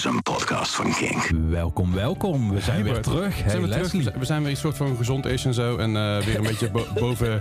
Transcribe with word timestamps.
is 0.00 0.06
een 0.06 0.22
podcast 0.22 0.74
van 0.74 0.92
King. 0.92 1.48
Welkom, 1.48 1.94
welkom. 1.94 2.50
We 2.50 2.60
zijn 2.60 2.82
weer 2.82 3.00
terug. 3.00 3.34
Zijn 3.46 3.62
we, 3.62 3.68
terug. 3.68 3.92
we 4.18 4.24
zijn 4.24 4.42
weer 4.42 4.50
een 4.50 4.56
soort 4.56 4.76
van 4.76 4.96
gezond 4.96 5.26
is 5.26 5.44
en 5.44 5.54
zo. 5.54 5.76
En 5.76 5.96
eh, 5.96 6.18
weer 6.24 6.36
een 6.36 6.42
beetje 6.42 6.70
boven. 6.94 7.38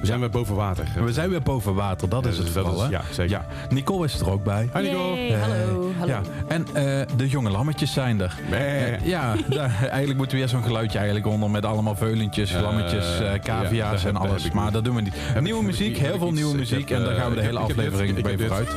We 0.00 0.06
zijn 0.06 0.20
weer 0.20 0.30
boven 0.30 0.54
water. 0.54 0.86
We 1.04 1.12
zijn 1.12 1.30
weer 1.30 1.42
boven 1.42 1.74
water, 1.74 2.08
dat 2.08 2.26
is 2.26 2.38
het 2.38 2.52
wel. 2.52 2.90
ja, 2.90 3.02
zeker. 3.10 3.30
Ja. 3.30 3.46
Nicole 3.70 4.04
is 4.04 4.20
er 4.20 4.30
ook 4.30 4.44
bij. 4.44 4.68
Hey. 4.72 4.86
Hallo. 4.86 5.16
hallo. 5.38 5.92
Ja. 6.06 6.20
En 6.48 6.66
eh, 6.66 7.06
de 7.16 7.28
jonge 7.28 7.50
lammetjes 7.50 7.92
zijn 7.92 8.20
er. 8.20 8.38
Eh, 8.50 9.06
ja, 9.06 9.34
eigenlijk 9.80 10.16
moeten 10.16 10.36
we 10.36 10.42
weer 10.42 10.48
zo'n 10.48 10.62
geluidje 10.62 10.98
eigenlijk 10.98 11.26
onder 11.26 11.50
met 11.50 11.64
allemaal 11.64 11.96
veulentjes, 11.96 12.52
lammetjes, 12.52 13.06
cavia's 13.42 14.04
en 14.10 14.16
alles. 14.16 14.50
Maar 14.50 14.72
dat 14.72 14.84
doen 14.84 14.94
we 14.94 15.00
niet. 15.00 15.14
Nieuwe 15.40 15.64
muziek, 15.64 15.96
heel 15.96 16.18
veel 16.18 16.32
nieuwe 16.32 16.56
muziek. 16.56 16.90
En 16.90 17.04
daar 17.04 17.14
gaan 17.14 17.30
we 17.30 17.36
de 17.36 17.42
hele 17.42 17.58
aflevering 17.58 18.22
mee 18.22 18.38
vooruit. 18.38 18.70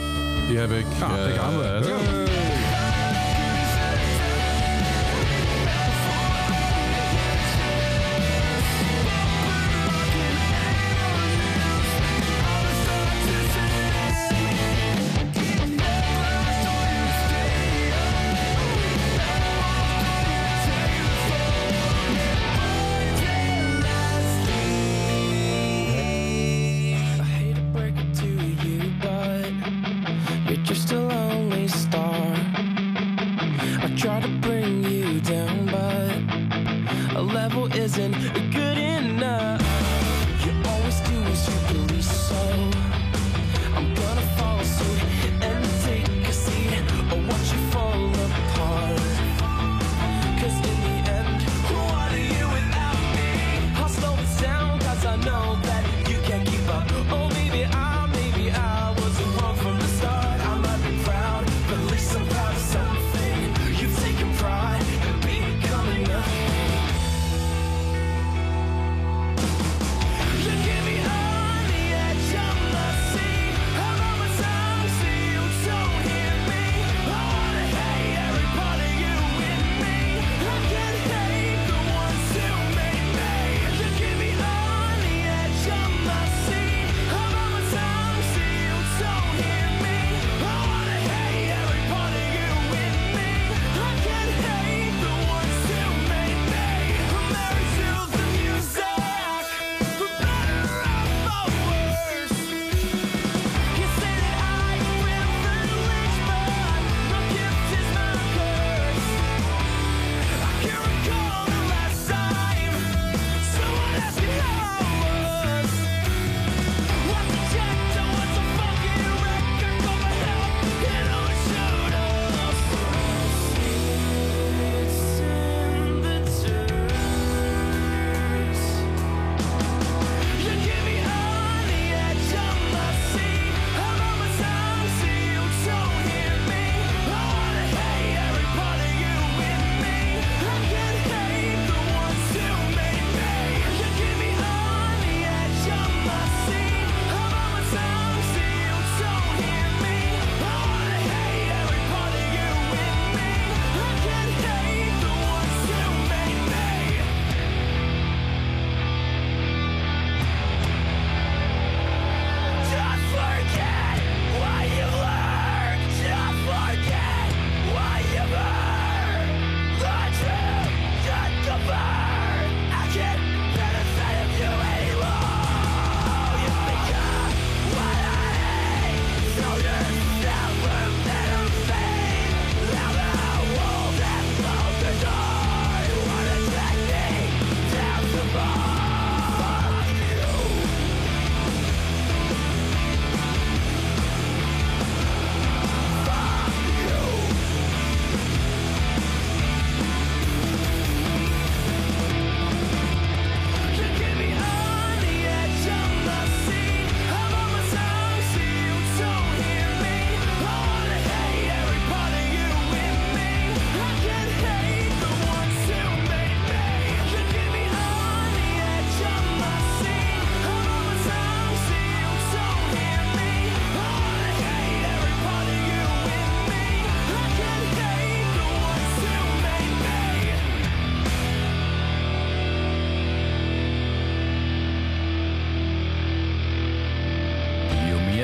Die 0.48 0.57
heb 0.57 0.71
ik. 0.71 0.86
Ja, 1.00 1.07
daar 1.07 1.29
gaan 1.29 1.57
we. 1.57 2.21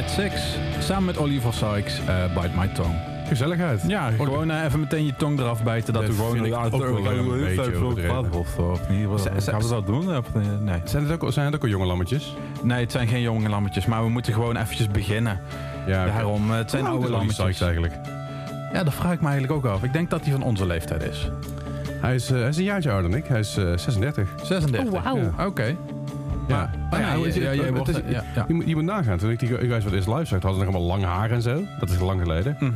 Six, 0.09 0.57
Samen 0.80 1.06
met 1.06 1.18
Oliver 1.18 1.54
Sykes, 1.54 2.00
eh, 2.07 2.18
uh, 2.18 2.42
Bite 2.42 2.57
My 2.57 2.68
Tongue. 2.68 2.95
Gezelligheid. 3.27 3.81
Ja, 3.88 4.12
gewoon 4.12 4.51
eh, 4.51 4.63
even 4.63 4.80
meteen 4.80 5.06
je 5.06 5.15
tong 5.18 5.39
eraf 5.39 5.63
bijten. 5.63 5.94
Dat, 5.94 6.06
we 6.06 6.13
gewoon 6.13 6.31
vind 6.31 6.45
ik 6.45 6.54
ook 6.56 6.71
wel 6.71 7.07
een, 7.07 7.31
een 7.31 7.56
beetje 7.56 7.75
overdreven. 7.75 8.31
Of, 8.33 8.89
niet? 8.89 9.07
Gaan 9.44 9.62
we 9.62 9.68
dat 9.68 9.86
doen? 9.86 10.13
Eh, 10.13 10.19
nee. 10.59 10.81
Zijn, 10.83 11.07
het 11.07 11.24
ook, 11.24 11.31
zijn 11.31 11.45
het 11.45 11.56
ook 11.56 11.62
al 11.62 11.68
jonge 11.68 11.86
lammetjes? 11.86 12.36
Nee, 12.62 12.80
het 12.80 12.92
zijn 12.92 13.07
geen 13.07 13.21
jonge 13.21 13.50
lammetjes. 13.50 13.86
Maar 13.86 14.04
we 14.04 14.09
moeten 14.09 14.33
gewoon 14.33 14.57
eventjes 14.57 14.88
beginnen. 14.88 15.39
Ja, 15.88 16.01
okay. 16.01 16.15
Daarom, 16.15 16.51
het 16.51 16.69
zijn 16.69 16.86
oude 16.86 17.10
lammetjes. 17.10 17.62
eigenlijk? 17.62 17.94
Ja, 18.74 18.83
dat 18.83 18.94
vraag 18.94 19.13
ik 19.13 19.21
me 19.21 19.27
eigenlijk 19.27 19.65
ook 19.65 19.74
af. 19.74 19.83
Ik 19.83 19.94
denk 19.94 20.10
dat 20.10 20.21
hij 20.24 20.31
van 20.31 20.44
onze 20.44 20.65
leeftijd 20.65 21.03
is. 21.03 21.30
Hij 21.92 22.15
is, 22.15 22.30
hij 22.30 22.48
is 22.48 22.57
een 22.57 22.63
jaartje 22.63 22.92
ouder 22.92 23.10
dan 23.12 23.19
ik. 23.19 23.27
Hij 23.27 23.39
is 23.39 23.53
36. 23.53 24.30
36? 24.44 24.94
Oh, 24.94 25.03
wow. 25.03 25.18
ja. 25.38 25.45
Oké. 25.45 25.75
Ja, 26.48 26.70
Maar. 26.90 27.18
Je, 28.48 28.54
moet, 28.54 28.66
je 28.68 28.76
moet 28.76 28.84
nagaan. 28.84 29.18
Toen 29.18 29.30
ik 29.32 29.40
die 29.40 29.48
guys 29.48 29.84
wat 29.84 29.94
eerst 29.94 30.08
live 30.08 30.26
zag, 30.26 30.42
hadden 30.42 30.60
ze 30.60 30.66
nog 30.66 30.76
allemaal 30.76 30.88
lang 30.98 31.04
haar 31.04 31.32
en 31.32 31.42
zo. 31.42 31.64
Dat 31.80 31.90
is 31.90 32.00
lang 32.00 32.22
geleden. 32.22 32.56
Mhm. 32.60 32.72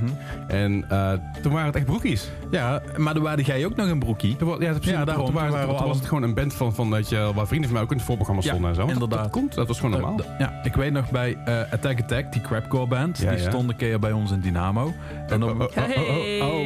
En 0.48 0.86
eh, 0.90 1.12
toen 1.42 1.52
waren 1.52 1.66
het 1.68 1.76
echt 1.76 1.86
broekies. 1.86 2.30
Ja, 2.52 2.82
maar 2.98 3.14
dan 3.14 3.24
waarde 3.24 3.44
jij 3.44 3.66
ook 3.66 3.76
nog 3.76 3.88
een 3.90 4.00
broekie. 4.00 4.36
Toen, 4.36 4.50
ja, 4.50 4.56
precies, 4.56 4.92
Ja, 4.92 5.06
daarom. 5.06 5.26
Toen, 5.26 5.34
waren, 5.34 5.50
Toen 5.50 5.60
waren 5.60 5.68
toen 5.76 5.78
was 5.78 5.86
alle- 5.90 6.00
het 6.00 6.08
gewoon 6.08 6.24
een 6.24 6.34
band 6.34 6.54
van, 6.54 6.74
van 6.76 6.90
weet 6.90 7.10
je, 7.10 7.32
waar 7.36 7.48
vrienden 7.48 7.70
van 7.70 7.74
mij 7.74 7.82
ook 7.84 7.92
in 7.92 7.98
het 7.98 8.06
voorprogramma 8.06 8.42
Ja, 8.44 8.48
stonden 8.50 8.70
en 8.70 8.76
zo. 8.76 8.82
Want 8.82 8.94
inderdaad. 8.94 9.24
Dat, 9.24 9.32
komt, 9.32 9.54
dat 9.56 9.68
was 9.68 9.76
gewoon 9.80 9.92
normaal. 9.92 10.16
Dat- 10.18 10.26
dat- 10.28 10.36
ja, 10.40 10.60
ik 10.64 10.76
weet 10.76 10.92
nog 10.92 11.10
bij 11.12 11.38
eh, 11.46 11.60
Attack 11.72 12.00
Attack, 12.02 12.32
die 12.32 12.42
crapcore 12.42 12.88
band, 12.88 13.18
Ja, 13.18 13.30
die 13.32 13.42
ja. 13.44 13.50
stond 13.50 13.70
een 13.70 13.76
keer 13.76 14.00
bij 14.00 14.12
ons 14.12 14.32
in 14.32 14.40
Dynamo. 14.40 14.94
En 15.28 15.44
Oh, 15.44 15.50
dan, 15.50 15.62
oh, 15.62 15.68
oh, 15.78 15.78
oh, 15.78 16.42
oh, 16.42 16.54
oh. 16.54 16.66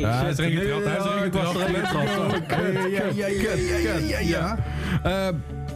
Ja, 0.00 0.10
hij 0.20 0.30
is 0.30 0.38
erin 0.38 0.56
getrapt, 0.56 0.84
hij 0.84 0.96
is 0.96 1.04
erin 1.04 1.22
getrapt. 1.22 1.58
Ja, 2.90 3.04
ja, 4.08 4.18
ja, 4.18 4.56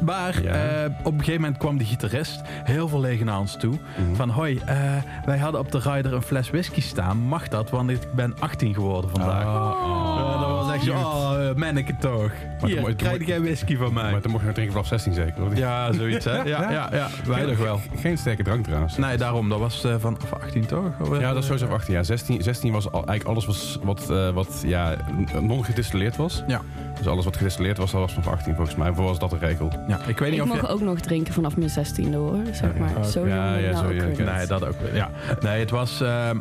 ja, 0.07 0.17
ja, 0.17 0.27
ja, 0.27 0.35
ja, 0.35 0.43
ja. 0.43 0.43
Maar 0.43 0.43
Ja. 0.43 0.53
eh, 0.85 0.91
op 1.03 1.13
een 1.13 1.19
gegeven 1.19 1.41
moment 1.41 1.59
kwam 1.59 1.79
de 1.79 1.85
gitarist 1.85 2.41
heel 2.65 2.89
verlegen 2.89 3.27
naar 3.27 3.39
ons 3.39 3.57
toe. 3.57 3.75
Mhm. 3.97 4.15
Van 4.15 4.29
hoi, 4.31 4.59
eh, 4.67 4.77
wij 5.25 5.39
hadden 5.39 5.61
op 5.61 5.73
de 5.73 5.79
rider 5.79 6.13
een 6.13 6.23
fles 6.23 6.51
whisky 6.51 6.81
staan. 6.81 7.19
Mag 7.19 7.49
dat? 7.49 7.71
Want 7.71 7.91
ik 7.91 7.99
ben 8.15 8.35
18 8.39 8.75
geworden 8.75 9.11
vandaag. 9.11 9.45
Oh. 9.45 10.03
Eh, 10.19 10.41
dat 10.41 10.51
was 10.51 10.73
echt 10.75 10.85
zo, 10.85 10.93
oh, 10.93 11.33
uh, 11.39 11.55
manneke 11.55 11.97
toch. 12.01 12.31
Hier, 12.65 12.95
krijg 12.95 13.27
jij 13.27 13.41
whisky 13.41 13.77
van 13.77 13.93
mij. 13.93 14.11
Maar 14.11 14.21
toen 14.21 14.31
mocht 14.31 14.41
je 14.43 14.47
nog 14.47 14.55
drinken 14.55 14.75
vanaf 14.75 14.89
16 14.89 15.13
zeker. 15.15 15.49
niet? 15.49 15.59
Ja, 15.59 15.93
zoiets 15.93 16.25
hè. 16.25 16.43
Ja, 16.55 16.71
ja, 16.71 16.89
ja, 16.93 17.09
wij 17.27 17.45
nog 17.45 17.59
wel. 17.59 17.81
Geen 17.97 18.19
sterke 18.19 18.43
drank 18.43 18.65
trouwens. 18.65 18.97
Nee, 18.97 19.17
daarom. 19.17 19.49
Dat 19.49 19.59
was 19.59 19.85
eh, 19.85 19.95
van, 19.99 20.17
van 20.29 20.41
18 20.43 20.67
toch? 20.67 20.85
Ja, 21.21 21.29
dat 21.33 21.37
is 21.37 21.45
sowieso 21.45 21.67
van 21.67 21.75
18 21.75 21.95
jaar. 21.95 22.05
16, 22.05 22.43
16 22.43 22.73
was 22.73 22.87
al, 22.87 22.93
eigenlijk 23.07 23.29
alles 23.29 23.47
was 23.47 23.79
wat, 23.83 24.07
wat 24.35 24.63
ja, 24.67 24.95
non-gedistilleerd 25.41 26.17
was. 26.17 26.43
Ja. 26.47 26.61
Dus 26.99 27.07
alles 27.07 27.25
wat 27.25 27.37
gedistilleerd 27.37 27.79
was, 27.79 27.91
dat 27.91 28.01
was 28.01 28.13
van 28.13 28.33
18 28.33 28.55
volgens 28.55 28.77
mij. 28.77 28.93
Voor 28.93 29.05
was 29.05 29.19
dat 29.19 29.31
de 29.31 29.39
regel. 29.39 29.73
Ja, 29.89 29.99
ik 30.07 30.19
weet 30.19 30.31
niet 30.31 30.41
Ik 30.45 30.53
of 30.53 30.61
je... 30.61 30.69
ook 30.69 30.81
nog 30.81 31.01
drinken 31.01 31.35
vanaf 31.35 31.57
mijn 31.57 31.71
zestiende 31.71 32.17
hoor, 32.17 32.39
zeg 32.53 32.71
maar. 32.79 33.05
Zo 33.05 33.27
Ja, 33.27 33.55
ja, 33.57 33.71
nou 33.71 33.85
zo 33.85 33.89
weer 34.15 34.25
Nee, 34.25 34.47
dat 34.47 34.67
ook. 34.67 34.75
Ja. 34.93 35.11
Nee, 35.41 35.61
het 35.61 35.71
was... 35.71 36.01
ehm, 36.01 36.39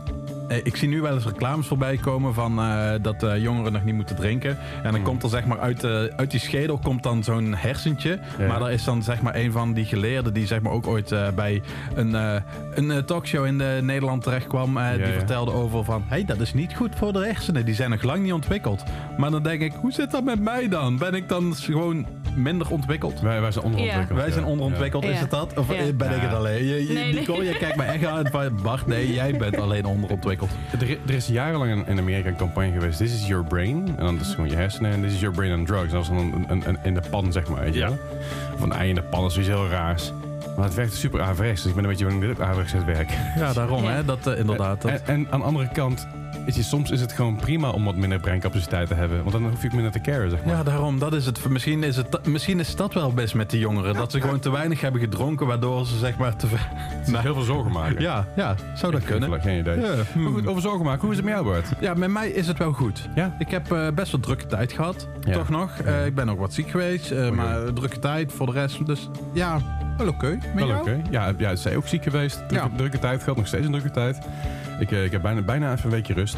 eh, 0.48 0.58
ik 0.64 0.76
zie 0.76 0.88
nu 0.88 1.02
wel 1.02 1.14
eens 1.14 1.26
reclames 1.26 1.68
voorbij 1.68 1.98
komen 1.98 2.34
van 2.34 2.60
eh, 2.60 2.92
dat 3.02 3.24
eh, 3.24 3.38
jongeren 3.42 3.74
nog 3.74 3.84
niet 3.84 3.96
moeten 3.96 4.16
drinken. 4.16 4.50
En 4.50 4.84
dan 4.84 4.94
Hmm. 4.94 5.04
komt 5.04 5.24
er 5.24 5.30
zeg 5.30 5.46
maar 5.46 5.60
uit, 5.60 5.80
de, 5.82 6.14
uit 6.16 6.32
die 6.32 6.40
schedel 6.40 6.78
komt 6.78 7.04
dan 7.04 7.24
zo'n 7.24 7.54
hersentje. 7.56 8.20
Ja. 8.38 8.48
Maar 8.48 8.60
daar 8.60 8.72
is 8.72 8.84
dan 8.84 9.04
zeg 9.04 9.22
maar 9.22 9.36
een 9.36 9.52
van 9.52 9.74
die 9.74 9.86
geleerden 9.86 10.34
die 10.34 10.48
zeg 10.48 10.62
maar 10.62 10.72
ook 10.72 10.88
ooit 10.88 11.12
eh, 11.12 11.28
bij 11.36 11.62
een, 11.96 12.16
eh, 12.16 12.36
een 12.76 13.06
talkshow 13.06 13.46
in 13.46 13.56
Nederland 13.86 14.24
terecht 14.24 14.48
kwam. 14.48 14.78
eh, 14.78 14.92
die 14.92 15.00
ja. 15.06 15.12
vertelde 15.12 15.52
over 15.52 15.84
van, 15.84 16.02
hé, 16.02 16.16
hey, 16.16 16.26
dat 16.26 16.40
is 16.40 16.54
niet 16.54 16.76
goed 16.76 16.96
voor 16.96 17.14
de 17.14 17.20
hersenen. 17.26 17.66
Die 17.66 17.76
zijn 17.76 17.90
nog 17.90 18.02
lang 18.04 18.24
niet 18.24 18.34
ontwikkeld. 18.34 18.84
Maar 19.18 19.32
dan 19.32 19.44
denk 19.44 19.62
ik, 19.62 19.74
hoe 19.82 19.92
zit 19.92 20.12
dat 20.12 20.24
met 20.24 20.40
mij 20.44 20.68
dan? 20.70 20.98
Ben 20.98 21.14
ik 21.14 21.30
dan 21.30 21.56
gewoon 21.56 22.06
minder 22.36 22.70
ontwikkeld? 22.70 23.22
Wij, 23.22 23.42
wij 23.42 23.52
zijn 23.52 23.66
onderontwikkeld. 23.66 24.20
Wij 24.20 24.32
zijn 24.32 24.46
onderontwikkeld, 24.46 25.04
Ja. 25.04 25.10
is 25.10 25.20
het 25.20 25.30
dat? 25.30 25.58
Of 25.58 25.70
Ja. 25.74 25.76
eh, 25.80 25.94
ben 25.96 26.12
ik 26.16 26.22
het 26.22 26.34
alleen? 26.34 26.66
Je, 26.66 26.88
je, 26.88 26.94
Nee, 26.94 27.04
nee. 27.04 27.14
Nicole, 27.14 27.44
jij 27.44 27.54
kijkt 27.58 27.76
me 27.76 27.84
echt 27.84 28.06
aan 28.06 28.28
van 28.32 28.62
Bart, 28.64 28.88
nee, 28.88 29.14
jij 29.14 29.38
bent 29.38 29.58
alleen 29.58 29.86
onderontwikkeld. 29.86 30.50
Er, 30.80 30.98
er 31.08 31.14
is 31.14 31.28
jarenlang 31.28 31.88
in, 31.88 32.00
Amerika 32.00 32.30
een 32.30 32.36
campagne 32.36 32.72
geweest. 32.72 32.98
This 32.98 33.14
is 33.14 33.28
your 33.28 33.44
brain. 33.46 33.88
En 33.98 34.04
dan 34.06 34.16
is 34.20 34.26
het 34.26 34.36
gewoon 34.36 34.50
je 34.50 34.56
hersenen. 34.56 34.92
En 34.92 35.02
this 35.02 35.14
is 35.14 35.20
your 35.20 35.36
brain 35.36 35.52
and 35.60 35.68
drugs. 35.68 35.84
En 35.84 35.98
dat 35.98 36.08
was 36.08 36.18
dan 36.18 36.18
een, 36.18 36.46
een, 36.48 36.64
een- 36.68 36.78
in 36.84 36.94
de 36.94 37.02
pan, 37.10 37.32
zeg 37.32 37.48
maar. 37.50 37.60
Weet 37.64 37.74
je 37.74 37.80
Ja. 37.80 37.90
Of 38.56 38.62
een 38.62 38.72
ei 38.72 38.90
in 38.90 38.96
de 38.96 39.02
pan. 39.02 39.22
Dat 39.22 39.32
is 39.32 39.38
iets 39.38 39.48
heel 39.48 39.68
raars. 39.70 40.12
Maar 40.56 40.66
het 40.66 40.74
werkt 40.74 40.94
super 40.94 41.22
averechts. 41.22 41.62
Dus 41.62 41.70
ik 41.70 41.76
ben 41.76 41.84
een 41.84 41.90
beetje 41.90 42.06
bang 42.06 42.20
dat 42.20 42.30
dit 42.30 42.40
ook 42.40 42.46
averechts 42.48 42.74
werken. 42.86 43.16
Ja, 43.38 43.54
daarom 43.54 43.84
Ja. 43.84 43.90
hè, 43.92 44.06
dat 44.06 44.28
eh, 44.28 44.40
inderdaad. 44.40 44.82
Dat, 44.82 44.92
En, 44.92 45.02
en 45.06 45.28
aan 45.30 45.40
de 45.40 45.46
andere 45.46 45.70
kant, 45.74 46.08
weet 46.46 46.56
je, 46.56 46.64
soms 46.64 46.92
is 46.92 47.02
het 47.02 47.12
gewoon 47.12 47.36
prima 47.36 47.70
om 47.70 47.84
wat 47.86 47.96
minder 47.96 48.20
breincapaciteit 48.20 48.88
te 48.88 48.94
hebben. 48.94 49.18
Want 49.18 49.32
dan 49.32 49.44
hoef 49.50 49.62
je 49.62 49.68
ook 49.68 49.74
minder 49.74 49.92
te 49.92 50.02
caren, 50.02 50.30
zeg 50.30 50.44
maar. 50.46 50.56
ja, 50.56 50.64
daarom, 50.64 51.00
dat 51.00 51.14
is 51.14 51.26
het. 51.26 51.50
Misschien 51.50 51.84
is, 51.84 51.96
het, 51.96 52.28
misschien 52.28 52.60
is 52.60 52.76
dat 52.76 52.94
wel 52.94 53.12
best 53.14 53.34
met 53.34 53.50
die 53.50 53.60
jongeren. 53.60 53.94
Dat 53.94 54.12
ze 54.12 54.22
gewoon 54.22 54.40
te 54.40 54.52
weinig 54.52 54.82
hebben 54.82 55.02
gedronken, 55.02 55.48
waardoor 55.48 55.86
ze 55.86 55.98
zeg 55.98 56.18
maar 56.18 56.36
te 56.36 56.48
veel... 56.48 56.58
Nou, 57.06 57.24
heel 57.24 57.34
veel 57.34 57.44
zorgen 57.44 57.72
maken. 57.72 58.02
Ja, 58.02 58.28
ja, 58.36 58.56
zou 58.76 58.92
dat 58.92 59.04
kunnen. 59.04 59.30
Geen, 59.32 59.42
geen 59.42 59.60
idee. 59.60 59.80
Ja, 59.80 59.96
Maar 59.96 60.06
hmm. 60.14 60.34
goed, 60.34 60.48
over 60.48 60.62
zorgen 60.62 60.86
maken. 60.86 61.02
Hoe 61.02 61.10
is 61.12 61.16
het 61.16 61.26
met 61.26 61.34
jou, 61.34 61.46
Bart? 61.46 61.68
ja, 61.80 61.94
met 61.94 62.10
mij 62.10 62.30
is 62.30 62.48
het 62.48 62.58
wel 62.58 62.72
goed. 62.74 63.10
Ja? 63.16 63.36
Ik 63.40 63.50
heb 63.50 63.72
eh, 63.72 63.88
best 63.96 64.12
wel 64.12 64.22
drukke 64.22 64.46
tijd 64.46 64.72
gehad, 64.72 65.08
Ja. 65.22 65.34
toch 65.34 65.50
nog. 65.50 65.78
Eh, 65.78 66.06
ik 66.06 66.16
ben 66.16 66.30
ook 66.30 66.40
wat 66.40 66.54
ziek 66.54 66.70
geweest, 66.70 67.12
eh, 67.12 67.30
maar 67.30 67.74
drukke 67.74 68.00
tijd 68.00 68.32
voor 68.34 68.46
de 68.46 68.52
rest. 68.52 68.86
Dus 68.86 69.10
ja, 69.34 69.60
wel 69.98 70.08
oké. 70.08 70.38
Wel 70.56 70.70
oké. 70.70 71.02
Ja, 71.10 71.34
ja, 71.38 71.56
zij 71.56 71.76
ook 71.76 71.88
ziek 71.88 72.04
geweest. 72.04 72.36
Drukke, 72.48 72.56
Ja. 72.56 72.78
drukke 72.78 73.00
tijd. 73.00 73.24
Geldt 73.24 73.40
nog 73.40 73.48
steeds 73.48 73.66
een 73.66 73.72
drukke 73.72 73.92
tijd. 73.92 74.18
Ik, 74.80 74.92
eh, 74.92 75.04
ik 75.04 75.12
heb 75.12 75.22
bijna, 75.22 75.42
bijna 75.42 75.72
even 75.72 75.86
een 75.86 75.92
weekje 75.92 76.14
rust. 76.14 76.38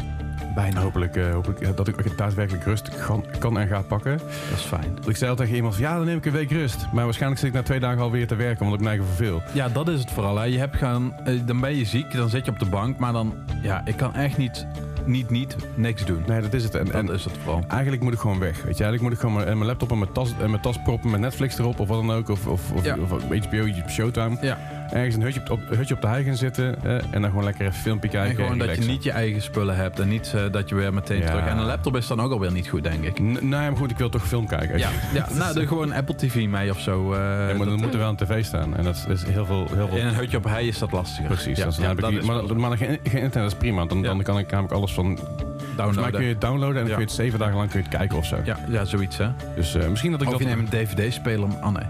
Bijna. 0.54 0.80
Hopelijk, 0.80 1.16
eh, 1.16 1.32
hopelijk 1.32 1.60
eh, 1.60 1.68
dat 1.76 1.88
ik 1.88 2.16
daadwerkelijk 2.16 2.64
rust 2.64 3.04
kan, 3.06 3.24
kan 3.38 3.58
en 3.58 3.68
ga 3.68 3.80
pakken. 3.82 4.18
Dat 4.50 4.58
is 4.58 4.64
fijn. 4.64 4.92
Want 4.94 5.08
ik 5.08 5.16
zei 5.16 5.30
al 5.30 5.36
tegen 5.36 5.54
iemand 5.54 5.74
van, 5.74 5.82
ja, 5.82 5.96
dan 5.96 6.04
neem 6.06 6.16
ik 6.16 6.26
een 6.26 6.32
week 6.32 6.50
rust. 6.50 6.86
Maar 6.92 7.04
waarschijnlijk 7.04 7.40
zit 7.40 7.48
ik 7.50 7.54
na 7.56 7.62
twee 7.62 7.80
dagen 7.80 8.02
alweer 8.02 8.26
te 8.26 8.34
werken, 8.34 8.64
omdat 8.64 8.80
ik 8.80 8.86
eigen 8.86 9.06
verveel. 9.06 9.42
Ja, 9.52 9.68
dat 9.68 9.88
is 9.88 10.00
het 10.00 10.10
vooral. 10.10 10.36
Hè. 10.36 10.44
Je 10.44 10.58
hebt 10.58 10.76
gaan, 10.76 11.14
dan 11.46 11.60
ben 11.60 11.74
je 11.76 11.84
ziek, 11.84 12.12
dan 12.12 12.28
zit 12.28 12.44
je 12.44 12.50
op 12.50 12.58
de 12.58 12.66
bank. 12.66 12.98
Maar 12.98 13.12
dan, 13.12 13.34
ja, 13.62 13.82
ik 13.84 13.96
kan 13.96 14.14
echt 14.14 14.36
niet, 14.36 14.66
niet, 15.04 15.30
niet 15.30 15.56
niks 15.74 16.04
doen. 16.04 16.22
Nee, 16.26 16.40
dat 16.40 16.52
is 16.54 16.64
het. 16.64 16.74
En, 16.74 16.84
Dat 16.84 16.94
en 16.94 17.08
is 17.10 17.24
het 17.24 17.32
vooral. 17.42 17.64
eigenlijk 17.68 18.02
moet 18.02 18.12
ik 18.12 18.18
gewoon 18.18 18.38
weg. 18.38 18.54
Weet 18.62 18.76
je, 18.76 18.84
eigenlijk 18.84 19.02
moet 19.02 19.12
ik 19.12 19.18
gewoon 19.18 19.34
mijn, 19.34 19.46
mijn 19.46 19.66
laptop 19.70 19.90
en 19.90 19.98
mijn 19.98 20.12
tas, 20.12 20.32
en 20.40 20.50
mijn 20.50 20.62
tas 20.62 20.82
proppen 20.82 21.10
met 21.10 21.20
Netflix 21.20 21.58
erop 21.58 21.80
of 21.80 21.88
wat 21.88 22.06
dan 22.06 22.16
ook. 22.16 22.28
Of, 22.28 22.46
of, 22.46 22.72
of, 22.72 22.84
Ja. 22.84 22.96
of 23.02 23.10
HBO, 23.10 23.66
Showtime. 23.88 24.36
Ja. 24.40 24.58
Ergens 24.92 25.14
een 25.14 25.22
hutje 25.22 25.40
op, 25.40 25.50
op, 25.50 25.60
hutje 25.76 25.94
op 25.94 26.00
de 26.00 26.06
hei 26.06 26.24
gaan 26.24 26.36
zitten 26.36 26.76
en 27.10 27.20
dan 27.20 27.24
gewoon 27.30 27.44
lekker 27.44 27.66
een 27.66 27.72
filmpje 27.72 28.08
kijken. 28.08 28.30
En 28.30 28.42
gewoon 28.42 28.58
dat 28.58 28.76
je 28.76 28.84
niet 28.90 29.02
je 29.04 29.10
eigen 29.10 29.42
spullen 29.42 29.76
hebt 29.76 30.00
en 30.00 30.08
niet 30.08 30.32
eh, 30.34 30.42
dat 30.52 30.68
je 30.68 30.74
weer 30.74 30.94
meteen 30.94 31.18
Ja. 31.20 31.26
terug... 31.26 31.46
En 31.46 31.58
een 31.58 31.64
laptop 31.64 31.96
is 31.96 32.06
dan 32.06 32.20
ook 32.20 32.32
alweer 32.32 32.52
niet 32.52 32.68
goed, 32.68 32.82
denk 32.82 33.04
ik. 33.04 33.20
N- 33.20 33.24
nee, 33.32 33.40
maar 33.48 33.76
goed, 33.76 33.90
ik 33.90 33.98
wil 33.98 34.08
toch 34.08 34.26
film 34.28 34.46
kijken. 34.46 34.78
Ja, 34.78 34.88
ja 35.14 35.26
nou, 35.34 35.54
doe 35.54 35.66
gewoon 35.66 35.92
Apple 35.92 36.14
TV 36.14 36.46
mee 36.48 36.70
of 36.70 36.80
zo. 36.80 37.12
eh, 37.12 37.18
Ja, 37.18 37.24
maar 37.46 37.56
dan 37.56 37.68
dat- 37.68 37.76
moet 37.78 37.92
er 37.92 37.98
wel 37.98 38.08
een 38.08 38.16
tv 38.16 38.44
staan. 38.44 38.76
En 38.76 38.84
dat 38.84 39.06
is 39.08 39.24
heel 39.24 39.46
veel... 39.46 39.66
Heel 39.74 39.88
veel 39.88 39.96
in 39.98 40.06
een 40.06 40.14
hutje 40.14 40.36
op 40.36 40.44
hei 40.44 40.68
is 40.68 40.78
dat 40.78 40.92
lastiger. 40.92 41.26
Precies, 41.26 41.58
Ja, 41.58 41.64
dus 41.64 41.76
dan 41.76 41.84
heb 41.86 41.94
ik 41.96 42.00
dat 42.00 42.12
is 42.12 42.24
maar, 42.24 42.56
maar 42.56 42.76
geen, 42.76 42.98
geen 43.04 43.22
internet 43.22 43.50
is 43.52 43.58
prima. 43.58 43.84
Dan, 43.84 44.02
dan 44.02 44.22
kan 44.22 44.38
ik 44.38 44.50
namelijk 44.50 44.74
alles 44.74 44.92
van... 44.94 45.04
Volgens 45.16 45.76
mij 45.76 45.76
downloaden. 45.76 46.12
kun 46.12 46.22
je 46.22 46.28
het 46.32 46.40
downloaden 46.40 46.76
en 46.76 46.80
dan 46.82 46.88
Ja. 46.90 46.94
kun 46.96 47.04
je 47.04 47.10
het 47.10 47.20
zeven 47.20 47.38
dagen 47.38 47.56
lang 47.56 47.70
kun 47.70 47.78
je 47.82 47.86
het 47.88 47.96
kijken 47.96 48.16
of 48.18 48.24
zo. 48.26 48.36
Ja, 48.44 48.58
ja, 48.68 48.84
zoiets 48.84 49.16
hè. 49.18 49.28
Dus 49.56 49.74
eh, 49.74 49.88
misschien 49.88 50.10
dat 50.10 50.20
ik 50.22 50.26
Of 50.26 50.32
dat... 50.32 50.42
je 50.42 50.54
neemt 50.54 50.72
een 50.72 50.86
dvd-speler. 50.86 51.48
Oh 51.48 51.68
nee. 51.72 51.84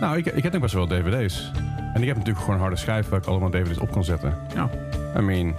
Nou, 0.00 0.16
ik, 0.16 0.26
ik 0.26 0.42
heb 0.42 0.54
ook 0.54 0.60
best 0.60 0.74
wel 0.74 0.86
dvd's. 0.86 1.50
En 1.96 2.02
ik 2.02 2.08
heb 2.08 2.16
natuurlijk 2.16 2.44
gewoon 2.44 2.54
een 2.54 2.60
harde 2.66 2.76
schijf 2.76 3.08
waar 3.08 3.18
ik 3.18 3.26
allemaal 3.26 3.50
dvd's 3.50 3.78
op 3.78 3.90
kan 3.90 4.04
zetten. 4.04 4.34
Ja. 4.54 4.68
I 5.16 5.20
mean... 5.20 5.54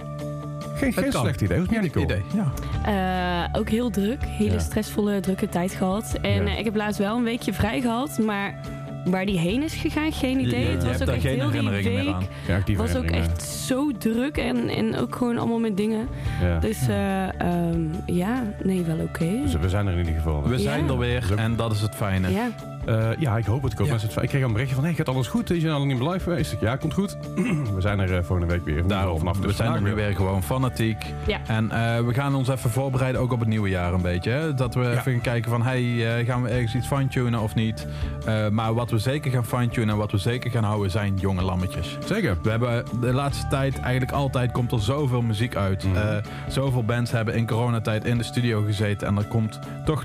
Geen, 0.74 0.92
slecht 0.92 1.40
idee. 1.40 1.58
Hoe 1.58 1.66
is 1.68 1.76
het 1.76 1.92
jou, 1.92 2.04
Nicole? 2.04 2.04
idee. 2.04 2.22
Ja. 2.34 3.48
Eh, 3.52 3.60
ook 3.60 3.68
heel 3.68 3.90
druk. 3.90 4.24
Hele 4.24 4.52
Ja. 4.52 4.58
stressvolle, 4.58 5.20
drukke 5.20 5.48
tijd 5.48 5.72
gehad. 5.72 6.18
En 6.22 6.44
Ja. 6.44 6.50
eh, 6.50 6.58
ik 6.58 6.64
heb 6.64 6.76
laatst 6.76 6.98
wel 6.98 7.16
een 7.16 7.24
weekje 7.24 7.52
vrij 7.52 7.80
gehad. 7.80 8.18
Maar 8.18 8.60
waar 9.04 9.26
die 9.26 9.38
heen 9.38 9.62
is 9.62 9.74
gegaan, 9.74 10.12
geen 10.12 10.40
idee. 10.40 10.66
Het 10.66 10.84
was 10.84 11.02
ook 11.02 11.08
echt 11.08 11.22
heel 11.22 11.50
die 11.50 11.68
week. 11.68 12.04
Ja, 12.46 12.56
actieve 12.56 12.82
was 12.82 12.96
ook 12.96 13.04
echt 13.10 13.42
zo 13.42 13.92
druk 13.98 14.36
en, 14.36 14.68
en 14.68 14.96
ook 14.96 15.16
gewoon 15.16 15.38
allemaal 15.38 15.58
met 15.58 15.76
dingen. 15.76 16.08
Ja. 16.42 16.58
Dus 16.58 16.88
eh, 16.88 17.40
ehm, 17.40 17.80
ja, 18.06 18.42
nee, 18.62 18.82
wel 18.82 18.98
oké. 18.98 19.40
Dus 19.42 19.56
we 19.56 19.68
zijn 19.68 19.86
er 19.86 19.92
in 19.92 19.98
ieder 19.98 20.14
geval. 20.14 20.48
We 20.48 20.58
zijn 20.58 20.88
er 20.88 20.98
weer 20.98 21.20
Dus 21.28 21.36
en 21.38 21.56
dat 21.56 21.72
is 21.72 21.80
het 21.80 21.94
fijne. 21.94 22.28
Ja, 22.88 22.96
Eh, 23.10 23.18
ja, 23.18 23.36
ik 23.36 23.44
hoop 23.44 23.62
het. 23.62 23.72
Ik, 23.72 23.78
hoop 23.78 23.86
Ja. 23.86 23.92
het- 23.94 24.22
ik 24.22 24.28
kreeg 24.28 24.42
een 24.42 24.52
berichtje 24.52 24.74
van, 24.74 24.84
hey, 24.84 24.94
gaat 24.94 25.08
alles 25.08 25.26
goed? 25.26 25.50
Is 25.50 25.62
je 25.62 25.70
al 25.70 25.84
niet 25.86 25.98
meer 25.98 26.08
live 26.08 26.22
geweest? 26.22 26.52
Ik, 26.52 26.60
Ja, 26.60 26.76
komt 26.76 26.94
goed. 26.94 27.16
we 27.74 27.80
zijn 27.80 27.98
er 27.98 28.16
eh, 28.16 28.22
volgende 28.24 28.52
week 28.52 28.64
weer. 28.64 28.86
Daarom, 28.86 29.18
vanaf 29.18 29.38
we 29.38 29.46
dus 29.46 29.56
zijn 29.56 29.72
er 29.74 29.82
nu 29.82 29.94
weer 29.94 30.14
gewoon 30.14 30.42
fanatiek. 30.42 31.04
Ja. 31.26 31.38
En 31.46 31.70
eh, 31.70 32.00
we 32.06 32.14
gaan 32.14 32.34
ons 32.34 32.48
even 32.48 32.70
voorbereiden, 32.70 33.20
ook 33.20 33.32
op 33.32 33.38
het 33.40 33.48
nieuwe 33.48 33.68
jaar 33.68 33.92
een 33.92 34.02
beetje. 34.02 34.30
Hè? 34.30 34.54
Dat 34.54 34.74
we 34.74 34.90
even 34.90 35.12
gaan 35.12 35.20
kijken 35.20 35.50
van, 35.50 35.62
hey, 35.62 36.24
gaan 36.24 36.42
we 36.42 36.48
ergens 36.48 36.74
iets 36.74 36.86
fine-tunen 36.86 37.40
of 37.40 37.54
niet? 37.54 37.86
Eh, 38.26 38.48
maar 38.48 38.74
wat 38.74 38.90
we 38.90 38.98
zeker 38.98 39.30
gaan 39.30 39.44
fine-tunen 39.46 39.88
en 39.90 39.96
wat 39.96 40.10
we 40.10 40.18
zeker 40.18 40.50
gaan 40.50 40.64
houden 40.64 40.90
zijn 40.90 41.16
jonge 41.16 41.42
lammetjes. 41.42 41.96
Zeker. 42.04 42.36
We 42.42 42.50
hebben 42.50 42.84
de 43.00 43.12
laatste 43.12 43.46
tijd, 43.48 43.80
eigenlijk 43.80 44.12
altijd, 44.12 44.52
komt 44.52 44.72
er 44.72 44.80
zoveel 44.80 45.22
muziek 45.22 45.56
uit. 45.56 45.84
Mhm. 45.84 45.96
Eh, 45.96 46.16
zoveel 46.48 46.84
bands 46.84 47.10
hebben 47.10 47.34
in 47.34 47.46
coronatijd 47.46 48.04
in 48.04 48.18
de 48.18 48.24
studio 48.24 48.62
gezeten. 48.62 49.06
En 49.08 49.16
er 49.16 49.24
komt 49.24 49.58
toch, 49.84 50.02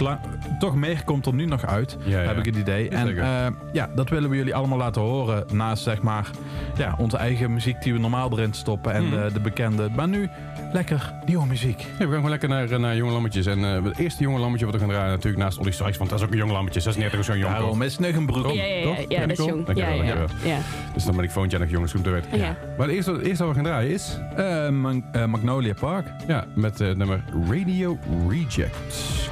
toch 0.60 0.76
meer 0.76 1.04
komt 1.04 1.26
er 1.26 1.34
nu 1.34 1.46
nog 1.46 1.66
uit, 1.66 1.98
Ja, 2.04 2.22
ja. 2.22 2.28
heb 2.28 2.38
ik 2.38 2.46
het 2.46 2.56
idee. 2.56 2.72
En 2.82 3.18
eh, 3.18 3.46
ja, 3.72 3.90
dat 3.96 4.10
willen 4.10 4.30
we 4.30 4.36
jullie 4.36 4.56
allemaal 4.56 4.78
laten 4.78 5.02
horen. 5.02 5.46
Naast 5.52 5.84
zeg 5.84 6.02
maar 6.02 6.30
ja, 6.78 6.96
onze 6.98 7.18
eigen 7.18 7.54
muziek 7.54 7.82
die 7.82 7.94
we 7.94 8.00
normaal 8.00 8.32
erin 8.32 8.54
stoppen. 8.54 8.94
En 8.94 9.04
Mhm. 9.08 9.12
de, 9.24 9.34
de 9.34 9.40
bekende. 9.40 9.90
Maar 9.96 10.08
nu 10.08 10.30
lekker 10.74 11.14
nieuwe 11.26 11.46
muziek. 11.46 11.80
Ja, 11.80 11.86
we 11.98 12.04
gaan 12.04 12.14
gewoon 12.14 12.30
lekker 12.30 12.50
naar, 12.50 12.70
eh, 12.72 12.80
naar 12.80 12.96
Jonge 12.96 13.12
Lammetjes. 13.12 13.46
En 13.46 13.66
eh, 13.76 13.84
het 13.84 13.98
eerste 13.98 14.24
Jonge 14.24 14.40
Lammetje 14.40 14.66
wat 14.66 14.74
we 14.74 14.80
gaan 14.80 14.90
draaien 14.90 15.10
natuurlijk 15.10 15.44
naast 15.44 15.58
Olly 15.58 15.72
Strikes. 15.72 15.98
Want 15.98 16.10
dat 16.10 16.20
is 16.20 16.26
ook 16.26 16.32
een 16.32 16.38
Jong 16.38 16.52
Lammetje. 16.52 16.80
36 16.80 17.20
is 17.20 17.26
zo'n 17.26 17.38
jong. 17.38 17.54
Daarom 17.54 17.82
is 17.82 17.94
Snuggenbroek. 17.94 18.44
Toch? 18.44 18.54
ja, 18.54 18.64
ja, 18.64 18.76
ja, 18.76 18.84
Toch? 18.84 18.98
ja, 18.98 19.06
Ja, 19.08 19.28
dat 19.28 19.40
is 19.40 19.46
jong. 19.46 19.68
Ja, 19.68 19.74
ja, 19.88 19.92
ja. 19.92 19.96
dankjewel. 19.98 20.28
ja. 20.44 20.58
Dus 20.94 21.04
dan 21.04 21.16
ben 21.16 21.24
ik 21.24 21.32
volgend 21.32 21.52
jaar 21.52 21.62
nog 21.62 21.70
jongens 21.72 21.92
goed. 21.92 22.02
Ja. 22.32 22.56
Maar 22.78 22.88
het 22.88 22.96
eerste, 22.96 23.12
het 23.12 23.22
eerste 23.22 23.44
wat 23.46 23.56
we 23.56 23.60
gaan 23.62 23.70
draaien 23.72 23.92
is... 23.92 24.20
Eh, 24.36 24.68
eh, 24.68 25.26
Magnolia 25.26 25.74
Park. 25.80 26.06
Ja, 26.28 26.46
met 26.56 26.80
nummer 26.80 27.24
Radio 27.50 27.98
Rejects. 28.30 29.30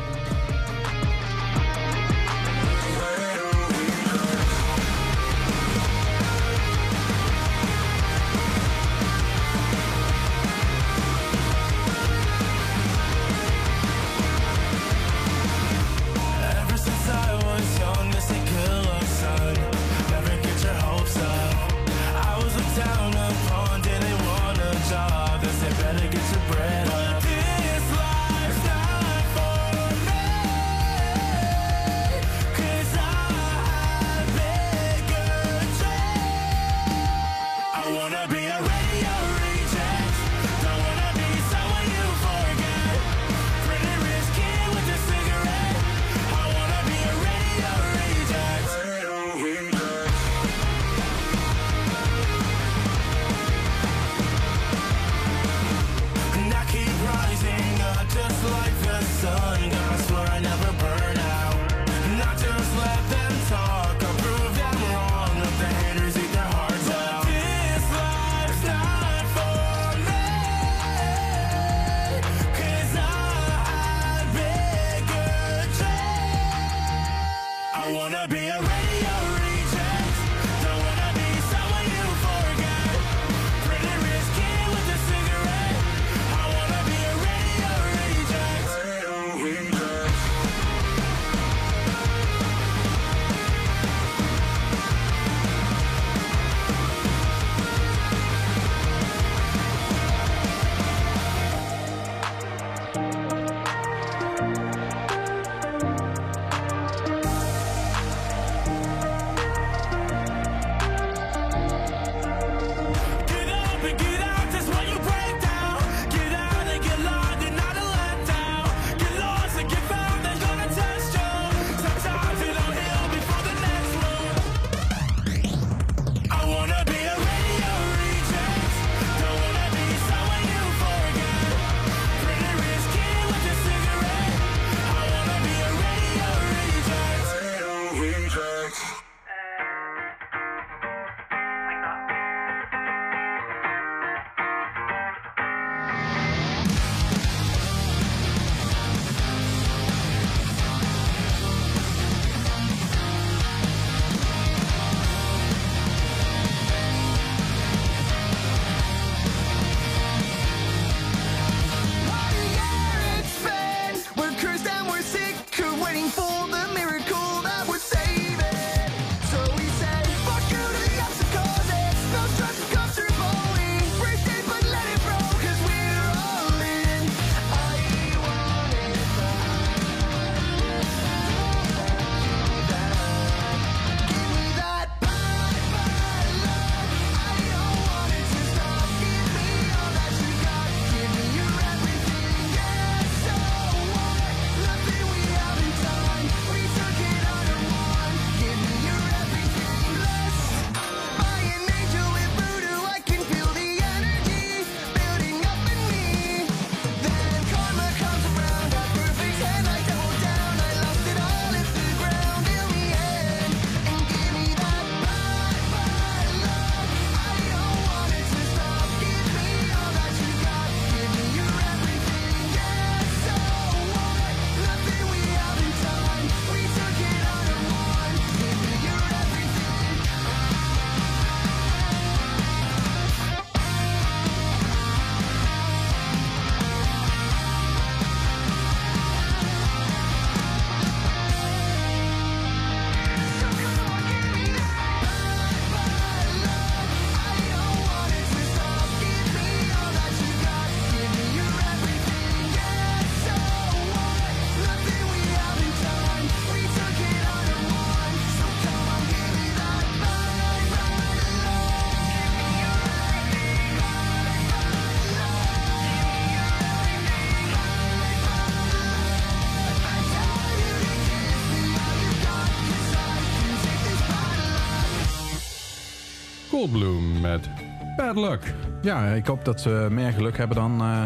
Coldbloom 276.72 277.22
met 277.22 277.50
Bad 277.98 278.16
Luck. 278.16 278.54
Ja, 278.82 279.06
ik 279.06 279.26
hoop 279.26 279.46
dat 279.46 279.62
ze 279.62 279.88
meer 279.92 280.12
geluk 280.12 280.38
hebben 280.38 280.56
dan, 280.58 280.82
eh, 280.82 281.02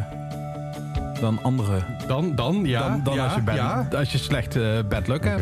dan 1.19 1.39
anderen. 1.43 1.85
Dan, 2.07 2.35
dan, 2.35 2.61
ja. 2.65 2.89
dan 2.89 3.03
dan 3.03 3.13
ja, 3.13 3.23
als, 3.23 3.35
je 3.35 3.41
bad, 3.41 3.55
ja. 3.55 3.87
als 3.97 4.11
je 4.11 4.17
slecht 4.17 4.55
eh, 4.55 4.63
bad 4.89 5.07
luck 5.07 5.23
hebt. 5.23 5.41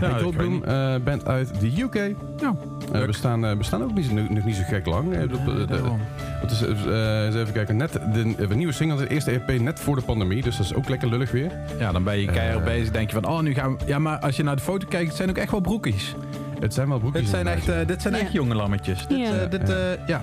Ja, 0.00 0.08
ik 0.16 0.22
Coldbloom 0.22 0.60
weet 0.60 0.68
eh 0.68 0.94
band 1.04 1.26
uit 1.26 1.60
de 1.60 1.82
UK. 1.82 1.94
Ja, 2.40 2.54
Eh, 2.92 3.04
we, 3.04 3.12
staan, 3.12 3.40
we 3.58 3.64
staan 3.64 3.82
ook 3.82 3.94
niet, 3.94 4.04
zo- 4.04 4.14
nog 4.14 4.44
niet 4.44 4.56
zo 4.56 4.62
gek 4.66 4.86
lang. 4.86 5.14
Het 5.14 6.50
is, 6.50 6.60
eens 6.60 7.34
even 7.34 7.52
kijken. 7.52 7.76
Net 7.76 7.92
de, 7.92 8.34
de 8.48 8.54
nieuwe 8.54 8.72
single, 8.72 8.96
de 8.98 9.08
eerste 9.08 9.30
EP, 9.30 9.60
net 9.60 9.80
voor 9.80 9.96
de 9.96 10.02
pandemie. 10.02 10.42
Dus 10.42 10.56
dat 10.56 10.66
is 10.66 10.74
ook 10.74 10.88
lekker 10.88 11.08
lullig 11.08 11.30
weer. 11.30 11.50
Ja, 11.78 11.92
dan 11.92 12.04
ben 12.04 12.18
je 12.20 12.26
keihard 12.26 12.64
bezig. 12.64 12.90
Denk 12.90 13.10
je 13.10 13.20
van, 13.20 13.28
oh, 13.32 13.40
nu 13.40 13.54
gaan 13.54 13.76
we... 13.76 13.84
Ja, 13.86 13.98
maar 13.98 14.18
als 14.18 14.36
je 14.36 14.42
naar 14.42 14.56
de 14.56 14.62
foto 14.62 14.86
kijkt, 14.88 15.06
het 15.08 15.16
zijn 15.16 15.28
ook 15.30 15.36
echt 15.36 15.50
wel 15.50 15.60
broekjes. 15.60 16.14
Het 16.60 16.74
zijn 16.74 16.88
wel 16.88 16.98
broekjes. 16.98 17.22
Dit 17.22 17.30
zijn 17.30 17.46
echt, 17.46 17.68
eh, 17.68 17.86
dit 17.86 18.02
zijn 18.02 18.14
Ja. 18.14 18.20
echt 18.20 18.32
jonge 18.32 18.54
lammetjes. 18.54 19.06
Dit, 19.06 19.18
Ja. 19.18 19.32
eh, 19.38 19.50
dit, 19.50 19.68
Ja. 20.06 20.22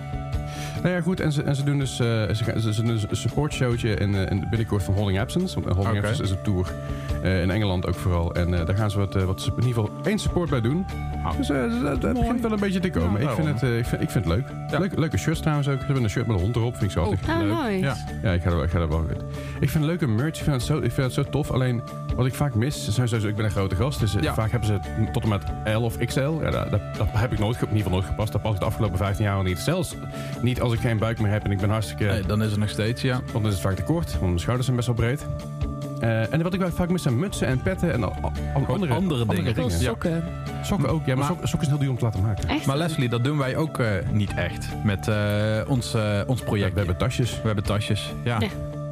Eh. 0.77 0.84
Nou 0.84 0.96
ja, 0.96 1.01
goed. 1.01 1.19
En 1.19 1.31
ze, 1.31 1.43
en 1.43 1.55
ze 1.55 1.63
doen 1.63 1.79
dus 1.79 1.91
eh, 2.00 2.05
ze, 2.07 2.43
gaan- 2.43 2.60
ze, 2.60 2.74
ze 2.74 2.81
doen 2.84 2.93
dus 2.93 3.05
een 3.10 3.15
supportshowtje 3.15 3.89
in, 3.93 4.15
eh, 4.15 4.31
in 4.31 4.48
binnenkort 4.50 4.84
van 4.84 4.93
Holding 4.93 5.19
Absence. 5.19 5.53
Want, 5.55 5.65
eh, 5.67 5.74
Holding 5.74 5.98
Oké. 5.98 6.07
Absence 6.07 6.24
is 6.34 6.38
een 6.38 6.43
tour 6.43 6.72
eh, 7.24 7.41
in 7.41 7.50
Engeland 7.51 7.88
ook 7.88 7.96
vooral. 7.96 8.34
En 8.34 8.53
eh, 8.53 8.65
daar 8.65 8.75
gaan 8.75 8.91
ze 8.91 8.98
wat, 8.98 9.15
eh, 9.15 9.24
wat, 9.24 9.46
in 9.57 9.67
ieder 9.67 9.84
geval 9.84 9.89
één 10.03 10.19
support 10.19 10.50
bij 10.50 10.62
doen. 10.62 10.86
Dus 11.38 11.50
eh, 11.50 11.57
dat, 11.81 12.01
dat 12.01 12.13
Mooi. 12.13 12.25
begint 12.25 12.41
wel 12.41 12.51
een 12.51 12.60
beetje 12.60 12.79
te 12.79 12.89
komen. 12.89 13.22
Ja, 13.22 13.29
ik, 13.29 13.36
vind 13.36 13.48
het, 13.48 13.63
eh, 13.63 13.77
ik, 13.77 13.86
vind, 13.86 14.01
ik 14.01 14.10
vind 14.10 14.25
het 14.25 14.34
leuk. 14.34 14.46
Ja. 14.72 14.79
leuk. 14.79 14.98
Leuke 14.98 15.17
shirts 15.17 15.39
trouwens 15.39 15.67
ook. 15.67 15.79
Ze 15.79 15.86
hebben 15.86 16.03
een 16.03 16.10
shirt 16.10 16.27
met 16.27 16.36
een 16.36 16.41
hond 16.41 16.55
erop. 16.55 16.72
Vind 16.75 16.84
ik 16.84 16.91
zo 16.91 17.00
altijd 17.03 17.19
Oh, 17.29 17.38
leuk. 17.39 17.69
nice. 17.72 17.79
Ja. 17.79 17.96
Ja, 18.24 18.31
ik 18.31 18.41
ga 18.41 18.50
er, 18.50 18.63
ik 18.63 18.69
ga 18.69 18.79
er 18.79 18.88
wel 18.89 19.05
uit. 19.10 19.24
Ik 19.60 19.69
vind 19.69 19.84
leuke 19.84 20.07
merch. 20.07 20.38
Ik 20.38 20.43
vind 20.43 20.55
het 20.55 20.63
zo, 20.63 20.75
ik 20.77 20.91
vind 20.91 20.96
het 21.05 21.13
zo 21.13 21.24
tof. 21.24 21.51
Alleen 21.51 21.81
wat 22.15 22.25
ik 22.25 22.34
vaak 22.34 22.55
mis. 22.55 22.84
Zijn 22.89 23.07
sowieso, 23.07 23.27
ik 23.29 23.36
ben 23.36 23.46
een 23.46 23.51
grote 23.51 23.75
gast. 23.75 24.00
Dus 24.00 24.15
eh, 24.15 24.22
Ja. 24.22 24.34
vaak 24.34 24.51
hebben 24.51 24.67
ze 24.69 24.74
het 24.74 25.13
tot 25.13 25.24
en 25.24 25.29
met 25.29 25.41
L 25.77 25.81
of 25.81 25.98
XL. 25.98 26.19
Ja, 26.19 26.50
dat, 26.51 26.69
dat, 26.72 26.81
dat 26.98 27.07
heb 27.12 27.31
ik 27.31 27.39
nooit, 27.39 27.55
ge- 27.57 27.62
in 27.65 27.67
ieder 27.75 27.84
geval 27.84 27.98
nooit 28.00 28.10
gepast. 28.12 28.31
Dat 28.31 28.41
pas 28.41 28.53
ik 28.53 28.60
de 28.60 28.65
afgelopen 28.65 28.98
15 28.98 29.25
jaar 29.25 29.36
al 29.36 29.43
niet. 29.43 29.60
Zelfs 29.60 29.96
niet 30.41 30.62
als 30.62 30.74
ik 30.74 30.76
geen 30.79 30.98
buik 30.98 31.19
meer 31.19 31.31
heb 31.31 31.43
en 31.43 31.51
ik 31.51 31.57
ben 31.57 31.69
hartstikke. 31.69 32.03
Nee, 32.03 32.22
dan 32.22 32.43
is 32.43 32.51
het 32.51 32.60
nog 32.60 32.69
steeds, 32.69 33.01
ja. 33.01 33.13
Want 33.13 33.31
dan 33.34 33.46
is 33.46 33.51
het 33.51 33.62
vaak 33.62 33.75
te 33.75 33.84
kort. 33.84 34.12
Want 34.12 34.22
mijn 34.25 34.39
schouders 34.39 34.65
zijn 34.65 34.77
best 34.77 34.88
wel 34.88 34.98
breed. 34.98 35.25
Eh, 36.00 36.34
en 36.34 36.41
wat 36.43 36.53
ik 36.53 36.62
vaak 36.74 36.89
mis 36.89 37.01
zijn 37.01 37.19
mutsen 37.19 37.48
en 37.48 37.62
petten 37.62 37.93
en 37.93 38.03
al, 38.03 38.15
al- 38.22 38.31
andere, 38.67 38.93
andere 38.93 39.25
dingen. 39.25 39.55
Ja. 39.55 39.69
sokken. 39.69 40.24
Sokken 40.63 40.89
ook. 40.89 41.05
Ja, 41.05 41.15
maar, 41.15 41.34
Maar- 41.34 41.48
sokken, 41.48 41.62
is 41.62 41.67
heel 41.67 41.77
duur 41.77 41.89
om 41.89 41.98
te 41.98 42.03
laten 42.03 42.22
maken. 42.22 42.50
Echt? 42.50 42.65
Maar 42.65 42.77
Leslie, 42.77 43.10
dat 43.10 43.24
doen 43.24 43.38
wij 43.38 43.55
ook 43.55 43.79
eh, 43.79 43.88
niet 44.12 44.34
echt 44.34 44.67
met 44.84 45.07
eh, 45.07 45.15
ons, 45.67 45.96
ons 46.27 46.39
Ja, 46.39 46.46
project. 46.46 46.72
we 46.72 46.77
hebben 46.77 46.98
tasjes. 46.98 47.31
We 47.31 47.46
hebben 47.46 47.63
tasjes. 47.63 48.13
Ja. 48.24 48.38
Ja. 48.39 48.48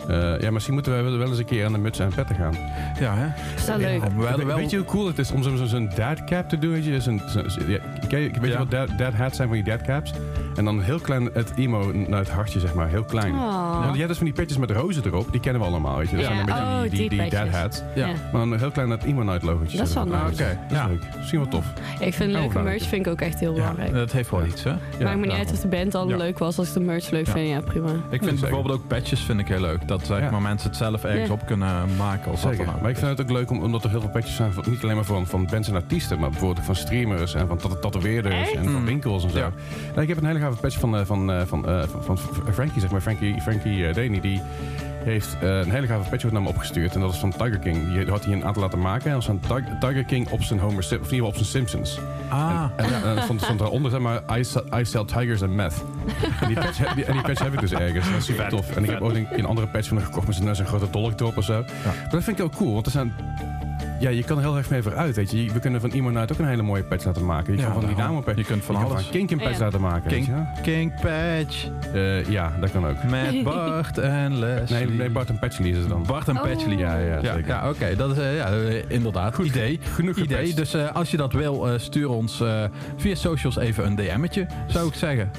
Eh, 0.07 0.41
ja, 0.41 0.51
misschien 0.51 0.73
moeten 0.73 1.03
we 1.11 1.17
wel 1.17 1.27
eens 1.29 1.37
een 1.37 1.45
keer 1.45 1.65
aan 1.65 1.71
de 1.71 1.77
mutsen 1.77 2.05
en 2.05 2.13
petten 2.13 2.35
gaan. 2.35 2.53
Ja, 2.99 3.15
hè? 3.15 3.27
Is 3.55 3.65
dat 3.65 3.77
leuk? 3.77 4.03
We 4.37 4.45
wel... 4.45 4.55
Weet 4.57 4.69
je 4.71 4.77
hoe 4.77 4.85
cool 4.85 5.07
het 5.07 5.19
is 5.19 5.31
om 5.31 5.43
zo'n 5.43 5.67
zo'n 5.67 5.89
dad 5.95 6.23
cap 6.23 6.49
te 6.49 6.57
doen? 6.57 6.71
Weet 6.71 6.85
je, 6.85 7.01
zo'n, 7.01 7.21
zo'n- 7.27 7.45
ja, 7.67 7.77
ken 8.07 8.19
je- 8.19 8.31
weet 8.41 8.51
je 8.51 8.57
wat 8.57 8.71
dad 8.97 9.13
hats 9.13 9.35
zijn 9.35 9.47
van 9.47 9.57
die 9.57 9.65
dad 9.65 9.81
caps? 9.81 10.13
En 10.55 10.65
dan 10.65 10.81
heel 10.81 10.99
klein 10.99 11.29
het 11.33 11.51
emo 11.55 11.91
naar 11.93 12.19
het 12.19 12.29
hartje, 12.29 12.59
zeg 12.59 12.73
maar. 12.73 12.87
Heel 12.89 13.03
klein. 13.03 13.33
Oh. 13.33 13.39
Ja, 13.39 13.79
want 13.79 13.91
je 13.91 13.97
hebt 13.97 14.07
dus 14.07 14.17
van 14.17 14.25
die 14.25 14.35
petjes 14.35 14.57
met 14.57 14.71
rozen 14.71 15.03
erop. 15.05 15.31
Die 15.31 15.39
kennen 15.39 15.61
we 15.61 15.67
allemaal, 15.67 15.97
weet 15.97 16.09
je. 16.09 16.15
Dat 16.15 16.25
Ja. 16.25 16.31
zijn 16.31 16.39
een 16.39 16.45
beetje 16.45 16.61
Oh, 16.61 16.81
die, 16.81 16.89
die, 16.89 16.99
die 17.09 17.09
die 17.09 17.29
dad 17.29 17.41
petjes. 17.43 17.59
hats. 17.61 17.81
Ja. 17.95 18.07
Maar 18.07 18.47
dan 18.47 18.57
heel 18.57 18.71
klein 18.71 18.89
dat 18.89 19.03
emo 19.03 19.23
night 19.23 19.43
logotje. 19.43 19.77
Dat 19.77 19.87
is 19.87 19.93
wel 19.93 20.05
nice. 20.05 20.17
Oké, 20.17 20.27
Dat 20.33 20.71
is 20.71 20.77
ja. 20.77 20.87
leuk. 20.87 21.01
Misschien 21.17 21.39
wel 21.39 21.47
tof. 21.47 21.65
Ik 21.99 22.13
vind 22.13 22.33
Oh, 22.33 22.39
leuke 22.39 22.53
leuk. 22.53 22.63
merch 22.63 22.83
vind 22.83 23.05
ik 23.05 23.11
ook 23.11 23.21
echt 23.21 23.39
heel 23.39 23.49
Ja, 23.55 23.59
belangrijk. 23.59 23.93
dat 23.93 24.11
heeft 24.11 24.29
wel 24.31 24.45
iets, 24.45 24.63
hè? 24.63 24.69
Ja, 24.69 24.77
Maakt 24.99 25.19
me 25.19 25.25
niet 25.25 25.35
uit 25.35 25.51
of 25.51 25.59
de 25.59 25.67
band 25.67 25.93
Ja. 26.09 26.17
leuk 26.17 26.39
was. 26.39 26.57
Als 26.57 26.67
ik 26.67 26.73
de 26.73 26.79
merch 26.79 27.09
leuk 27.09 27.25
Ja. 27.25 27.31
vind, 27.31 27.47
ja 27.49 27.61
prima. 27.61 27.89
Ik 28.09 28.23
vind 28.23 28.39
bijvoorbeeld 28.39 28.75
ook 28.75 28.87
patches 28.87 29.19
vind 29.19 29.39
ik 29.39 29.47
heel 29.47 29.61
leuk. 29.61 29.87
Dat 29.87 30.05
zeg 30.05 30.19
Ja. 30.19 30.31
maar, 30.31 30.41
mensen 30.41 30.69
het 30.69 30.77
zelf 30.77 31.03
ergens 31.03 31.27
Ja. 31.27 31.33
op 31.33 31.45
kunnen 31.45 31.95
maken. 31.97 32.31
Of 32.31 32.41
wat 32.41 32.51
Zeker. 32.51 32.65
dan 32.65 32.75
ook. 32.75 32.81
Maar 32.81 32.89
ik 32.89 32.97
vind 32.97 33.09
het 33.17 33.21
ook 33.21 33.31
leuk 33.31 33.49
om, 33.51 33.63
omdat 33.63 33.83
er 33.83 33.89
heel 33.89 33.99
veel 34.01 34.09
petjes 34.09 34.35
zijn. 34.35 34.51
Niet 34.69 34.83
alleen 34.83 34.95
maar 34.95 35.05
van, 35.05 35.27
van 35.27 35.47
bands 35.51 35.67
en 35.69 35.75
artiesten, 35.75 36.19
maar 36.19 36.29
bijvoorbeeld 36.29 36.59
ook 36.59 36.65
van 36.65 36.75
streamers 36.75 37.33
en 37.33 37.47
van 37.47 37.57
tat- 37.57 37.81
tatoeëerders 37.99 38.35
Echt? 38.35 38.53
en 38.55 38.63
van 38.63 38.73
Mm. 38.79 38.85
winkels 38.85 39.23
en 39.23 39.29
zo. 39.29 39.37
Ja. 39.37 39.51
Nou, 39.89 40.01
ik 40.01 40.07
heb 40.07 40.17
een 40.17 40.25
hele 40.25 40.39
gave 40.39 40.59
patch 40.59 40.79
van, 40.79 40.97
eh, 40.97 41.05
van, 41.05 41.31
eh, 41.31 41.41
van, 41.45 41.67
eh, 41.67 41.83
van, 42.01 42.17
van 42.17 42.53
Frankie, 42.53 42.81
zeg 42.81 42.91
maar. 42.91 43.01
Frankie, 43.01 43.41
Frankie 43.41 43.87
eh, 43.87 43.93
Deni, 43.93 44.21
die 44.21 44.41
heeft 45.03 45.37
eh, 45.41 45.49
een 45.57 45.71
hele 45.71 45.87
gave 45.87 46.09
patch 46.09 46.31
naar 46.31 46.41
me 46.41 46.47
opgestuurd. 46.49 46.93
En 46.95 46.99
dat 46.99 47.13
is 47.13 47.17
van 47.19 47.31
Tiger 47.31 47.59
King. 47.59 47.93
Die 47.93 48.09
had 48.09 48.25
hij 48.25 48.33
een 48.33 48.45
aantal 48.45 48.61
laten 48.63 48.79
maken. 48.79 49.05
En 49.11 49.11
dat 49.19 49.25
was 49.25 49.37
van 49.49 49.77
Tiger, 49.79 50.03
King 50.03 50.29
op 50.29 50.41
zijn 50.43 50.59
Homer 50.59 50.83
Sim- 50.83 50.99
of 51.01 51.07
in 51.07 51.13
ieder 51.13 51.27
geval 51.27 51.27
op 51.27 51.35
zijn 51.35 51.67
Simpsons. 51.67 51.99
Ah, 52.29 52.63
En, 52.75 52.85
en, 52.85 53.03
en 53.17 53.23
stond, 53.23 53.41
stond 53.41 53.59
daaronder, 53.59 53.91
zeg 53.91 53.99
maar, 53.99 54.21
I, 54.37 54.43
sell- 54.43 54.63
I 54.79 54.85
sell 54.85 55.05
tigers 55.05 55.41
and 55.41 55.51
meth. 55.53 55.83
En 56.41 56.47
die 56.47 56.55
patch, 56.59 56.93
die, 56.93 57.05
en 57.05 57.13
die 57.13 57.21
patch 57.21 57.43
heb 57.43 57.53
ik 57.53 57.59
dus 57.59 57.71
ergens. 57.73 58.09
Dat 58.09 58.17
is 58.17 58.25
super 58.25 58.49
tof. 58.49 58.75
En 58.75 58.83
ik 58.83 58.89
heb 58.89 59.01
ook 59.01 59.13
een, 59.13 59.27
een 59.31 59.45
andere 59.45 59.67
patch 59.67 59.87
van 59.87 59.97
hem 59.97 60.05
gekocht 60.05 60.27
met 60.27 60.35
zijn, 60.35 60.55
zijn 60.55 60.67
grote 60.67 60.89
dolk 60.89 61.19
erop 61.19 61.37
of 61.37 61.43
zo. 61.43 61.63
Maar 61.85 62.07
dat 62.09 62.23
vind 62.23 62.39
ik 62.39 62.45
ook 62.45 62.55
cool, 62.55 62.73
want 62.73 62.85
er 62.85 62.91
zijn... 62.91 63.13
Ja, 63.99 64.09
je 64.09 64.23
kan 64.23 64.37
er 64.37 64.43
heel 64.43 64.57
erg 64.57 64.69
mee 64.69 64.81
vooruit, 64.81 65.15
weet 65.15 65.31
je. 65.31 65.51
We 65.53 65.59
kunnen 65.59 65.81
van 65.81 65.89
Emo 65.91 66.09
Night 66.09 66.31
ook 66.31 66.39
een 66.39 66.47
hele 66.47 66.61
mooie 66.61 66.83
patch 66.83 67.05
laten 67.05 67.25
maken. 67.25 67.53
Je 67.53 67.59
Ja, 67.59 67.65
kan 67.65 67.73
van 67.75 67.85
die 67.85 67.95
dame 67.95 68.21
patch. 68.21 68.37
Je 68.37 68.43
kunt 68.43 68.63
van 68.63 68.75
je 68.75 68.81
kan 68.81 68.89
alles. 68.91 69.03
van 69.03 69.11
Kink 69.11 69.31
een 69.31 69.37
patch 69.37 69.57
Ja. 69.57 69.63
laten 69.63 69.81
maken, 69.81 70.09
King, 70.09 70.27
weet 70.27 70.55
je. 70.55 70.61
King 70.61 70.93
Patch. 71.01 71.67
Eh, 71.93 72.25
ja, 72.29 72.53
dat 72.59 72.71
kan 72.71 72.87
ook. 72.87 73.03
Met 73.09 73.43
Bart 73.43 73.97
en 73.97 74.37
Leslie. 74.39 74.85
Nee, 74.87 74.97
nee 74.97 75.09
Bart 75.09 75.29
en 75.29 75.39
Patchley 75.39 75.69
is 75.69 75.77
het 75.77 75.89
dan. 75.89 76.03
Bart 76.07 76.27
en 76.27 76.35
Oh. 76.37 76.41
Patchley. 76.43 76.77
Ja, 76.77 76.97
ja, 76.97 77.19
Ja, 77.21 77.33
zeker. 77.33 77.47
ja 77.47 77.69
oké. 77.69 77.95
Dat 77.95 78.11
is 78.11 78.17
eh, 78.17 78.35
ja, 78.35 78.47
eh, 78.51 78.83
inderdaad. 78.87 79.35
Goed, 79.35 79.45
idee. 79.45 79.79
Genoeg 79.93 80.15
idee. 80.17 80.37
gepatcht. 80.37 80.55
Dus 80.57 80.73
eh, 80.73 80.95
als 80.95 81.11
je 81.11 81.17
dat 81.17 81.33
wil, 81.33 81.67
eh, 81.67 81.73
stuur 81.79 82.09
ons 82.09 82.41
eh, 82.41 82.63
via 82.97 83.15
socials 83.15 83.57
even 83.57 83.85
een 83.85 83.95
DM'tje, 83.95 84.45
zou 84.67 84.87
ik 84.87 84.93
zeggen. 84.93 85.31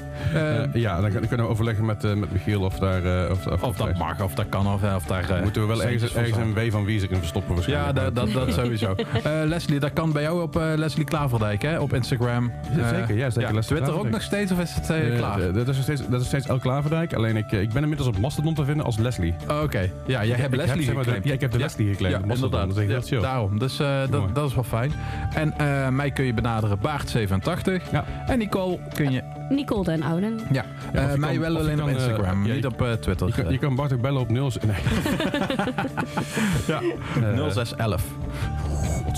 Ja, 0.73 1.01
dan, 1.01 1.11
kunnen 1.11 1.45
we 1.45 1.51
overleggen 1.51 1.85
met, 1.85 2.03
eh, 2.03 2.13
met 2.13 2.31
Michiel 2.31 2.61
of 2.61 2.79
daar... 2.79 3.05
eh, 3.25 3.31
of, 3.31 3.47
of, 3.47 3.63
of 3.63 3.75
dat 3.77 3.97
mag, 3.97 4.21
of 4.21 4.33
dat 4.33 4.45
kan, 4.49 4.67
of, 4.67 4.83
of 4.95 5.05
daar... 5.05 5.29
eh, 5.29 5.41
Moeten 5.41 5.61
we 5.61 5.67
wel 5.67 5.83
ergens, 5.83 6.15
een 6.37 6.53
W 6.53 6.71
van 6.71 6.85
wie 6.85 6.95
ze 6.99 7.03
kunnen 7.05 7.19
verstoppen 7.19 7.55
Ja, 7.55 7.93
waarschijnlijk. 7.93 8.15
dat, 8.33 8.46
dat 8.55 8.55
sowieso. 8.63 8.95
Eh, 9.23 9.31
Leslie, 9.45 9.79
dat 9.79 9.93
kan 9.93 10.11
bij 10.11 10.21
jou 10.21 10.41
op 10.41 10.55
eh, 10.55 10.63
Leslie 10.75 11.05
Klaverdijk, 11.05 11.61
hè? 11.61 11.79
Op 11.79 11.93
Instagram. 11.93 12.51
Ja, 12.75 12.81
Eh, 12.83 12.89
zeker, 12.99 13.15
ja, 13.17 13.29
zeker. 13.29 13.53
Leslie 13.53 13.77
Twitter 13.77 13.99
ook 13.99 14.09
nog 14.09 14.21
steeds, 14.21 14.51
of 14.51 14.59
is 14.59 14.73
het 14.75 14.89
eh, 14.89 15.07
Eh, 15.11 15.17
klaar? 15.17 15.39
eh, 15.41 15.53
dat, 15.53 15.67
is 15.67 15.75
nog 15.75 15.83
steeds, 15.83 16.01
dat 16.09 16.21
is 16.21 16.27
steeds 16.27 16.47
El 16.47 16.59
Klaverdijk. 16.59 17.13
Alleen 17.13 17.37
ik, 17.37 17.51
eh, 17.51 17.61
ik 17.61 17.69
ben 17.73 17.81
inmiddels 17.81 18.07
op 18.09 18.17
Mastodon 18.19 18.53
te 18.53 18.65
vinden 18.65 18.85
als 18.85 18.97
Leslie. 18.97 19.35
Oh, 19.49 19.61
Oké, 19.63 19.89
ja, 20.05 20.25
jij 20.25 20.37
hebt 20.37 20.53
ik 20.53 20.59
Leslie 20.59 20.75
heb, 20.75 20.83
zeg 20.83 20.93
maar, 20.93 20.93
de- 20.93 20.99
geclaimd. 21.03 21.25
ja, 21.25 21.33
ik 21.33 21.41
heb 21.41 21.51
de 21.51 21.57
Leslie 21.57 21.89
geclaimd 21.89 22.15
Ja, 22.15 22.21
op 22.21 22.27
Mastodon. 22.27 22.59
inderdaad. 22.61 22.89
Dat 22.89 23.03
is 23.03 23.09
Ja, 23.09 23.15
chill. 23.15 23.25
daarom, 23.27 23.59
dus 23.59 23.79
eh, 23.79 23.99
dat, 24.09 24.35
dat 24.35 24.47
is 24.49 24.55
wel 24.55 24.63
fijn. 24.63 24.91
En 25.33 25.53
eh, 25.57 25.87
mij 25.89 26.11
kun 26.11 26.25
je 26.25 26.33
benaderen, 26.33 26.77
Baart87. 26.77 27.91
Ja. 27.91 28.05
En 28.27 28.37
Nicole 28.37 28.79
kun 28.93 29.11
je... 29.11 29.21
Nicole 29.49 29.83
den 29.83 30.03
Ouden. 30.03 30.39
Ja, 30.51 30.65
Ja, 30.93 31.09
eh, 31.09 31.15
mij 31.17 31.31
kan- 31.31 31.39
wel 31.41 31.57
alleen 31.57 31.81
op 31.81 31.87
eh, 31.87 31.93
Instagram, 31.93 32.45
ja, 32.45 32.53
niet 32.53 32.65
op 32.65 32.81
eh, 32.81 32.91
Twitter. 32.91 33.27
Je 33.27 33.33
kan, 33.33 33.51
je 33.51 33.57
kan 33.57 33.75
Bart 33.75 33.93
ook 33.93 34.01
bellen 34.01 34.21
op 34.21 34.29
0... 34.29 34.51
Nee. 34.65 34.75
ja, 36.67 36.81
Eh, 37.35 37.47
0611. 37.49 38.03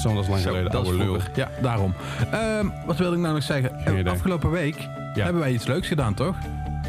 Zo'n 0.02 0.14
dat 0.16 0.24
is 0.24 0.30
lang 0.30 0.42
Zo, 0.42 0.50
geleden, 0.50 0.72
oude 0.72 0.98
lul. 0.98 1.18
Ja, 1.36 1.50
daarom. 1.62 1.94
Ehm, 2.32 2.68
wat 2.86 2.98
wilde 2.98 3.16
ik 3.16 3.22
nou 3.22 3.34
nog 3.34 3.44
zeggen? 3.44 4.06
Afgelopen 4.08 4.52
week 4.52 4.90
Ja. 5.14 5.24
hebben 5.24 5.42
wij 5.42 5.52
iets 5.52 5.66
leuks 5.66 5.88
gedaan, 5.88 6.14
toch? 6.14 6.36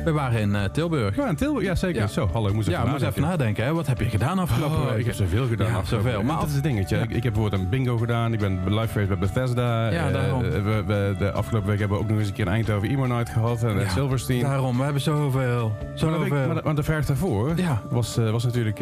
We 0.04 0.12
waren 0.12 0.40
in 0.40 0.54
eh, 0.54 0.64
Tilburg. 0.64 1.16
Ja, 1.16 1.28
in 1.28 1.36
Tilburg, 1.36 1.64
ja 1.64 1.74
zeker. 1.74 2.00
Ja. 2.00 2.06
Zo, 2.06 2.28
hallo, 2.32 2.48
ik 2.48 2.54
moest 2.54 2.68
Ja, 2.68 2.78
even 2.78 2.90
moest 2.90 3.02
even 3.02 3.22
nadenken. 3.22 3.64
Hè? 3.64 3.72
Wat 3.74 3.86
heb 3.86 3.98
je 4.00 4.04
gedaan 4.04 4.38
afgelopen 4.38 4.76
Oh, 4.76 4.88
week? 4.90 4.98
ik 4.98 5.04
heb 5.06 5.14
zoveel 5.14 5.46
gedaan. 5.46 5.66
Ja, 5.70 5.76
afgelopen 5.76 6.10
zoveel. 6.10 6.26
Maar 6.26 6.38
dat 6.38 6.48
is 6.48 6.54
het 6.54 6.62
dingetje. 6.62 6.96
Ja. 6.96 7.02
Ik, 7.02 7.10
ik 7.10 7.22
heb 7.22 7.32
bijvoorbeeld 7.32 7.62
een 7.62 7.68
bingo 7.68 7.96
gedaan. 7.98 8.32
Ik 8.32 8.38
ben 8.38 8.60
live 8.74 8.88
geweest 8.88 9.08
bij 9.08 9.18
Bethesda. 9.18 9.90
Ja, 9.90 10.06
Eh, 10.06 10.12
daarom. 10.12 10.44
eh, 10.44 10.50
we, 10.50 10.82
we- 10.86 11.14
de 11.18 11.32
afgelopen 11.32 11.68
week 11.68 11.78
hebben 11.78 11.96
we 11.96 12.02
ook 12.02 12.08
nog 12.10 12.18
eens 12.18 12.28
een 12.28 12.34
keer 12.34 12.46
een 12.46 12.52
Eindhoven 12.52 12.88
Emo 12.88 13.06
Night 13.06 13.28
gehad. 13.28 13.62
En 13.62 13.74
Ja, 13.74 13.80
ja, 13.80 13.88
Silverstein. 13.88 14.40
Daarom, 14.40 14.76
we 14.76 14.82
hebben 14.84 15.02
zoveel. 15.02 15.68
Maar 15.80 15.98
Zoveel. 15.98 16.18
week, 16.20 16.30
maar, 16.30 16.60
maar 16.64 16.74
de 16.74 16.82
verf 16.82 17.06
daarvoor 17.06 17.52
Ja. 17.56 17.82
was, 17.90 18.16
was 18.16 18.44
natuurlijk... 18.44 18.78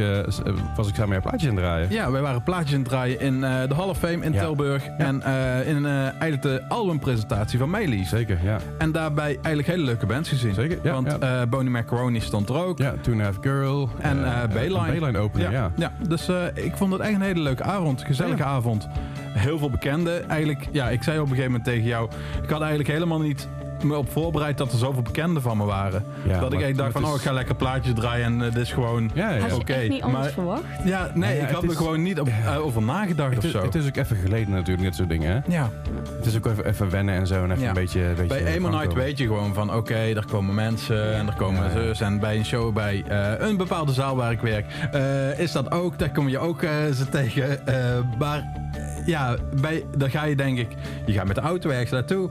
was 0.77 0.89
ik 0.89 0.95
samen 0.95 1.09
met 1.09 1.21
plaatjes 1.23 1.49
aan 1.51 1.57
het 1.57 1.65
draaien. 1.65 1.91
Ja, 1.91 2.11
wij 2.11 2.21
waren 2.21 2.43
plaatjes 2.43 2.73
aan 2.73 2.79
het 2.81 2.89
draaien 2.89 3.21
in 3.21 3.41
de 3.41 3.75
Hall 3.77 3.89
of 3.89 3.99
Fame 3.99 4.25
in 4.25 4.33
Ja. 4.33 4.41
Tilburg. 4.41 4.85
En 4.87 5.23
in 5.67 5.87
eigenlijk 5.87 6.43
de 6.43 6.63
albumpresentatie 6.69 7.59
van 7.59 7.71
Melis. 7.71 8.09
Zeker, 8.09 8.39
ja. 8.43 8.59
En 8.79 8.93
daarbij 8.93 9.27
eigenlijk 9.43 9.67
hele 9.69 9.85
leuke 9.85 10.07
bands 10.07 10.29
gezien. 10.29 10.55
Zeker, 10.55 10.79
ja, 10.83 10.93
Want 10.93 11.08
ja. 11.21 11.41
eh 11.43 11.49
Boney 11.49 11.71
Macaroni 11.71 12.21
stond 12.21 12.49
er 12.49 12.65
ook. 12.65 12.79
Ja, 12.79 12.95
Two 13.01 13.21
Half 13.21 13.37
Girl. 13.41 13.89
En 13.99 14.25
eh 14.25 14.49
Bayline. 14.53 15.01
Bayline 15.01 15.31
ja. 15.51 15.71
ja. 15.77 15.93
dus 16.09 16.29
ik 16.55 16.77
vond 16.77 16.93
het 16.93 17.03
echt 17.03 17.15
een 17.15 17.21
hele 17.21 17.41
leuke 17.41 17.63
avond. 17.63 18.03
Gezellige 18.03 18.45
avond. 18.45 18.89
Heel 19.33 19.59
veel 19.59 19.71
bekenden. 19.71 20.29
Eigenlijk, 20.29 20.69
ja, 20.73 20.89
ik 20.89 21.03
zei 21.03 21.17
op 21.17 21.23
een 21.23 21.29
gegeven 21.29 21.51
moment 21.51 21.69
tegen 21.69 21.85
jou... 21.85 22.11
Ik 22.43 22.51
had 22.51 22.61
eigenlijk 22.61 22.91
helemaal 22.91 23.21
niet 23.21 23.49
me 23.85 23.97
op 23.97 24.11
voorbereid 24.13 24.59
dat 24.59 24.73
er 24.73 24.79
zoveel 24.79 25.03
bekenden 25.03 25.43
van 25.43 25.57
me 25.57 25.65
waren. 25.65 26.05
Ja, 26.27 26.41
dat 26.41 26.53
ik 26.53 26.61
echt 26.61 26.77
dacht 26.77 26.93
van, 26.93 27.05
oh, 27.05 27.09
het 27.13 27.21
ik 27.21 27.27
ga 27.27 27.33
lekker 27.33 27.55
plaatjes 27.55 27.95
draaien 27.95 28.25
en 28.27 28.43
eh, 28.43 28.53
dit 28.53 28.63
is 28.63 28.73
gewoon... 28.73 29.11
Ja, 29.15 29.31
ja, 29.31 29.39
Had 29.41 29.49
ja. 29.49 29.55
je 29.55 29.61
Oké, 29.61 29.73
echt 29.73 29.89
niet 29.89 30.03
anders 30.03 30.23
maar- 30.25 30.33
verwacht? 30.33 30.63
Ja, 30.85 31.11
nee, 31.15 31.31
Ja, 31.37 31.41
ik 31.41 31.47
het 31.47 31.55
had 31.55 31.63
er 31.63 31.71
is- 31.71 31.77
gewoon 31.77 32.03
niet 32.03 32.21
op, 32.21 32.29
eh, 32.29 32.65
over 32.65 32.83
nagedacht 32.83 33.29
Het 33.29 33.39
of 33.39 33.45
is, 33.45 33.51
zo. 33.51 33.63
het 33.63 33.75
is 33.75 33.87
ook 33.87 33.97
even 33.97 34.17
geleden 34.17 34.51
natuurlijk, 34.51 34.83
dit 34.87 34.95
soort 34.95 35.09
dingen. 35.09 35.31
Hè? 35.33 35.53
ja. 35.53 35.71
Het 36.17 36.27
is 36.27 36.37
ook 36.37 36.47
even, 36.47 36.67
even 36.67 36.91
wennen 36.91 37.15
en 37.15 37.27
zo. 37.27 37.35
En 37.45 37.51
even 37.51 37.63
Ja. 37.63 37.69
een 37.69 37.75
beetje, 37.75 38.01
een 38.05 38.15
beetje 38.15 38.27
Bij 38.43 38.45
Emo 38.55 38.69
Night 38.69 38.83
aankomen. 38.83 39.05
weet 39.05 39.19
je 39.19 39.27
gewoon 39.27 39.55
van 39.55 39.75
oké, 39.75 39.95
er 39.95 40.25
komen 40.31 40.55
mensen 40.55 41.15
en 41.15 41.27
er 41.27 41.35
komen 41.35 41.63
Ja, 41.63 41.69
ja. 41.69 41.87
zus. 41.87 42.01
En 42.01 42.19
bij 42.21 42.37
een 42.37 42.45
show 42.45 42.75
bij 42.75 43.05
eh, 43.09 43.49
een 43.49 43.57
bepaalde 43.57 43.93
zaal 43.93 44.17
waar 44.17 44.33
ik 44.33 44.41
werk, 44.41 44.67
eh, 44.93 45.39
is 45.39 45.53
dat 45.53 45.71
ook. 45.71 45.99
Daar 45.99 46.11
kom 46.11 46.29
je 46.29 46.39
ook 46.39 46.63
eh, 46.63 46.71
ze 46.95 47.09
tegen. 47.09 47.67
Eh, 47.67 47.75
maar 48.19 48.39
eh, 48.73 49.07
ja, 49.07 49.37
bij, 49.61 49.85
dan 49.97 50.11
ga 50.11 50.25
je 50.25 50.37
denk 50.37 50.59
ik, 50.59 50.69
je 51.07 51.13
gaat 51.13 51.27
met 51.27 51.35
de 51.35 51.41
auto 51.43 51.71
ergens 51.71 51.91
naartoe. 51.91 52.31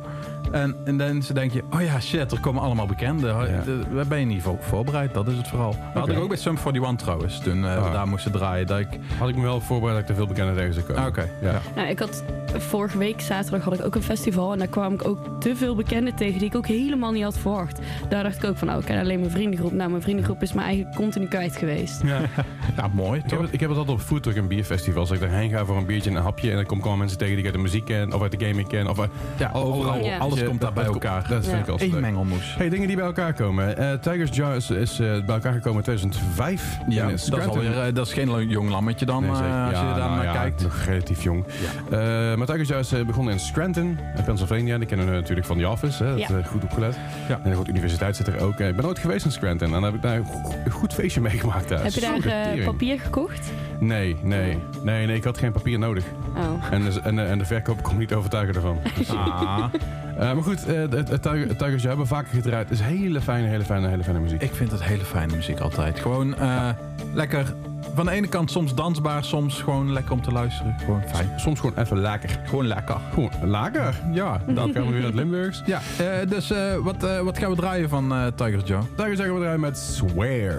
En, 0.52 0.76
en 0.86 0.98
dan 0.98 1.24
denk 1.34 1.52
je, 1.52 1.64
oh 1.74 1.82
ja, 1.82 2.00
shit, 2.00 2.32
er 2.32 2.40
komen 2.40 2.62
allemaal 2.62 2.86
bekenden. 2.86 3.36
Ja. 3.50 3.62
De- 3.62 3.80
Daar 3.94 4.08
ben 4.08 4.20
je 4.20 4.26
niet 4.26 4.42
voor 4.42 4.58
voorbereid, 4.60 5.14
dat 5.14 5.28
is 5.28 5.38
het 5.38 5.48
vooral. 5.48 5.70
Dat 5.94 6.04
had 6.04 6.10
ik 6.10 6.20
ook 6.20 6.28
bij 6.28 6.38
Sum 6.38 6.58
41 6.66 6.96
trouwens, 6.96 7.40
toen 7.40 7.66
eh, 7.66 7.74
we 7.74 7.80
Ah. 7.80 7.94
daar 7.94 8.08
moesten 8.08 8.32
draaien. 8.32 8.68
Dat 8.68 8.80
ik, 8.80 8.88
Had 9.20 9.30
ik 9.30 9.36
me 9.36 9.42
wel 9.42 9.62
voorbereid 9.62 9.94
dat 10.00 10.02
ik 10.10 10.16
te 10.16 10.16
veel 10.16 10.28
bekende 10.34 10.54
tegen 10.56 10.74
zou 10.74 10.86
komen. 10.86 11.02
ah, 11.02 11.08
oké, 11.08 11.28
Ja. 11.42 11.52
ja. 11.52 11.62
Nou, 11.76 11.88
ik 11.88 12.00
had 12.00 12.24
vorige 12.58 12.98
week 12.98 13.22
zaterdag 13.22 13.64
had 13.64 13.74
ik 13.80 13.86
ook 13.86 13.96
een 13.96 14.04
festival 14.04 14.52
en 14.52 14.58
daar 14.58 14.68
kwam 14.68 14.94
ik 14.94 15.08
ook 15.08 15.20
te 15.40 15.56
veel 15.56 15.76
bekenden 15.76 16.16
tegen 16.16 16.40
die 16.40 16.48
ik 16.48 16.56
ook 16.56 16.68
helemaal 16.68 17.12
niet 17.12 17.24
had 17.24 17.38
verwacht. 17.38 17.80
Daar 18.10 18.24
dacht 18.24 18.44
ik 18.44 18.50
ook 18.50 18.58
van, 18.58 18.68
nou, 18.68 18.80
ik 18.80 18.86
ken 18.86 19.00
alleen 19.00 19.20
mijn 19.20 19.32
vriendengroep. 19.32 19.72
Nou, 19.72 19.90
mijn 19.90 20.02
vriendengroep 20.02 20.42
is 20.42 20.54
me 20.54 20.62
eigenlijk 20.62 20.96
continu 20.96 21.26
kwijt 21.28 21.56
geweest. 21.58 22.02
Ja. 22.04 22.20
ja, 22.78 22.88
mooi 22.94 23.22
Ik, 23.24 23.30
heb 23.30 23.40
het, 23.42 23.54
ik 23.54 23.60
heb 23.60 23.70
het 23.70 23.78
altijd 23.78 23.98
op 23.98 24.04
foodtruck 24.04 24.36
en 24.36 24.48
bierfestivals. 24.48 25.10
Dat 25.10 25.18
ik 25.22 25.24
daarheen 25.30 25.50
ga 25.50 25.66
voor 25.66 25.78
een 25.78 25.86
biertje 25.86 26.10
en 26.10 26.16
een 26.16 26.22
hapje. 26.24 26.50
En 26.50 26.56
dan 26.56 26.66
kom 26.66 26.78
ik 26.78 26.84
allemaal 26.84 27.00
mensen 27.00 27.18
tegen 27.18 27.34
die 27.36 27.46
ik 27.46 27.50
uit 27.50 27.56
de 27.56 27.62
muziek 27.62 27.86
ken. 27.86 28.14
Of 28.14 28.22
uit 28.22 28.40
de 28.40 28.46
gaming 28.46 28.68
ken. 28.68 28.88
Of, 28.88 29.00
uit- 29.00 29.10
Ja, 29.38 29.52
overal, 29.54 30.04
Ja. 30.06 30.18
alles 30.18 30.37
Komt 30.46 30.62
daar 30.62 30.74
dat- 30.74 30.84
bij 30.84 30.94
elkaar. 30.94 31.26
Dat 31.30 31.46
vind 31.48 31.60
ik 31.64 31.68
altijd 31.68 31.94
Eén 31.94 32.00
mengelmoes. 32.00 32.56
Hey, 32.58 32.70
dingen 32.70 32.88
die 32.88 32.96
bij 32.96 33.06
elkaar 33.06 33.34
komen. 33.34 33.78
Eh 33.78 33.94
Tigers 33.94 34.36
Jar 34.36 34.56
is, 34.56 34.70
eh, 34.70 34.98
bij 34.98 35.36
elkaar 35.36 35.54
gekomen 35.54 35.78
in 35.78 35.84
2005. 35.84 36.78
Ja, 36.88 37.04
In 37.04 37.10
dat 37.10 37.40
is, 37.40 37.46
alweer, 37.48 37.80
eh, 37.82 37.94
dat 37.94 38.08
is 38.08 38.14
geen 38.14 38.48
jong 38.48 38.70
lammetje 38.70 39.06
dan, 39.06 39.24
eh, 39.24 39.30
als 39.30 39.40
je 39.40 39.44
Ja, 39.46 39.70
daar 39.72 39.98
nou 39.98 40.16
naar 40.16 40.24
ja, 40.24 40.32
kijkt. 40.34 40.62
Nog 40.64 40.84
relatief 40.86 41.24
jong. 41.24 41.46
Maar 42.38 42.46
Tigers 42.46 42.70
is 42.70 42.92
eh, 42.92 43.06
begonnen 43.06 43.34
in 43.34 43.40
Scranton, 43.40 44.00
in 44.18 44.24
Pennsylvania. 44.24 44.78
Die 44.78 44.88
kennen 44.88 45.06
we 45.06 45.12
natuurlijk 45.12 45.48
van 45.48 45.58
The 45.58 45.68
Office. 45.70 46.04
Hè? 46.04 46.16
Dat 46.16 46.48
goed 46.48 46.64
opgelet. 46.64 46.98
Ja. 47.28 47.40
En 47.44 47.52
de 47.52 47.58
universiteit 47.70 48.16
zit 48.16 48.28
er 48.28 48.40
ook. 48.42 48.60
Ik 48.60 48.76
ben 48.76 48.86
nooit 48.86 49.00
geweest 49.00 49.26
in 49.26 49.32
Scranton. 49.32 49.68
En 49.68 49.74
dan 49.74 49.84
heb 49.84 49.94
ik 49.94 50.02
daar 50.02 50.16
een 50.16 50.26
go- 50.26 50.54
een 50.66 50.72
goed 50.72 50.94
feestje 50.94 51.22
meegemaakt 51.22 51.68
thuis. 51.68 51.96
Heb 51.96 52.22
je 52.24 52.30
daar 52.30 52.64
papier 52.66 53.00
gekocht? 53.00 53.52
Nee, 53.80 54.16
nee, 54.24 54.58
nee, 54.84 55.06
nee. 55.08 55.16
Ik 55.18 55.24
had 55.24 55.38
geen 55.38 55.52
papier 55.52 55.80
nodig. 55.80 56.04
Oh. 56.38 56.44
En 56.74 56.82
de, 56.84 57.02
en, 57.04 57.16
de- 57.16 57.22
en 57.22 57.38
de 57.38 57.46
verkoop 57.46 57.84
kon 57.84 57.94
me 57.94 58.00
niet 58.00 58.14
overtuigen 58.14 58.56
ervan. 58.56 58.78
Dus, 58.98 59.10
Ah, 59.10 59.64
eh, 60.20 60.34
maar 60.34 60.44
goed, 60.44 60.66
eh, 60.66 60.76
het, 60.80 61.22
Tiger- 61.22 61.48
het 61.48 61.58
Tigers 61.60 61.84
hebben 61.84 62.02
we 62.02 62.14
vaker 62.14 62.34
gedraaid. 62.34 62.70
Het 62.70 62.80
is 62.80 62.86
hele 62.86 63.22
fijne, 63.22 63.48
hele 63.48 63.64
fijne, 63.64 63.88
hele 63.88 64.04
fijne 64.04 64.20
muziek. 64.20 64.42
ik 64.42 64.54
vind 64.54 64.72
het 64.72 64.84
hele 64.84 65.04
fijne 65.04 65.36
muziek 65.36 65.60
altijd. 65.60 66.00
Gewoon 66.00 66.36
eh, 66.38 66.70
lekker. 67.14 67.54
Van 67.94 68.06
de 68.06 68.12
ene 68.12 68.28
kant 68.28 68.52
soms 68.52 68.76
dansbaar, 68.76 69.24
soms 69.24 69.62
gewoon 69.62 69.94
lekker 69.94 70.12
om 70.14 70.22
te 70.22 70.32
luisteren. 70.32 70.76
Gewoon 70.80 71.02
fijn. 71.08 71.30
Soms 71.36 71.60
gewoon 71.60 71.78
even 71.78 72.00
lekker. 72.02 72.40
Gewoon 72.46 72.68
lekker. 72.68 72.96
Gewoon 73.14 73.32
lekker. 73.42 73.96
Ja, 74.12 74.42
Dan 74.46 74.56
dat. 74.56 74.70
gaan 74.74 74.86
we 74.86 74.90
weer 74.92 74.92
naar 74.98 75.02
het 75.04 75.14
Limburgs. 75.16 75.64
Ja, 75.66 75.80
dus 76.30 76.54
wat, 76.84 77.22
wat 77.24 77.38
gaan 77.38 77.50
we 77.50 77.56
draaien 77.56 77.90
van 77.90 78.14
Tigers 78.36 78.64
Joe? 78.66 78.82
Tigers 78.96 79.18
zeggen 79.18 79.36
we 79.36 79.42
eruit 79.42 79.60
met 79.60 79.78
Swear. 79.78 80.56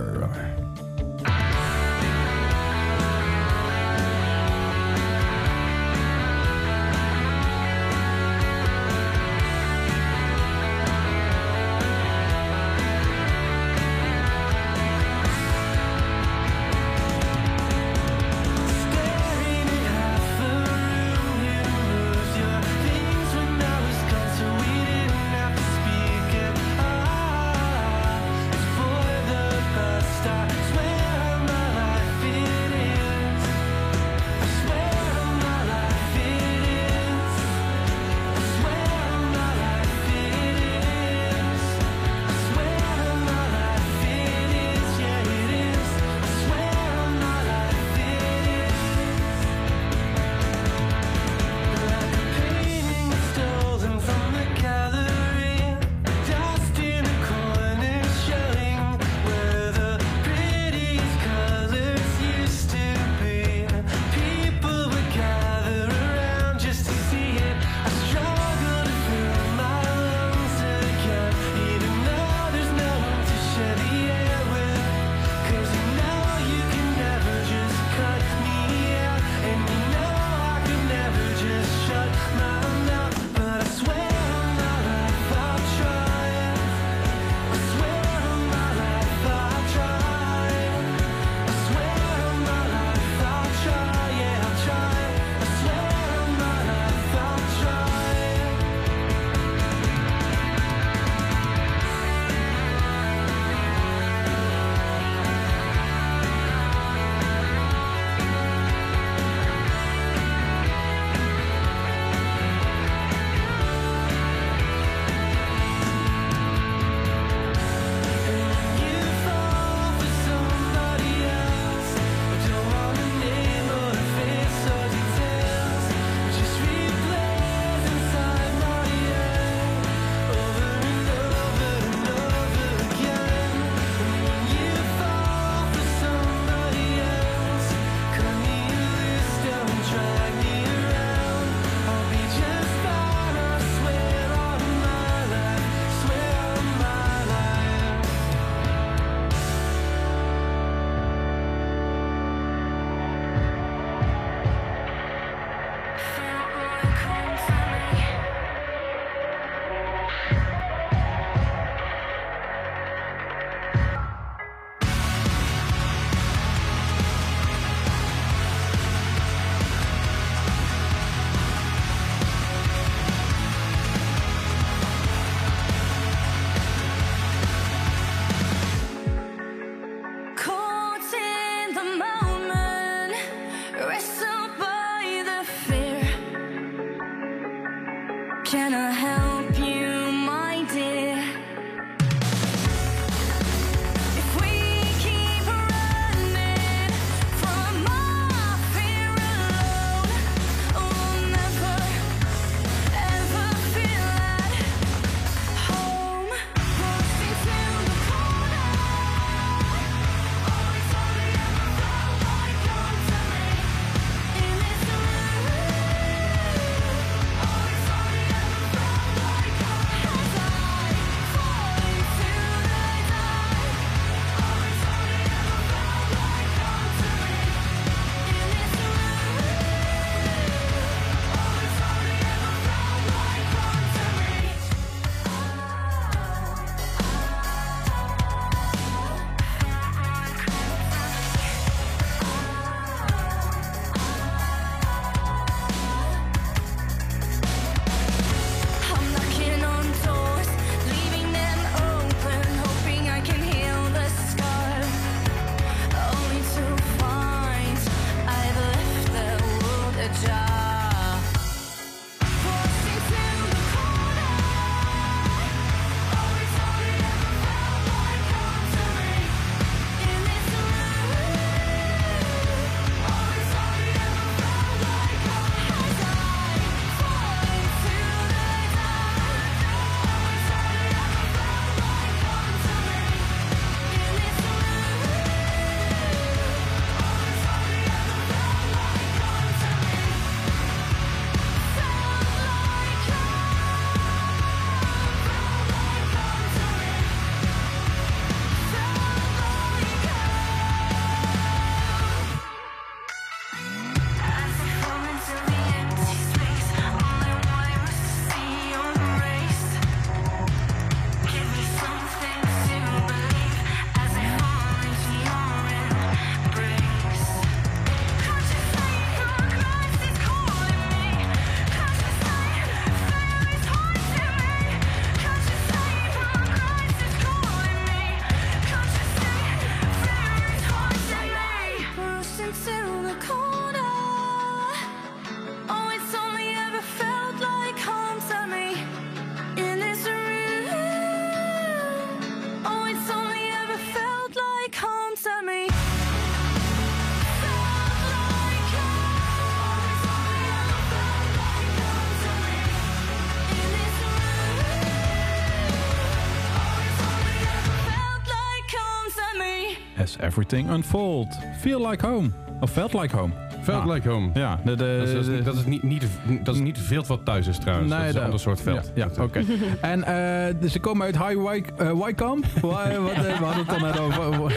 Everything 360.20 360.68
Unfold. 360.70 361.28
Feel 361.60 361.80
Like 361.80 362.02
Home. 362.02 362.34
Of 362.62 362.70
Felt 362.70 362.94
Like 362.94 363.10
Home. 363.12 363.32
Felt 363.68 363.82
Ah. 363.88 363.94
like 363.94 364.08
home. 364.08 364.30
Ja, 364.34 364.60
de, 364.64 364.74
de, 364.76 364.96
Dat 364.98 365.08
is, 365.08 365.12
dat 365.14 365.22
is 365.24 365.28
niet- 365.28 365.44
dat 365.44 365.54
is 365.54 365.64
niet, 365.64 365.82
niet, 365.82 366.06
dat 366.42 366.54
is 366.54 366.60
niet 366.60 366.78
veel 366.78 367.04
wat 367.06 367.24
thuis 367.24 367.46
is 367.46 367.58
trouwens. 367.58 367.90
dat 367.90 368.00
is 368.00 368.06
een 368.06 368.12
de- 368.12 368.20
ander 368.20 368.40
soort 368.40 368.60
veld. 368.60 368.92
Ja, 368.94 369.08
ja, 369.16 369.22
oké. 369.22 369.42
en 369.80 370.04
eh, 370.04 370.54
dus 370.60 370.72
ze 370.72 370.78
komen 370.80 371.06
uit 371.06 371.18
High 371.18 371.36
Wyc- 371.50 371.70
eh, 371.76 371.90
Wycombe. 372.04 372.46
Wa- 372.60 373.00
wat, 373.00 373.12
eh, 373.12 373.38
we 373.38 373.44
hadden 373.44 373.66
het 373.66 373.68
dan 373.68 373.80
net 373.82 373.98
over. 373.98 374.56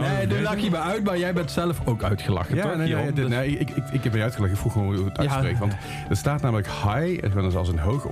Nee, 0.00 0.26
nu 0.26 0.40
lach 0.42 0.58
je 0.58 0.70
me 0.70 0.78
uit, 0.78 1.04
maar 1.04 1.18
jij 1.18 1.32
bent 1.32 1.50
zelf 1.50 1.80
ook 1.84 2.02
uitgelachen, 2.02 2.56
Ja, 2.56 2.62
toch? 2.62 2.76
nee, 2.76 2.94
nee, 2.94 3.12
Dus- 3.12 3.28
nee, 3.28 3.58
ik, 3.58 3.70
ik, 3.70 3.84
ik 3.92 4.04
heb 4.04 4.14
je 4.14 4.22
uitgelegd. 4.22 4.52
Ik 4.52 4.58
vroeg 4.58 4.72
gewoon 4.72 4.86
hoe 4.86 4.96
je 4.96 5.04
het 5.04 5.16
Ja. 5.16 5.22
uitspreekt. 5.22 5.58
Want 5.58 5.72
er 6.08 6.16
staat 6.16 6.42
namelijk 6.42 6.66
high, 6.68 7.24
en 7.24 7.30
gewoon 7.30 7.56
als 7.56 7.68
een 7.68 7.78
hoog, 7.78 8.06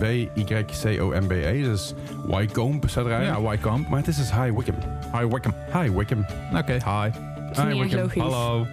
W-Y-C-O-M-B-E. 0.00 1.62
Dus 1.62 1.94
Wycombe 2.26 2.88
staat 2.88 3.04
eruit. 3.06 3.26
ja, 3.26 3.42
Wycombe. 3.48 3.88
Maar 3.88 3.98
het 3.98 4.08
is 4.08 4.16
dus 4.16 4.32
High 4.32 4.56
Wickham. 4.56 4.74
High 5.12 5.24
Wycombe. 5.34 5.56
Hi 5.82 5.90
Wickham. 5.90 6.24
Oké, 6.56 6.72
hi. 6.72 7.08
is 7.50 7.58
niet 7.74 7.82
echt 7.82 7.94
logisch. 7.94 8.22
Hallo. 8.22 8.66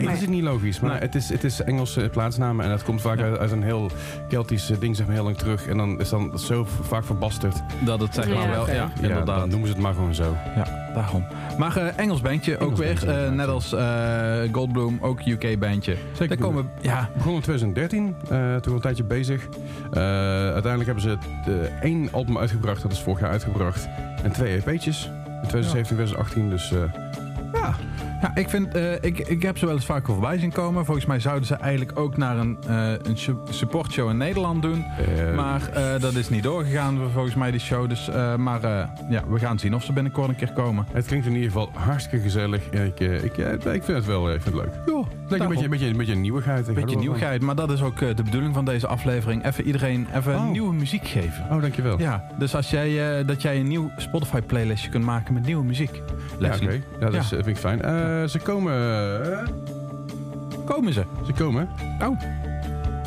Nee, 0.00 0.08
het 0.08 0.20
is 0.22 0.28
niet 0.28 0.42
logisch. 0.42 0.80
Maar 0.80 0.90
Nee. 0.90 1.00
het, 1.00 1.14
is, 1.14 1.28
het 1.28 1.44
is 1.44 1.60
Engelse 1.62 2.08
plaatsnamen. 2.12 2.64
En 2.64 2.70
het 2.70 2.82
komt 2.82 3.00
vaak 3.00 3.18
Ja. 3.18 3.24
uit, 3.24 3.38
uit 3.38 3.50
een 3.50 3.62
heel 3.62 3.90
Keltisch 4.28 4.66
ding, 4.78 4.96
zeg 4.96 5.06
maar, 5.06 5.14
heel 5.14 5.24
lang 5.24 5.36
terug. 5.36 5.66
En 5.66 5.76
dan 5.76 6.00
is 6.00 6.08
dan 6.08 6.38
zo 6.38 6.66
vaak 6.82 7.04
verbasterd. 7.04 7.56
Dat 7.84 8.00
het 8.00 8.14
zeg 8.14 8.28
maar 8.28 8.34
Ja, 8.36 8.50
wel. 8.50 8.66
Ja, 8.68 8.74
Ja, 8.74 8.90
inderdaad. 9.00 9.26
dan 9.26 9.48
noemen 9.48 9.68
ze 9.68 9.74
het 9.74 9.82
maar 9.82 9.94
gewoon 9.94 10.14
zo. 10.14 10.36
Ja, 10.56 10.90
daarom. 10.94 11.24
Maar 11.58 11.76
eh, 11.76 11.98
Engels 11.98 12.20
bandje 12.20 12.54
ook 12.54 12.60
Engels 12.60 12.78
weer. 12.78 12.94
bandje, 12.94 13.12
eh, 13.12 13.30
net 13.30 13.46
als 13.48 13.72
eh, 13.72 14.40
Goldblum, 14.52 14.98
ook 15.00 15.26
UK 15.26 15.58
bandje. 15.58 15.96
Zeker. 16.12 16.28
Daar 16.36 16.46
komen, 16.46 16.70
ja, 16.80 17.08
Begon 17.16 17.34
in 17.34 17.40
2013, 17.40 18.16
eh, 18.30 18.56
toen 18.56 18.74
een 18.74 18.80
tijdje 18.80 19.04
bezig. 19.04 19.48
Eh, 19.92 20.00
uiteindelijk 20.52 20.84
hebben 20.84 21.02
ze 21.02 21.08
het, 21.08 21.26
eh, 21.46 21.82
één 21.82 22.08
album 22.12 22.38
uitgebracht, 22.38 22.82
dat 22.82 22.92
is 22.92 23.00
vorig 23.00 23.20
jaar 23.20 23.30
uitgebracht. 23.30 23.88
En 24.22 24.32
twee 24.32 24.62
EP'tjes. 24.66 25.04
In 25.42 25.48
2017, 25.50 25.84
2018, 25.96 26.50
dus... 26.50 26.72
eh, 26.72 26.78
ja. 27.52 27.74
Ja 28.24 28.30
ik, 28.34 28.48
vind, 28.50 28.74
eh, 28.74 28.92
ik, 29.00 29.18
ik 29.18 29.42
heb 29.42 29.58
ze 29.58 29.66
wel 29.66 29.74
eens 29.74 29.84
vaker 29.84 30.12
voorbij 30.12 30.38
zien 30.38 30.52
komen. 30.52 30.84
Volgens 30.84 31.06
mij 31.06 31.20
zouden 31.20 31.46
ze 31.46 31.54
eigenlijk 31.54 31.98
ook 31.98 32.16
naar 32.16 32.36
een, 32.38 32.56
eh 32.68 32.92
een 33.02 33.16
su- 33.18 33.36
supportshow 33.50 34.10
in 34.10 34.16
Nederland 34.16 34.62
doen. 34.62 34.84
eh, 34.84 35.34
Maar 35.34 35.60
dat 36.00 36.14
is 36.14 36.28
niet 36.28 36.42
doorgegaan 36.42 36.98
volgens 37.12 37.34
mij, 37.34 37.50
die 37.50 37.60
show. 37.60 37.88
Dus, 37.88 38.10
maar 38.36 38.60
ja, 39.08 39.22
we 39.28 39.38
gaan 39.38 39.58
zien 39.58 39.74
of 39.74 39.84
ze 39.84 39.92
binnenkort 39.92 40.28
een 40.28 40.36
keer 40.36 40.52
komen. 40.52 40.86
het 40.92 41.06
klinkt 41.06 41.26
in 41.26 41.32
ieder 41.32 41.50
geval 41.50 41.70
hartstikke 41.74 42.24
gezellig. 42.24 42.62
Ik, 42.70 43.00
ik, 43.00 43.36
ik 43.64 43.82
vind 43.84 43.86
het 43.86 44.04
wel 44.06 44.32
ik 44.32 44.42
vind 44.42 44.54
het 44.56 44.64
leuk. 44.64 44.74
Ja, 44.86 45.02
Het 45.28 45.40
een 45.40 45.48
beetje, 45.48 45.64
een 45.64 45.70
beetje, 45.70 45.86
een 45.86 45.96
beetje 45.96 46.12
een 46.12 46.20
nieuwigheid. 46.20 46.68
Er 46.68 46.74
beetje 46.74 46.96
nieuwigheid. 46.96 47.42
Maar 47.42 47.54
dat 47.54 47.70
is 47.70 47.82
ook 47.82 47.98
de 47.98 48.22
bedoeling 48.22 48.54
van 48.54 48.64
deze 48.64 48.86
aflevering. 48.86 49.44
Even 49.44 49.64
iedereen 49.64 50.06
even 50.14 50.34
Oh. 50.34 50.50
nieuwe 50.50 50.72
muziek 50.74 51.06
geven. 51.06 51.44
Oh, 51.50 51.60
dankjewel. 51.60 51.98
Ja, 51.98 52.24
dus 52.38 52.54
als 52.54 52.70
jij, 52.70 53.24
dat 53.24 53.42
jij 53.42 53.58
een 53.60 53.68
nieuw 53.68 53.90
Spotify 53.96 54.40
playlistje 54.40 54.90
kunt 54.90 55.04
maken 55.04 55.34
met 55.34 55.46
nieuwe 55.46 55.64
muziek. 55.64 56.02
Ja, 56.38 56.54
oké. 56.54 56.70
Ja, 57.00 57.10
dat 57.10 57.14
is, 57.14 57.28
vind 57.28 57.46
ik 57.46 57.56
fijn. 57.56 57.80
Eh, 58.22 58.28
Ze 58.28 58.38
komen... 58.38 58.72
eh, 59.32 59.48
komen 60.64 60.92
ze. 60.92 61.04
ze 61.26 61.32
komen. 61.32 61.68
Oh. 62.02 62.20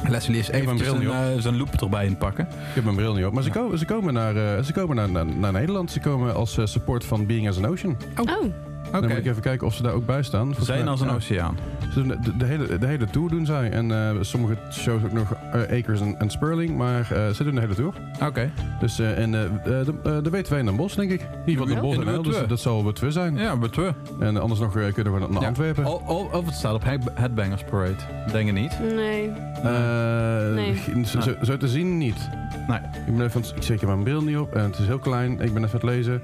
Leslie 0.09 0.39
is 0.39 0.49
even 0.49 0.73
niet 0.75 1.09
eh, 1.09 1.25
zijn 1.37 1.57
loop 1.57 1.81
erbij 1.81 2.05
in 2.05 2.17
pakken. 2.17 2.45
Ik 2.47 2.75
heb 2.75 2.83
mijn 2.83 2.95
bril 2.95 3.13
niet 3.13 3.25
op. 3.25 3.33
Maar 3.33 3.43
ze, 3.43 3.49
komen, 3.49 3.77
ze 3.77 3.85
komen, 3.85 4.13
naar, 4.13 4.35
eh, 4.57 4.63
ze 4.63 4.73
komen 4.73 4.95
naar, 4.95 5.09
naar, 5.09 5.25
naar 5.25 5.51
Nederland. 5.51 5.91
Ze 5.91 5.99
komen 5.99 6.35
als 6.35 6.57
eh, 6.57 6.65
support 6.65 7.05
van 7.05 7.25
Being 7.25 7.47
as 7.47 7.57
an 7.57 7.65
Ocean. 7.65 7.97
Oh, 8.17 8.43
Dan 8.91 8.99
Oké. 9.03 9.07
moet 9.07 9.17
ik 9.17 9.25
even 9.25 9.41
kijken 9.41 9.67
of 9.67 9.73
ze 9.73 9.81
daar 9.83 9.93
ook 9.93 10.05
bij 10.05 10.23
staan. 10.23 10.45
Volgens 10.45 10.65
Zijn 10.65 10.79
mij- 10.79 10.89
als 10.89 11.01
een 11.01 11.07
ja. 11.07 11.13
oceaan. 11.13 11.57
Ze 11.93 11.99
doen 12.03 12.07
de, 12.07 12.37
de, 12.37 12.45
hele, 12.45 12.77
de 12.77 12.85
hele 12.85 13.05
tour 13.05 13.29
doen 13.29 13.45
zij. 13.45 13.69
En 13.71 13.91
eh, 13.91 14.15
sommige 14.21 14.57
shows 14.71 15.03
ook 15.03 15.11
nog 15.11 15.33
eh, 15.51 15.61
Acres 15.79 16.01
en, 16.01 16.19
en 16.19 16.29
Spurling. 16.29 16.77
Maar 16.77 17.11
eh, 17.11 17.29
ze 17.29 17.43
doen 17.43 17.55
de 17.55 17.61
hele 17.61 17.73
tour. 17.75 17.93
Oké. 18.23 18.49
Dus 18.79 18.99
eh, 18.99 19.17
en 19.19 19.33
eh, 19.33 19.43
eh, 19.45 19.85
de, 19.85 20.21
de 20.21 20.29
W2 20.31 20.57
in 20.57 20.65
Den 20.65 20.75
Bosch, 20.75 20.95
denk 20.95 21.11
ik. 21.11 21.21
In 21.21 21.27
ieder 21.45 21.63
geval 21.67 21.67
Ja, 21.67 21.73
Den 21.73 21.81
Bosch 21.81 21.99
in 22.09 22.15
en 22.15 22.21
dus 22.23 22.37
W2. 22.41 22.47
dat 22.47 22.59
zal 22.59 22.83
wel 22.83 22.93
twee 22.93 23.11
zijn. 23.11 23.35
Ja, 23.37 23.57
twee. 23.71 23.91
En 24.19 24.37
anders 24.37 24.59
nog 24.59 24.71
kunnen 24.93 25.13
we 25.13 25.19
naar 25.19 25.41
Ja. 25.41 25.47
Antwerpen. 25.47 25.85
Of, 26.07 26.45
het 26.45 26.55
staat 26.55 26.73
op 26.73 26.83
Head- 26.83 27.11
Headbangers 27.13 27.63
Parade. 27.63 27.95
Denk 28.31 28.45
je 28.45 28.51
niet? 28.51 28.79
nee. 28.95 29.29
Eh, 29.63 30.53
Nee. 30.53 31.05
zo, 31.41 31.57
te 31.57 31.67
zien 31.67 31.97
niet. 31.97 32.29
Nee. 32.67 32.79
Ik, 33.07 33.17
ben 33.17 33.25
even, 33.25 33.41
ik 33.55 33.63
zeker 33.63 33.87
mijn 33.87 34.03
bril 34.03 34.21
niet 34.23 34.37
op 34.37 34.55
en 34.55 34.63
het 34.63 34.77
is 34.79 34.85
heel 34.87 34.99
klein. 34.99 35.31
Ik 35.31 35.37
ben 35.37 35.47
even 35.63 35.63
aan 35.63 35.69
het 35.71 35.83
lezen. 35.83 36.21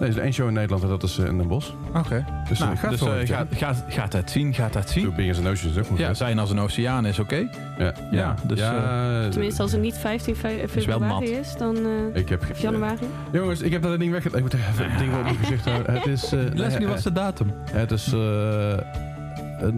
Nee, 0.00 0.08
er 0.08 0.16
is 0.16 0.22
één 0.22 0.32
show 0.32 0.46
in 0.48 0.52
Nederland 0.52 0.82
en 0.82 0.88
dat 0.88 1.02
is 1.02 1.18
eh, 1.18 1.26
in 1.26 1.38
Den 1.38 1.48
Bosch. 1.48 1.70
Oké. 1.94 2.24
Dus 2.48 2.58
Nou, 2.58 2.72
eh, 2.72 2.78
gaat 2.78 2.90
dus 2.90 3.00
eh, 3.00 3.08
gaat, 3.36 3.46
gaat, 3.50 3.84
gaat 3.88 4.12
het 4.12 4.30
zien, 4.30 4.54
gaat 4.54 4.74
het 4.74 4.90
zien. 4.90 5.04
Doe 5.04 5.12
Being 5.14 5.30
as 5.30 5.38
an 5.38 5.46
Ocean 5.48 5.70
is 5.72 5.78
ook 5.78 5.98
Ja, 5.98 6.06
goed. 6.06 6.16
zijn 6.16 6.38
als 6.38 6.50
een 6.50 6.58
oceaan 6.58 7.06
is 7.06 7.18
oké. 7.18 7.48
Ja, 7.78 7.92
Ja, 8.10 8.34
dus, 8.42 8.58
ja, 8.58 9.28
Tenminste, 9.28 9.62
als 9.62 9.72
het 9.72 9.80
niet 9.80 9.98
15 9.98 10.36
fe- 10.36 10.56
wel 10.56 10.68
februari 10.68 11.04
mat. 11.06 11.22
is, 11.22 11.54
dan 11.58 11.76
eh, 11.76 12.20
ik 12.20 12.28
heb 12.28 12.42
of 12.50 12.58
januari. 12.60 13.06
Jongens, 13.32 13.60
ik 13.60 13.72
heb 13.72 13.82
dat 13.82 13.98
ding 13.98 14.12
weg. 14.12 14.24
Ik 14.24 14.40
moet 14.40 14.54
even 14.54 14.90
het 14.90 14.98
ding 14.98 15.14
op 15.14 15.22
mijn 15.22 15.36
gezicht 15.36 15.64
houden. 15.64 15.94
Het 15.94 16.06
is. 16.06 16.24
eh, 16.32 16.40
Leslie, 16.52 16.78
nee, 16.78 16.88
wat 16.88 16.96
is 16.96 17.02
de 17.02 17.12
datum? 17.12 17.52
Het 17.70 17.90
is 17.90 18.12
eh, 18.12 18.72
eh, 18.72 18.78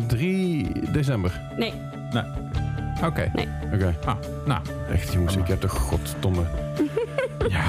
3 0.07 0.70
december. 0.92 1.40
Nee, 1.59 1.72
Oké. 3.04 3.31
Oké. 3.74 3.94
Ah, 4.04 4.14
nou. 4.46 4.61
Echt 4.92 5.12
jongens, 5.12 5.37
ik 5.37 5.46
heb 5.46 5.61
toch 5.61 5.72
goddomme. 5.72 6.42
Ja. 7.48 7.61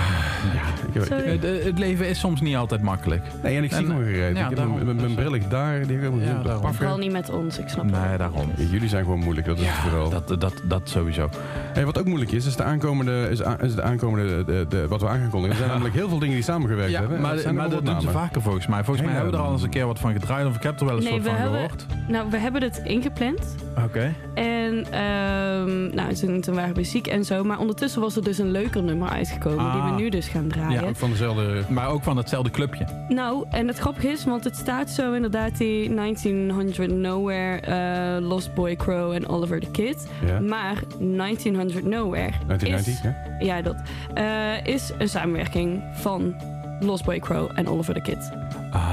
Sorry. 0.51 0.78
Het, 0.99 1.43
eh, 1.43 1.63
het 1.65 1.79
leven 1.79 2.07
is 2.09 2.19
soms 2.19 2.41
niet 2.41 2.55
altijd 2.55 2.81
makkelijk. 2.81 3.23
nee, 3.43 3.57
en 3.57 3.63
ik 3.63 3.73
zie 3.73 3.87
nog 3.87 3.97
gereed. 3.97 4.35
ja, 4.35 4.41
ik 4.41 4.47
heb 4.47 4.55
daarom. 4.55 4.73
mijn, 4.73 4.85
mijn, 4.85 4.97
mijn 5.01 5.13
bril 5.15 5.31
ligt 5.31 5.49
daar. 5.49 5.87
Die 5.87 5.97
heb 5.97 6.13
Ja, 6.19 6.25
daarom. 6.33 6.43
pakken. 6.61 6.73
vooral 6.73 6.97
niet 6.97 7.11
met 7.11 7.29
ons, 7.29 7.57
ik 7.59 7.67
snap 7.69 7.85
het. 7.91 8.07
Nee, 8.07 8.17
daarom. 8.17 8.51
Jullie 8.57 8.89
zijn 8.89 9.03
gewoon 9.03 9.19
moeilijk, 9.19 9.47
dat 9.47 9.57
is 9.59 9.65
het 9.67 9.75
vooral. 9.75 10.09
dat, 10.09 10.27
dat, 10.41 10.53
dat 10.63 10.81
sowieso. 10.89 11.29
Hey, 11.73 11.85
wat 11.85 11.99
ook 11.99 12.05
moeilijk 12.05 12.31
is, 12.31 12.45
is 12.45 12.55
de 12.55 12.63
aankomende, 12.63 13.27
is, 13.31 13.45
a- 13.45 13.57
is 13.61 13.75
de 13.75 13.81
aankomende 13.81 14.45
de, 14.45 14.65
de, 14.69 14.87
wat 14.87 15.01
we 15.01 15.07
aangekondigd. 15.07 15.51
Er 15.53 15.57
zijn 15.57 15.69
namelijk 15.75 15.95
heel 15.95 16.09
veel 16.09 16.19
dingen 16.19 16.35
die 16.35 16.43
samengewerkt 16.43 16.91
Ja, 16.91 16.99
hebben. 16.99 17.21
maar, 17.21 17.33
Dat 17.33 17.41
zijn 17.41 17.55
maar 17.55 17.69
dat 17.69 17.83
wel 17.83 17.93
doen 17.93 18.01
ze 18.01 18.09
vaker 18.09 18.41
volgens 18.41 18.67
mij. 18.67 18.83
Volgens 18.83 19.05
mij 19.05 19.15
hebben 19.15 19.31
we 19.31 19.37
er 19.39 19.43
al 19.43 19.51
eens 19.51 19.63
een 19.63 19.69
keer 19.69 19.85
wat 19.85 19.99
van 19.99 20.11
gedraaid. 20.13 20.45
Of 20.47 20.55
ik 20.55 20.63
heb 20.63 20.79
er 20.79 20.85
wel 20.85 20.95
eens 20.95 21.03
Nee, 21.05 21.13
wat 21.13 21.21
we 21.23 21.29
van 21.29 21.37
hebben- 21.37 21.59
gehoord. 21.59 21.85
Nou, 22.07 22.29
we 22.29 22.37
hebben 22.37 22.61
het 22.61 22.81
ingepland. 22.83 23.55
Oké. 23.85 24.13
En 24.33 24.85
ehm, 24.91 25.95
nou, 25.95 26.13
toen, 26.13 26.41
toen 26.41 26.55
waren 26.55 26.75
we 26.75 26.83
ziek 26.83 27.07
en 27.07 27.25
zo. 27.25 27.43
Maar 27.43 27.59
ondertussen 27.59 28.01
was 28.01 28.15
er 28.15 28.23
dus 28.23 28.37
een 28.37 28.51
leuker 28.51 28.83
nummer 28.83 29.09
uitgekomen. 29.09 29.71
Die 29.71 29.81
Ah. 29.81 29.95
we 29.95 30.01
nu 30.01 30.09
dus 30.09 30.27
gaan 30.27 30.47
draaien. 30.47 30.83
Ja, 30.85 30.88
Ook 30.89 30.95
van 30.95 31.09
dezelfde... 31.09 31.63
Maar 31.69 31.89
ook 31.89 32.03
van 32.03 32.17
hetzelfde 32.17 32.49
clubje. 32.51 32.85
Nou, 33.09 33.45
en 33.49 33.67
het 33.67 33.77
grappige 33.77 34.07
is, 34.07 34.23
want 34.25 34.43
het 34.43 34.55
staat 34.55 34.89
zo 34.89 35.13
inderdaad 35.13 35.57
die 35.57 35.93
1900 35.95 36.91
Nowhere, 36.91 37.59
eh, 37.59 38.27
Lost 38.27 38.53
Boy 38.53 38.75
Crow 38.75 39.11
en 39.11 39.27
Oliver 39.27 39.59
the 39.59 39.71
Kid. 39.71 40.07
Ja, 40.25 40.39
Maar 40.39 40.75
1900 40.99 41.85
Nowhere 41.85 42.31
1990, 42.47 42.93
is, 42.93 42.99
hè? 43.01 43.45
ja, 43.45 43.61
dat, 43.61 43.75
eh, 44.13 44.65
is 44.73 44.91
een 44.97 45.09
samenwerking 45.09 45.83
van 45.93 46.35
Lost 46.79 47.05
Boy 47.05 47.19
Crow 47.19 47.49
en 47.55 47.67
Oliver 47.67 47.93
the 47.93 48.01
Kid. 48.01 48.31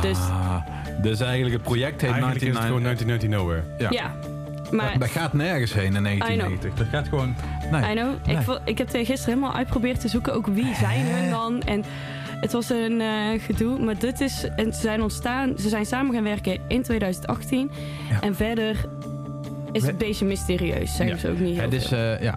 Dus- 0.01 0.19
Ah, 0.19 0.57
dus 1.03 1.21
eigenlijk 1.21 1.55
het 1.55 1.63
project 1.63 2.01
heet 2.01 2.11
Eigenlijk 2.11 2.41
is 2.43 2.49
het 2.49 2.59
gewoon 2.59 2.83
1990. 2.83 3.29
1990 3.29 3.29
Nowhere. 3.29 3.63
Ja. 3.79 3.91
Ja, 3.91 4.35
maar 4.71 4.91
Dat, 4.91 5.01
dat 5.01 5.09
gaat 5.11 5.33
nergens 5.33 5.73
heen 5.73 5.95
in 5.95 6.03
1990. 6.03 6.75
Dat 6.75 6.87
gaat 6.87 7.09
gewoon... 7.09 7.35
Nee. 7.71 7.91
I 7.91 7.95
know. 7.95 8.27
Nee. 8.27 8.37
Ik, 8.37 8.61
ik 8.65 8.79
heb 8.79 8.89
gisteren 8.91 9.25
helemaal 9.25 9.55
uitgeprobeerd 9.55 10.01
te 10.01 10.09
zoeken. 10.09 10.35
Ook 10.35 10.47
wie 10.47 10.75
zijn 10.75 11.07
hun 11.07 11.31
dan? 11.31 11.63
En 11.63 11.85
het 12.41 12.53
was 12.53 12.71
een 12.71 13.01
eh, 13.01 13.43
gedoe. 13.43 13.79
Maar 13.79 13.99
dit 13.99 14.21
is... 14.21 14.49
En 14.57 14.73
ze 14.73 14.81
zijn 14.81 15.03
ontstaan... 15.03 15.53
Ze 15.59 15.69
zijn 15.69 15.87
samen 15.87 16.15
gaan 16.15 16.23
werken 16.23 16.59
in 16.69 16.83
2018. 16.83 17.71
Ja. 18.11 18.21
En 18.21 18.35
verder 18.35 18.85
is 19.73 19.83
het 19.83 19.91
een 19.91 19.97
beetje 19.99 20.25
mysterieus. 20.25 20.97
Zeggen 20.97 21.15
Ja. 21.17 21.21
ze 21.21 21.29
ook 21.31 21.39
niet 21.39 21.55
heel 21.55 21.65
Het 21.65 21.73
is, 21.73 21.93
eh, 21.93 22.21
ja. 22.21 22.37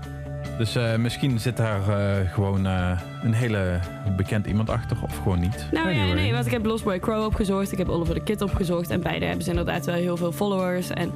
Dus 0.57 0.75
eh, 0.75 0.95
misschien 0.95 1.39
zit 1.39 1.57
daar 1.57 1.81
gewoon 2.33 2.67
een 3.23 3.33
hele 3.33 3.79
bekend 4.15 4.47
iemand 4.47 4.69
achter. 4.69 4.97
Of 5.01 5.17
gewoon 5.17 5.39
niet. 5.39 5.67
Nou 5.71 5.89
ja, 5.89 6.13
nee, 6.13 6.33
want 6.33 6.45
ik 6.45 6.51
heb 6.51 6.65
Lost 6.65 6.83
Boy 6.83 6.99
Crow 6.99 7.25
opgezocht. 7.25 7.71
Ik 7.71 7.77
heb 7.77 7.89
Oliver 7.89 8.13
the 8.13 8.19
Kid 8.19 8.41
opgezocht. 8.41 8.89
En 8.89 9.01
beide 9.01 9.25
hebben 9.25 9.43
ze 9.43 9.49
inderdaad 9.49 9.85
wel 9.85 9.95
heel 9.95 10.17
veel 10.17 10.31
followers. 10.31 10.89
En 10.89 11.11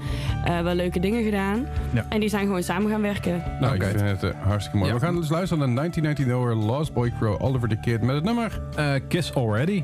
eh, 0.46 0.62
wel 0.62 0.76
leuke 0.76 1.00
dingen 1.00 1.24
gedaan. 1.24 1.68
Ja. 1.94 2.06
En 2.10 2.20
die 2.20 2.30
zijn 2.30 2.46
gewoon 2.46 2.64
samen 2.64 2.92
gaan 2.92 3.02
werken. 3.02 3.44
Nou, 3.60 3.76
Oké. 3.76 3.86
ik 3.86 3.98
vind 3.98 4.22
het 4.22 4.24
eh, 4.24 4.42
hartstikke 4.42 4.78
mooi. 4.78 4.90
Ja. 4.90 4.98
We 5.00 5.06
gaan 5.06 5.16
dus 5.16 5.30
luisteren 5.30 5.66
naar 5.66 5.76
1990 5.76 6.26
Nowhere, 6.26 6.76
Lost 6.76 6.94
Boy 6.94 7.14
Crow, 7.20 7.42
Oliver 7.42 7.70
the 7.70 7.80
Kid 7.80 8.02
met 8.02 8.16
het 8.16 8.24
nummer... 8.24 8.62
Eh, 8.76 8.94
Kiss 9.08 9.34
Already. 9.34 9.84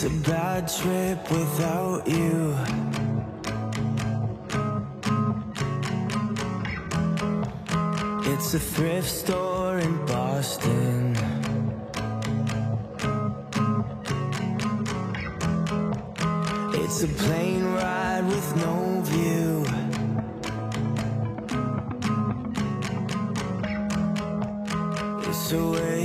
It's 0.00 0.06
a 0.06 0.30
bad 0.30 0.68
trip 0.68 1.28
without 1.28 2.06
you. 2.06 2.56
It's 8.32 8.54
a 8.54 8.60
thrift 8.60 9.08
store 9.08 9.78
in 9.80 10.06
Boston. 10.06 11.16
It's 16.74 17.02
a 17.02 17.08
plane 17.08 17.64
ride 17.64 18.24
with 18.24 18.56
no 18.56 19.02
view. 19.04 19.64
It's 25.28 25.50
a 25.50 25.70
wave 25.72 25.97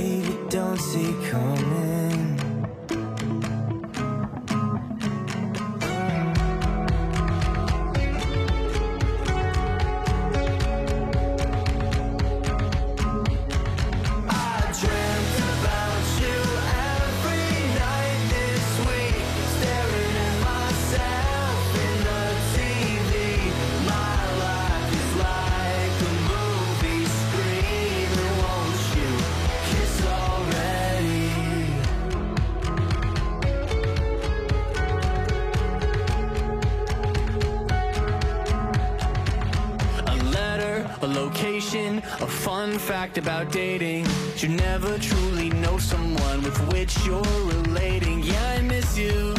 dating 43.44 44.06
you 44.44 44.50
never 44.50 44.98
truly 44.98 45.48
know 45.48 45.78
someone 45.78 46.42
with 46.42 46.58
which 46.70 46.94
you're 47.06 47.22
relating. 47.22 48.22
Yeah, 48.22 48.56
I 48.58 48.60
miss 48.60 48.98
you, 48.98 49.34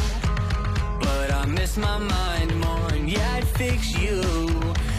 but 0.99 1.31
I 1.31 1.45
miss 1.45 1.77
my 1.77 1.99
mind 1.99 2.59
more. 2.59 2.93
And 2.93 3.07
yeah, 3.07 3.33
I'd 3.33 3.47
fix 3.47 3.95
you 3.95 4.21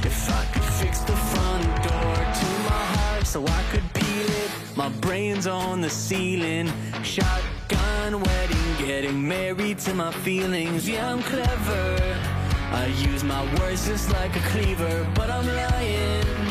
if 0.05 0.31
I 0.31 0.45
could 0.53 0.62
fix 0.62 1.01
the 1.01 1.16
front 1.16 1.64
door 1.88 2.14
to 2.40 2.49
my 2.71 2.85
heart 2.95 3.27
so 3.27 3.45
I 3.45 3.62
could 3.73 3.92
peel 3.95 4.29
it. 4.45 4.51
My 4.77 4.90
brain's 5.01 5.49
on 5.49 5.81
the 5.81 5.90
ceiling. 5.90 6.71
Shotgun 7.03 8.21
wedding, 8.21 8.77
getting 8.79 9.27
married 9.27 9.79
to 9.81 9.95
my 9.95 10.12
feelings. 10.12 10.88
Yeah, 10.88 11.12
I'm 11.12 11.23
clever. 11.23 12.19
I 12.71 12.87
use 13.11 13.25
my 13.25 13.42
words 13.59 13.87
just 13.87 14.12
like 14.12 14.37
a 14.37 14.40
cleaver, 14.51 15.11
but 15.14 15.31
I'm 15.31 15.47
lying. 15.47 16.46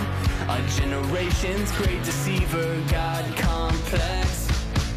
A 0.55 0.61
generation's 0.69 1.69
great 1.73 2.01
deceiver, 2.03 2.81
God 2.89 3.25
complex. 3.35 4.47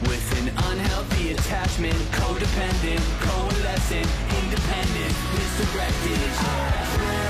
With 0.02 0.38
an 0.38 0.50
unhealthy 0.70 1.32
attachment, 1.32 1.96
codependent, 2.12 3.02
coalescent, 3.18 4.06
independent, 4.40 5.14
misdirected. 5.34 7.27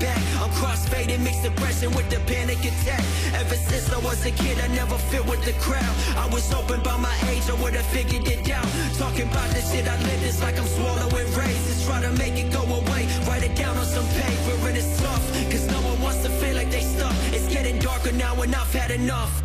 Back. 0.00 0.18
I'm 0.40 0.50
crossfaded, 0.50 1.20
mixed 1.22 1.42
depression 1.42 1.90
with 1.94 2.08
the 2.10 2.20
panic 2.30 2.58
attack. 2.58 3.04
Ever 3.34 3.54
since 3.54 3.92
I 3.92 3.98
was 3.98 4.24
a 4.26 4.30
kid, 4.30 4.58
I 4.58 4.68
never 4.68 4.96
fit 5.10 5.24
with 5.26 5.44
the 5.44 5.52
crowd. 5.64 5.94
I 6.16 6.26
was 6.32 6.52
open 6.52 6.82
by 6.82 6.96
my 6.96 7.14
age, 7.30 7.48
I 7.48 7.54
would've 7.62 7.86
figured 7.86 8.26
it 8.26 8.50
out. 8.50 8.66
Talking 8.98 9.28
about 9.28 9.48
the 9.50 9.62
shit 9.62 9.86
I 9.86 9.96
live, 10.02 10.22
it's 10.24 10.40
like 10.42 10.58
I'm 10.58 10.66
swallowing 10.66 11.28
raisins. 11.38 11.86
Try 11.86 12.00
to 12.02 12.12
make 12.12 12.36
it 12.42 12.52
go 12.52 12.62
away, 12.62 13.02
write 13.26 13.44
it 13.44 13.56
down 13.56 13.76
on 13.76 13.86
some 13.86 14.06
paper, 14.22 14.68
and 14.68 14.76
it's 14.76 15.00
tough. 15.00 15.24
Cause 15.50 15.66
no 15.66 15.80
one 15.88 16.00
wants 16.00 16.22
to 16.24 16.30
feel 16.30 16.54
like 16.54 16.70
they 16.70 16.82
stuck. 16.82 17.14
It's 17.32 17.48
getting 17.52 17.78
darker 17.78 18.12
now, 18.12 18.40
and 18.42 18.54
I've 18.54 18.72
had 18.72 18.90
enough. 18.90 19.43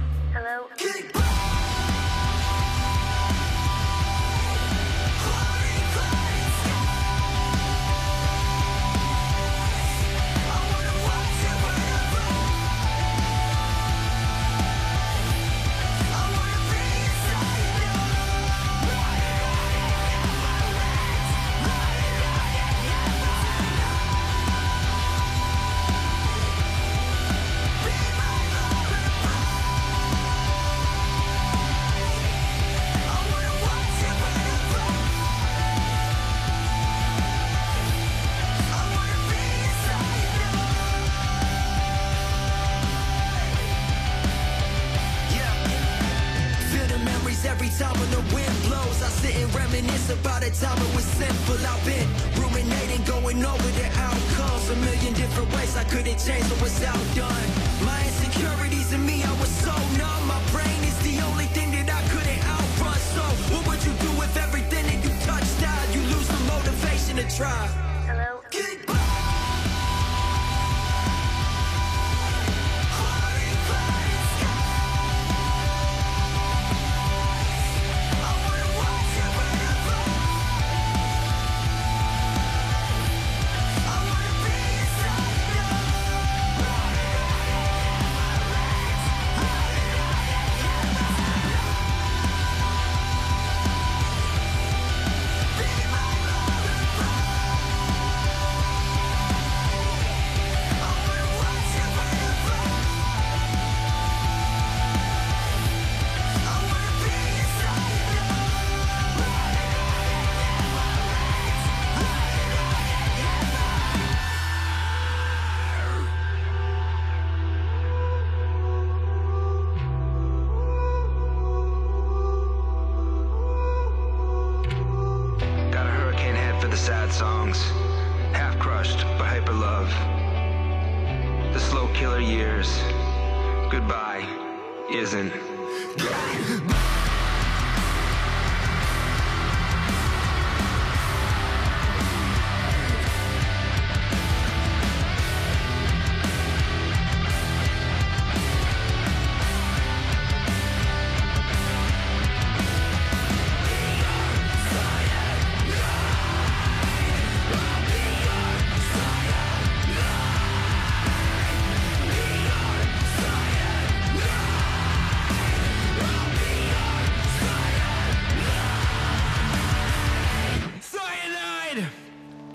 I 55.80 55.84
couldn't 55.86 56.20
change 56.20 56.44
what 56.52 56.62
was 56.62 56.84
outdone. 56.84 57.48
My 57.86 58.04
insecurities 58.04 58.92
in 58.92 59.06
me, 59.06 59.24
I 59.24 59.32
was 59.40 59.50
so 59.50 59.72
numb. 59.98 60.28
My 60.28 60.42
brain 60.52 60.84
is 60.84 60.98
the 61.00 61.24
only 61.24 61.46
thing 61.56 61.72
that 61.72 61.90
I 61.90 62.02
couldn't 62.10 62.44
outrun. 62.44 63.00
So, 63.16 63.22
what 63.54 63.66
would 63.68 63.82
you 63.86 63.94
do 64.04 64.12
if 64.22 64.36
everything 64.36 64.86
that 64.86 65.00
you 65.02 65.12
touched 65.26 65.62
died? 65.62 65.96
You 65.96 66.02
lose 66.14 66.28
the 66.28 66.40
motivation 66.52 67.16
to 67.16 67.36
try. 67.36 67.79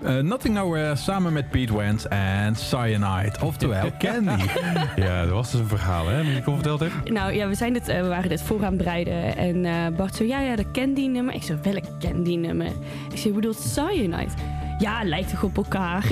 Eh, 0.05 0.19
Nothing 0.19 0.53
Nowhere 0.55 0.95
samen 0.95 1.33
met 1.33 1.49
Pete 1.49 1.77
Wentz 1.77 2.05
en 2.05 2.55
Cyanide, 2.55 3.31
oftewel 3.41 3.89
Candy. 3.99 4.43
Ja, 4.95 5.21
dat 5.21 5.29
was 5.33 5.51
dus 5.51 5.59
een 5.59 5.67
verhaal, 5.67 6.07
hè? 6.07 6.41
Al 6.45 6.53
verteld 6.53 6.79
heb. 6.79 6.91
Nou 7.11 7.33
ja, 7.33 7.47
we, 7.47 7.55
zijn 7.55 7.73
dit, 7.73 7.87
eh, 7.87 8.01
we 8.01 8.07
waren 8.07 8.29
dit 8.29 8.41
voor 8.41 8.57
aan 8.59 8.65
het 8.73 8.77
bereiden. 8.77 9.37
En 9.37 9.65
eh, 9.65 9.73
Bart 9.97 10.15
zo, 10.15 10.23
ja, 10.23 10.39
ja, 10.41 10.55
dat 10.55 10.65
Candy-nummer. 10.71 11.33
Ik 11.33 11.43
zo, 11.43 11.53
welk 11.61 11.83
Candy-nummer? 11.99 12.65
Ik 13.11 13.17
zei, 13.17 13.27
je 13.27 13.33
bedoelt 13.33 13.59
Cyanide? 13.59 14.31
Ja, 14.79 15.03
lijkt 15.03 15.29
toch 15.29 15.43
op 15.43 15.57
elkaar? 15.57 16.05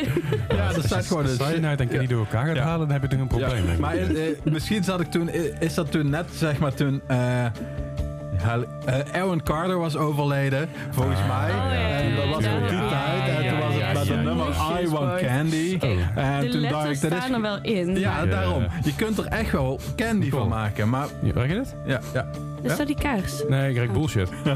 ja, 0.49 0.71
dat 0.75 0.83
staat 0.85 1.05
gewoon 1.05 1.23
een 1.25 1.35
Cyanide 1.35 1.67
en 1.83 1.87
Kenny 1.87 2.07
door 2.07 2.19
elkaar 2.19 2.45
gaat 2.45 2.55
Ja. 2.55 2.63
halen, 2.63 2.79
dan 2.79 2.91
heb 2.91 3.01
je 3.01 3.07
toch 3.07 3.19
een 3.19 3.27
probleem. 3.27 3.49
denk 3.65 3.67
ik. 3.67 3.79
Maar 3.79 3.95
misschien 4.43 4.83
zat 4.83 4.99
ik 4.99 5.11
toen, 5.11 5.29
is 5.59 5.73
dat 5.73 5.91
toen 5.91 6.09
net, 6.09 6.25
zeg 6.35 6.59
maar, 6.59 6.73
toen 6.73 7.01
Aaron 9.13 9.43
Carter 9.43 9.77
was 9.79 9.95
overleden, 9.95 10.69
volgens 10.91 11.19
mij. 11.27 11.49
ja, 11.49 11.73
ja, 11.73 11.87
en 11.97 12.15
dat 12.15 12.23
ja, 12.23 12.29
was 12.29 12.43
ja, 12.43 12.51
rond 12.51 12.69
die 12.69 12.77
ja, 12.77 12.89
tijd. 12.89 13.25
ja, 13.25 13.37
en 13.37 13.43
ja, 13.43 13.49
toen 13.49 13.59
was 13.59 13.72
I 14.81 14.87
Want 14.87 15.19
Candy. 15.21 15.77
En 16.15 16.41
de 16.41 16.49
toen 16.49 16.61
dacht 16.61 16.73
letters 16.73 17.01
ik, 17.03 17.09
dat 17.09 17.11
is... 17.11 17.17
staan 17.23 17.33
er 17.33 17.41
wel 17.41 17.59
in. 17.61 17.87
Ja, 17.99 17.99
Ja, 17.99 18.25
daarom. 18.25 18.65
Je 18.83 18.95
kunt 18.95 19.17
er 19.17 19.25
echt 19.25 19.51
wel 19.51 19.79
candy 19.95 20.29
Cool. 20.29 20.41
van 20.41 20.49
maken. 20.49 20.89
Maar 20.89 21.07
je 21.23 21.33
dit? 21.47 21.75
ja, 21.85 21.99
ja. 22.13 22.25
Dus 22.61 22.77
dat 22.77 22.87
die 22.87 22.95
kaars. 22.95 23.43
Nee, 23.49 23.69
ik 23.69 23.77
ruik 23.77 23.93
bullshit. 23.93 24.29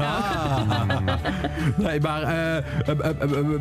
Nee, 1.76 2.00
maar... 2.00 2.22
eh, 2.22 2.56
eh, 2.56 2.62
eh, 2.86 2.98
eh, 3.20 3.20
eh, 3.20 3.60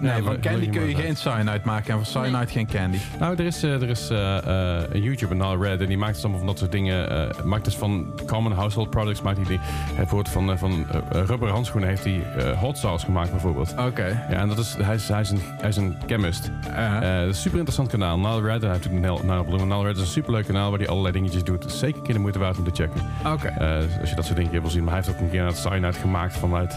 Nee, 0.00 0.10
Ja, 0.10 0.16
van 0.16 0.24
maar- 0.24 0.38
candy 0.38 0.68
kun 0.70 0.88
je 0.88 0.94
geen 0.94 1.16
cyanide 1.16 1.60
maken. 1.64 1.90
En 1.94 2.04
van 2.04 2.06
cyanide 2.22 2.46
geen 2.52 2.66
candy. 2.66 2.98
Nou, 3.18 3.36
er 3.38 3.44
is, 3.46 3.62
eh, 3.62 3.82
er 3.82 3.88
is 3.88 4.10
eh, 4.10 4.36
eh, 4.36 4.82
een 4.92 5.02
YouTuber, 5.02 5.36
Nal 5.36 5.62
Red, 5.64 5.80
en 5.80 5.86
die 5.86 5.98
maakt 5.98 6.12
dus 6.14 6.22
allemaal 6.22 6.38
van 6.40 6.48
dat 6.48 6.58
soort 6.58 6.72
dingen. 6.72 7.10
eh, 7.10 7.44
maakt 7.44 7.64
dus 7.64 7.76
van 7.76 8.12
common 8.26 8.52
household 8.52 8.90
products, 8.90 9.22
maakt 9.22 9.36
hij 9.36 9.46
die. 9.46 9.60
Bijvoorbeeld 9.96 10.28
van, 10.28 10.58
van 10.58 10.86
rubber 11.10 11.48
handschoenen 11.50 11.88
heeft 11.88 12.04
hij 12.04 12.22
eh, 12.36 12.58
hot 12.58 12.78
sauce 12.78 13.04
gemaakt, 13.04 13.30
bijvoorbeeld. 13.30 13.74
Oké. 13.78 14.06
Ja, 14.30 14.36
en 14.36 14.48
dat 14.48 14.58
is, 14.58 14.76
hij, 14.82 14.94
is, 14.94 15.08
hij, 15.08 15.20
is 15.20 15.30
een, 15.30 15.40
hij 15.60 15.68
is 15.68 15.76
een 15.76 15.96
chemist. 16.06 16.50
Dat 16.64 17.02
is 17.02 17.26
een 17.26 17.34
super 17.34 17.56
interessant 17.56 17.88
kanaal. 17.90 18.18
Nal 18.18 18.42
Red, 18.42 18.62
hij 18.62 18.70
heeft 18.70 18.90
natuurlijk 18.90 19.24
Nal 19.24 19.44
Bloem. 19.44 19.68
Nal 19.68 19.84
Red 19.86 19.94
is 19.96 20.00
een 20.00 20.06
superleuk 20.06 20.46
kanaal 20.46 20.70
waar 20.70 20.78
hij 20.78 20.88
allerlei 20.88 21.12
dingetjes 21.12 21.44
doet. 21.44 21.72
Zeker 21.72 21.96
een 21.98 22.02
keer 22.04 22.14
de 22.14 22.20
moeite 22.20 22.38
waard 22.38 22.58
om 22.58 22.64
te 22.64 22.70
checken. 22.82 23.00
Oké. 23.32 23.54
Als 24.00 24.10
je 24.10 24.16
dat 24.16 24.24
soort 24.24 24.36
dingen 24.36 24.60
wil 24.60 24.70
zien. 24.70 24.84
Maar 24.84 24.94
hij 24.94 25.02
heeft 25.02 25.16
ook 25.16 25.22
een 25.24 25.30
keer 25.30 25.44
het 25.46 25.56
cyanide 25.56 25.92
gemaakt 25.92 26.36
vanuit... 26.36 26.74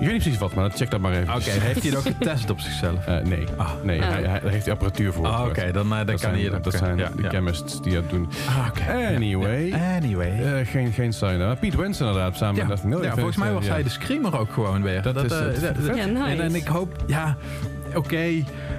weet 0.00 0.12
niet 0.12 0.22
precies 0.22 0.38
wat, 0.38 0.54
maar 0.54 0.70
check 0.70 0.90
dat 0.90 1.00
maar 1.00 1.12
even. 1.12 1.34
Oké, 1.34 1.50
heeft 1.50 1.82
hij 1.82 1.90
het 1.90 1.96
ook 1.98 2.04
getest 2.18 2.50
op 2.50 2.60
zichzelf? 2.60 3.06
Eh, 3.06 3.16
nee, 3.24 3.44
Ah. 3.56 3.70
nee 3.82 4.02
Ah. 4.02 4.08
hij, 4.08 4.22
hij, 4.22 4.40
daar 4.40 4.50
heeft 4.50 4.64
hij 4.64 4.72
apparatuur 4.72 5.12
voor. 5.12 5.26
Ah, 5.26 5.40
Oké, 5.46 5.72
dan, 5.72 5.84
eh, 5.84 5.96
dan 5.96 5.98
Dat 5.98 6.06
kan 6.06 6.18
zijn, 6.18 6.34
hij 6.34 6.42
het 6.44 6.64
dat 6.64 6.74
zijn 6.74 6.96
ja, 6.96 7.10
de 7.16 7.22
ja. 7.22 7.28
chemists 7.28 7.82
die 7.82 7.92
dat 7.94 8.10
doen. 8.10 8.28
Ah, 8.48 8.66
oké. 8.68 9.14
Anyway. 9.14 9.72
Anyway. 9.96 10.42
Eh, 10.60 10.66
geen, 10.66 10.92
geen 10.92 11.12
cyanide. 11.12 11.56
Piet 11.60 11.74
Wens 11.74 12.00
inderdaad, 12.00 12.36
samen 12.36 12.56
met 12.56 12.66
Nothing 12.68 12.90
Nowhere. 12.92 13.08
ja, 13.10 13.14
volgens 13.16 13.36
mij 13.36 13.52
was 13.52 13.64
Ja. 13.66 13.72
hij 13.72 13.82
de 13.82 13.88
screamer 13.88 14.38
ook 14.38 14.52
gewoon 14.52 14.82
weer. 14.82 15.02
Dat 15.02 15.24
is 15.24 15.32
eh, 15.32 15.38
het. 15.38 15.60
dat- 15.60 15.86
dat- 15.86 15.96
Ja, 15.96 16.04
nice. 16.06 16.24
en, 16.24 16.40
en 16.40 16.54
ik 16.54 16.66
hoop, 16.66 16.96
ja, 17.06 17.36
oké, 17.94 18.16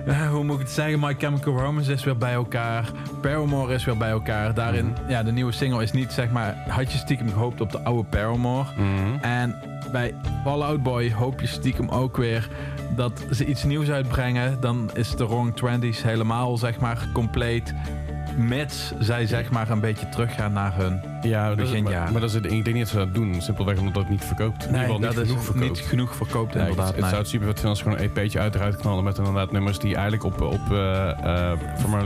eh, 0.06 0.30
hoe 0.30 0.44
moet 0.44 0.54
ik 0.56 0.62
het 0.62 0.70
zeggen? 0.72 1.00
My 1.00 1.16
Chemical 1.18 1.54
Romance 1.60 1.92
is 1.92 2.04
weer 2.04 2.18
bij 2.18 2.34
elkaar. 2.34 2.86
Paramore 3.22 3.74
is 3.74 3.86
weer 3.86 3.98
bij 3.98 4.10
elkaar. 4.10 4.54
Daarin, 4.54 4.86
Mhm. 4.86 5.10
ja, 5.12 5.24
de 5.24 5.32
nieuwe 5.32 5.52
single 5.52 5.84
is 5.84 5.92
niet, 5.92 6.12
zeg 6.12 6.30
maar, 6.30 6.56
had 6.68 6.92
je 6.92 6.98
stiekem 6.98 7.30
gehoopt 7.32 7.62
op 7.62 7.72
de 7.72 7.80
oude 7.84 8.04
Paramore. 8.10 8.68
Mhm. 8.78 9.24
En 9.24 9.56
bij 9.92 10.14
Fall 10.44 10.62
Out 10.62 10.84
Boy 10.84 11.12
hoop 11.12 11.40
je 11.42 11.48
stiekem 11.48 11.90
ook 11.90 12.18
weer 12.18 12.50
dat 12.96 13.24
ze 13.32 13.46
iets 13.46 13.64
nieuws 13.64 13.90
uitbrengen. 13.90 14.58
Dan 14.60 14.90
is 14.94 15.16
de 15.16 15.28
Wrong 15.28 15.56
Twenties 15.56 16.04
helemaal, 16.04 16.58
zeg 16.58 16.80
maar, 16.80 17.08
compleet. 17.14 17.74
Mits 18.38 18.94
zij, 19.00 19.26
zeg 19.28 19.52
maar, 19.52 19.70
een 19.70 19.80
beetje 19.80 20.10
teruggaan 20.10 20.54
naar 20.54 20.74
hun. 20.76 21.02
Ja, 21.22 21.50
dat 21.50 21.58
is, 21.58 21.64
Begin 21.70 21.84
maar, 21.84 22.12
dat 22.14 22.24
is 22.24 22.34
het, 22.34 22.46
ik 22.46 22.52
denk 22.52 22.66
niet 22.66 22.78
dat 22.78 22.88
ze 22.88 22.98
dat 22.98 23.14
doen. 23.14 23.42
Simpelweg 23.42 23.78
omdat 23.80 23.96
het 23.96 24.10
niet 24.10 24.24
verkoopt. 24.24 24.62
In 24.64 24.68
ieder 24.68 24.82
geval 24.82 25.00
niet 25.00 25.14
dat 25.14 25.18
is 25.24 25.28
genoeg 25.30 25.44
verkoopt. 25.44 25.66
niet 25.70 25.80
genoeg 25.80 26.16
verkoopt, 26.16 26.54
Ja, 26.54 26.60
inderdaad. 26.60 26.88
het, 26.88 26.96
het 26.96 27.06
zou 27.06 27.18
het 27.18 27.28
super 27.28 27.48
vet 27.48 27.60
vinden 27.60 27.70
als 27.70 27.80
ze 27.80 27.84
gewoon 27.86 28.00
een 28.00 28.22
EP'tje 28.24 28.40
uit 28.40 28.56
eruit 28.56 28.76
knallen 28.76 29.04
met 29.04 29.18
inderdaad 29.18 29.52
nummers 29.52 29.80
die 29.80 29.94
eigenlijk 29.96 30.24
op, 30.24 30.42
op 30.42 30.60
uh, 30.72 30.78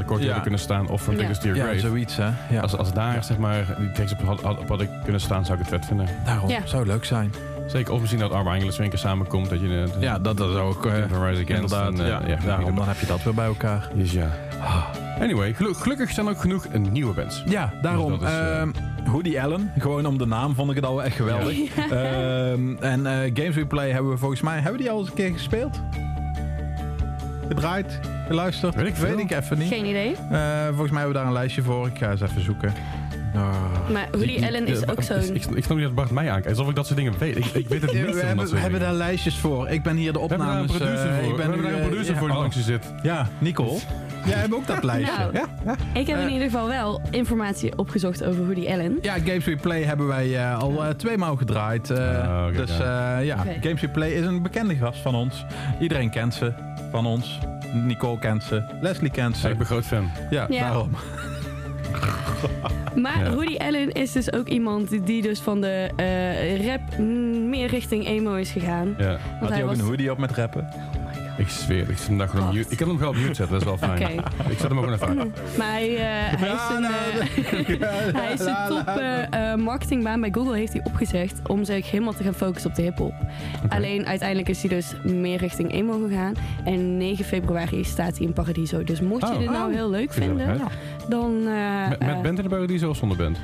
Court 0.06 0.08
Ja. 0.08 0.26
hadden 0.26 0.42
kunnen 0.42 0.60
staan 0.60 0.88
of 0.90 1.02
van 1.02 1.18
Ja. 1.18 1.28
To 1.32 1.40
Your 1.42 1.56
ja, 1.56 1.64
Grave. 1.64 1.80
zoiets, 1.80 2.16
hè? 2.18 2.30
Ja. 2.50 2.62
Als, 2.62 2.78
als 2.78 2.94
daar 2.94 3.24
zeg 3.24 3.38
maar 3.38 3.76
die 3.80 3.92
tekst 3.92 4.14
op, 4.14 4.26
had, 4.28 4.42
had- 4.42 4.60
op 4.60 4.68
hadden 4.68 4.90
kunnen 5.04 5.22
staan, 5.22 5.46
zou 5.46 5.60
ik 5.60 5.66
het 5.66 5.74
vet 5.74 5.86
vinden. 5.86 6.08
Daarom 6.26 6.50
Ja. 6.50 6.60
zou 6.66 6.86
leuk 6.86 7.06
zijn. 7.06 7.34
Zeker, 7.72 7.94
of 7.94 8.00
misschien 8.00 8.20
dat 8.20 8.32
Arma 8.32 8.58
keer 8.90 8.98
samenkomt. 8.98 9.50
Dat 9.50 9.60
je, 9.60 9.86
eh, 9.96 10.02
Ja, 10.02 10.20
dat, 10.20 10.38
dat 10.38 10.52
zou 10.52 10.70
ook. 10.76 10.86
eh, 10.86 10.94
Rise 10.94 11.14
Against. 11.18 11.50
inderdaad. 11.50 11.94
en, 11.94 12.00
eh, 12.02 12.08
ja, 12.08 12.22
ja, 12.28 12.38
daarom 12.46 12.76
dan 12.76 12.88
heb 12.88 13.00
je 13.00 13.06
dat 13.06 13.24
weer 13.24 13.34
bij 13.34 13.46
elkaar. 13.46 13.90
Dus 13.94 14.12
ja. 14.12 14.30
Anyway, 15.20 15.54
gelu- 15.54 15.74
gelukkig 15.74 16.12
zijn 16.12 16.26
er 16.26 16.32
ook 16.32 16.42
genoeg 16.42 16.66
een 16.72 16.92
nieuwe 16.92 17.14
bands. 17.14 17.44
Ja, 17.46 17.74
daarom. 17.82 18.10
Dus 18.12 18.20
dat 18.20 18.30
is, 18.30 18.36
eh, 18.36 18.60
ehm, 18.62 18.70
Hoodie 19.06 19.42
Allen, 19.42 19.72
gewoon 19.78 20.06
om 20.06 20.18
de 20.18 20.26
naam 20.26 20.56
vond 20.56 20.70
ik 20.70 20.76
het 20.76 20.86
al 20.86 20.96
wel 20.96 21.04
echt 21.06 21.16
geweldig. 21.16 21.58
Ehm, 21.92 22.76
en 22.80 23.06
eh, 23.06 23.32
Games 23.34 23.56
We 23.56 23.66
Play 23.66 23.92
hebben 23.92 24.12
we 24.12 24.18
volgens 24.18 24.42
mij, 24.42 24.54
hebben 24.56 24.72
we 24.72 24.78
die 24.78 24.92
al 24.92 25.00
eens 25.00 25.08
een 25.10 25.14
keer 25.16 25.32
gespeeld? 25.32 25.82
Gedraaid? 27.48 28.00
Geluisterd? 28.28 28.76
Weet 28.76 28.86
ik. 28.88 28.96
Weet 28.96 29.20
ik 29.20 29.32
even 29.32 29.58
niet. 29.58 29.68
Geen 29.68 29.86
idee. 29.86 30.16
Eh, 30.30 30.68
volgens 30.68 30.92
mij 30.92 31.02
hebben 31.02 31.08
we 31.08 31.14
daar 31.14 31.26
een 31.26 31.34
lijstje 31.34 31.62
voor. 31.62 31.88
Ik 31.88 31.98
ga 31.98 32.12
eens 32.12 32.22
even 32.22 32.44
zoeken. 32.44 32.74
Ah. 33.36 33.90
Maar 33.92 34.08
Woody 34.12 34.46
Allen 34.46 34.68
is 34.68 34.88
ook 34.88 35.04
zo'n... 35.04 35.18
ik, 35.36 35.46
ik 35.46 35.64
snap 35.64 35.78
niet 35.78 35.86
dat 35.86 35.96
Bart 35.96 36.10
mij 36.12 36.26
aankijkt. 36.32 36.48
Alsof 36.50 36.70
ik 36.70 36.76
dat 36.76 36.86
soort 36.86 36.98
dingen 36.98 37.14
weet. 37.20 37.38
Ik, 37.38 37.46
ik 37.46 37.68
weet 37.68 37.82
het 37.82 37.94
niet. 38.06 38.14
we 38.14 38.22
hebben, 38.26 38.50
we 38.52 38.58
hebben 38.60 38.80
daar 38.80 38.94
lijstjes 38.94 39.38
voor. 39.38 39.70
Ik 39.70 39.84
ben 39.84 39.96
hier 39.96 40.14
de 40.14 40.20
We 40.20 40.26
hebben 40.28 40.48
daar 40.48 40.56
een 40.58 40.62
opnames. 40.64 40.78
producer 40.84 41.10
eh, 41.10 41.16
voor. 41.16 41.24
ik 41.24 41.30
We 41.32 41.36
ben 41.36 41.46
hebben 41.46 41.64
daar 41.66 41.74
een 41.74 41.80
eh, 41.82 41.88
producer 41.88 42.16
voor 42.16 42.28
die 42.28 42.36
oh. 42.36 42.42
langs 42.42 42.56
je 42.56 42.62
zit. 42.62 42.94
Ja, 43.04 43.28
Nicole. 43.38 43.78
Jij 44.26 44.38
hebt 44.38 44.54
ook 44.54 44.68
dat 44.68 44.84
lijstje. 44.84 45.18
Nou. 45.18 45.34
Ja? 45.34 45.46
Ja? 45.66 45.76
Ik 45.94 46.08
heb 46.08 46.18
in 46.18 46.26
Eh. 46.28 46.34
ieder 46.34 46.50
geval 46.50 46.68
wel 46.68 47.02
informatie 47.12 47.78
opgezocht 47.78 48.24
over 48.24 48.46
Woody 48.46 48.68
Allen. 48.68 48.98
Ja, 49.02 49.14
Games 49.14 49.46
We 49.46 49.56
Play 49.56 49.84
hebben 49.84 50.08
wij 50.08 50.36
eh, 50.38 50.60
al 50.60 50.84
eh, 50.86 50.90
twee 50.94 51.18
maal 51.18 51.36
gedraaid. 51.36 51.92
Ah, 51.92 52.56
dus 52.56 52.78
ja. 52.78 53.18
eh, 53.20 53.26
ja, 53.26 53.38
Oké. 53.40 53.58
Games 53.62 53.82
We 53.82 53.90
Play 53.90 54.12
is 54.12 54.26
een 54.26 54.42
bekende 54.42 54.76
gast 54.76 55.00
van 55.00 55.16
ons. 55.16 55.46
Iedereen 55.80 56.10
kent 56.10 56.34
ze 56.34 56.54
van 56.92 57.06
ons. 57.06 57.40
Nicole 57.74 58.20
kent 58.20 58.44
ze. 58.44 58.64
Leslie 58.82 59.12
kent 59.12 59.36
Ja, 59.36 59.42
ze. 59.42 59.50
ik 59.50 59.58
ben 59.58 59.66
groot 59.66 59.86
fan. 59.86 60.10
Ja, 60.30 60.46
Ja. 60.50 60.60
daarom. 60.62 60.90
Maar 62.96 63.24
Ja. 63.24 63.34
Woody 63.34 63.56
Allen 63.58 63.92
is 63.92 64.12
dus 64.12 64.34
ook 64.34 64.48
iemand 64.48 65.06
die- 65.06 65.22
dus 65.22 65.40
van 65.40 65.62
de 65.62 65.90
eh, 65.96 66.66
rap 66.68 66.98
meer 67.50 67.68
richting 67.68 68.06
emo 68.08 68.36
is 68.36 68.52
gegaan. 68.52 68.96
Ja. 68.98 69.08
Want 69.08 69.20
Had 69.40 69.50
hij 69.50 69.62
ook 69.64 69.70
was... 69.70 69.78
een 69.80 69.86
hoodie 69.86 70.12
op 70.12 70.18
met 70.18 70.32
rappen? 70.32 70.68
Ik 71.38 71.48
zweer, 71.50 71.90
ik, 71.90 71.98
zet 71.98 72.08
hem 72.08 72.18
daar 72.18 72.28
gewoon 72.28 72.48
op 72.48 72.54
mute. 72.54 72.72
ik 72.72 72.78
kan 72.78 72.88
hem 72.88 72.98
gewoon 72.98 73.16
op 73.16 73.22
mute 73.22 73.34
zetten, 73.34 73.50
dat 73.60 73.62
is 73.62 73.68
wel 73.68 73.78
fijn. 73.98 74.18
Ik 74.50 74.58
zet 74.60 74.70
hem 74.70 74.78
ook 74.80 74.84
gewoon 74.84 74.94
even 74.94 75.08
aan. 75.08 75.34
Maar 75.58 75.72
hij, 75.72 75.96
eh, 75.96 76.40
hij 76.40 76.50
is 76.50 76.62
een, 76.76 76.84
hij 78.22 78.34
is 78.34 78.40
een 78.40 78.56
top 78.68 79.60
marketingbaan 79.64 80.22
bij 80.22 80.30
Google 80.34 80.56
heeft 80.58 80.74
hij 80.74 80.82
opgezegd 80.84 81.48
om 81.48 81.64
zich 81.64 81.92
helemaal 81.92 82.14
te 82.14 82.24
gaan 82.24 82.34
focussen 82.34 82.70
op 82.70 82.76
de 82.76 82.82
hip-hop. 82.82 83.14
Alleen 83.70 84.06
uiteindelijk 84.06 84.50
is 84.50 84.62
hij 84.62 84.70
dus 84.70 84.94
meer 85.04 85.38
richting 85.38 85.72
emo 85.74 86.00
gegaan. 86.08 86.34
En 86.66 86.98
9 86.98 87.26
februari 87.26 87.84
staat 87.84 88.18
hij 88.18 88.26
in 88.28 88.34
Paradiso. 88.34 88.84
Dus 88.84 89.02
mocht 89.02 89.28
je 89.28 89.34
Oh. 89.34 89.40
dit 89.40 89.50
nou 89.50 89.74
heel 89.74 89.90
leuk 89.90 90.14
vinden. 90.14 90.62
Dan. 91.10 91.48
eh, 91.48 91.90
Met, 91.90 92.00
met 92.00 92.10
eh, 92.10 92.22
band 92.22 92.38
in 92.38 92.44
de 92.44 92.50
Paradiso 92.50 92.90
of 92.90 92.98
zonder 92.98 93.18
band? 93.18 93.38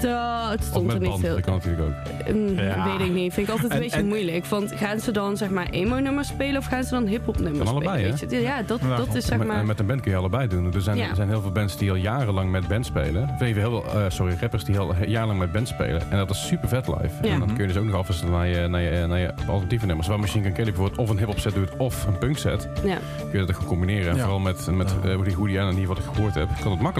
dat 0.00 0.64
stond 0.64 0.86
er 0.92 0.92
met 0.92 1.00
niet 1.00 1.08
band, 1.10 1.20
veel. 1.20 1.34
dat 1.34 1.44
kan 1.44 1.54
natuurlijk 1.54 1.82
ook. 1.88 2.34
Mm, 2.34 2.48
Ja. 2.58 2.84
Weet 2.98 3.08
ik 3.08 3.14
niet. 3.14 3.32
Vind 3.34 3.46
ik 3.46 3.52
altijd 3.52 3.70
een 3.70 3.76
En- 3.76 3.82
beetje 3.82 3.98
en- 3.98 4.06
moeilijk. 4.06 4.46
Want 4.46 4.72
gaan 4.72 5.00
ze 5.00 5.10
dan 5.12 5.36
zeg 5.36 5.50
maar 5.50 5.66
emo-nummers 5.70 6.28
spelen 6.28 6.56
of 6.56 6.66
gaan 6.66 6.84
ze 6.84 6.90
dan 6.90 7.06
hip-hop 7.06 7.38
nummers 7.40 7.58
Kan 7.64 7.68
allebei, 7.74 7.94
spelen? 7.98 8.14
hè? 8.14 8.26
weet 8.26 8.30
je? 8.30 8.40
Ja, 8.40 8.62
dat, 8.62 8.80
Ja. 8.80 8.96
dat 8.96 9.14
is 9.14 9.26
zeg 9.26 9.38
met, 9.38 9.46
maar. 9.46 9.66
met 9.66 9.80
een 9.80 9.86
band 9.86 10.00
kun 10.00 10.10
je 10.10 10.16
allebei 10.16 10.48
doen. 10.48 10.74
Er 10.74 10.80
zijn, 10.82 10.96
Ja. 10.96 11.08
er 11.08 11.16
zijn 11.16 11.28
heel 11.28 11.40
veel 11.40 11.52
bands 11.52 11.76
die 11.78 11.90
al 11.90 11.96
jarenlang 11.96 12.50
met 12.50 12.68
band 12.68 12.86
spelen. 12.86 13.22
Of 13.34 13.40
even 13.40 13.60
heel, 13.62 13.82
veel, 13.82 14.00
eh, 14.00 14.04
sorry, 14.10 14.36
rappers 14.40 14.64
die 14.64 14.78
al 14.78 14.94
jarenlang 15.06 15.38
met 15.38 15.52
band 15.52 15.68
spelen. 15.68 16.02
En 16.10 16.16
dat 16.16 16.30
is 16.30 16.46
super 16.46 16.68
vet 16.68 16.86
live. 16.88 17.10
Ja. 17.22 17.32
En 17.32 17.38
dan 17.38 17.48
kun 17.48 17.60
je 17.66 17.66
dus 17.72 17.76
ook 17.76 17.84
nog 17.84 17.94
afwisselen 17.94 18.32
naar 18.32 18.46
je, 18.46 18.66
naar 18.68 18.80
je, 18.82 19.06
naar 19.06 19.18
je 19.18 19.32
alternatieve 19.46 19.86
nummers. 19.86 20.08
Waar 20.08 20.20
Machine 20.20 20.44
Gun 20.44 20.52
Kelly 20.52 20.66
bijvoorbeeld 20.70 20.98
of 20.98 21.10
een 21.10 21.18
hip-hop 21.18 21.38
set 21.38 21.54
doet 21.54 21.76
of 21.76 22.06
een 22.06 22.18
punk 22.18 22.38
set. 22.38 22.68
Ja. 22.84 22.98
Kun 23.30 23.40
je 23.40 23.46
dat 23.46 23.54
gewoon 23.54 23.68
combineren. 23.68 24.18
Vooral 24.18 24.38
met, 24.38 24.66
met 24.72 24.94
Ja. 25.02 25.08
eh, 25.10 25.34
hoe 25.34 25.48
die 25.48 25.60
Allen, 25.60 25.74
die 25.74 25.86
wat 25.86 25.98
ik 25.98 26.04
gehoord 26.14 26.34
heb, 26.34 26.48
kan 26.60 26.70
het 26.70 26.80
makkelijk. 26.80 26.96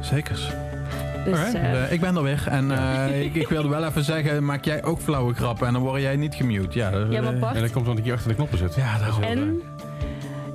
Zekers. 0.00 0.50
Dus, 1.24 1.34
Alright, 1.38 1.54
eh, 1.54 1.84
eh, 1.84 1.92
ik 1.92 2.00
ben 2.00 2.16
er 2.16 2.22
weer. 2.22 2.44
En 2.48 2.70
eh, 2.78 3.22
ik, 3.24 3.34
ik 3.34 3.48
wilde 3.48 3.68
wel 3.68 3.84
even 3.84 4.04
zeggen, 4.04 4.44
maak 4.44 4.64
jij 4.64 4.84
ook 4.84 5.00
flauwe 5.00 5.34
grappen 5.34 5.66
en 5.66 5.72
dan 5.72 5.82
word 5.82 6.00
jij 6.00 6.16
niet 6.16 6.34
gemute. 6.34 6.78
Ja, 6.78 6.90
dat- 6.90 7.12
Ja, 7.12 7.20
maar 7.22 7.34
Bart- 7.38 7.54
En 7.56 7.60
dat 7.62 7.70
komt 7.70 7.84
omdat 7.84 7.98
ik 7.98 8.04
hier 8.04 8.12
achter 8.14 8.28
de 8.28 8.34
knoppen 8.34 8.58
zit. 8.58 8.74
Ja, 8.74 8.98
daarom. 8.98 9.22
En 9.22 9.62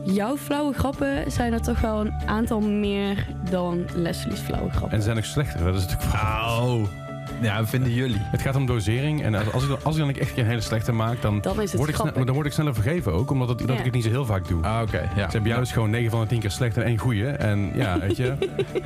jouw 0.04 0.38
flauwe 0.38 0.74
grappen 0.74 1.32
zijn 1.32 1.54
er 1.54 1.62
toch 1.62 1.80
wel 1.82 2.00
een 2.00 2.14
aantal 2.26 2.60
meer 2.62 3.26
dan 3.50 3.86
Leslie's 3.96 4.40
flauwe 4.40 4.70
grappen. 4.70 4.92
En 4.92 4.98
ze 4.98 5.04
zijn 5.04 5.18
ook 5.18 5.24
slechter. 5.24 5.64
Dat 5.64 5.76
is 5.76 5.82
natuurlijk 5.88 6.14
Oh. 6.14 6.82
Ja, 7.42 7.66
vinden 7.66 7.94
jullie. 7.94 8.18
Het 8.20 8.42
gaat 8.42 8.56
om 8.56 8.66
dosering. 8.66 9.24
En 9.24 9.36
als, 9.36 9.52
als, 9.54 9.64
ik, 9.64 9.70
dan- 9.70 9.78
als 9.84 9.98
ik 9.98 10.02
dan 10.06 10.16
echt 10.16 10.38
een 10.38 10.46
hele 10.46 10.62
slechte 10.62 10.92
maak, 10.92 11.22
dan, 11.22 11.42
Dan 11.42 11.62
is 11.62 11.70
het 11.70 11.78
word 11.78 11.90
ik, 11.90 11.96
snel- 11.96 12.26
dan 12.26 12.36
word 12.36 12.46
ik 12.46 12.52
sneller 12.54 12.74
vergeven 12.74 13.14
ook. 13.14 13.32
Omdat 13.32 13.50
het, 13.50 13.58
dat 13.60 13.68
Ja. 13.70 13.78
ik 13.78 13.84
het 13.84 13.94
niet 13.94 14.04
zo 14.04 14.10
heel 14.10 14.26
vaak 14.26 14.48
doe. 14.48 14.64
Ah, 14.64 14.82
oké. 14.82 14.98
ja. 14.98 15.08
Ze 15.26 15.32
hebben 15.32 15.50
jou 15.52 15.62
is 15.62 15.72
gewoon 15.72 15.90
9 15.90 16.12
van 16.12 16.22
de 16.22 16.28
10 16.28 16.40
keer 16.40 16.52
slecht 16.52 16.78
en 16.78 16.84
één 16.84 16.98
goeie. 16.98 17.26
En 17.28 17.72
ja, 17.76 18.00
weet 18.00 18.18
je. 18.18 18.34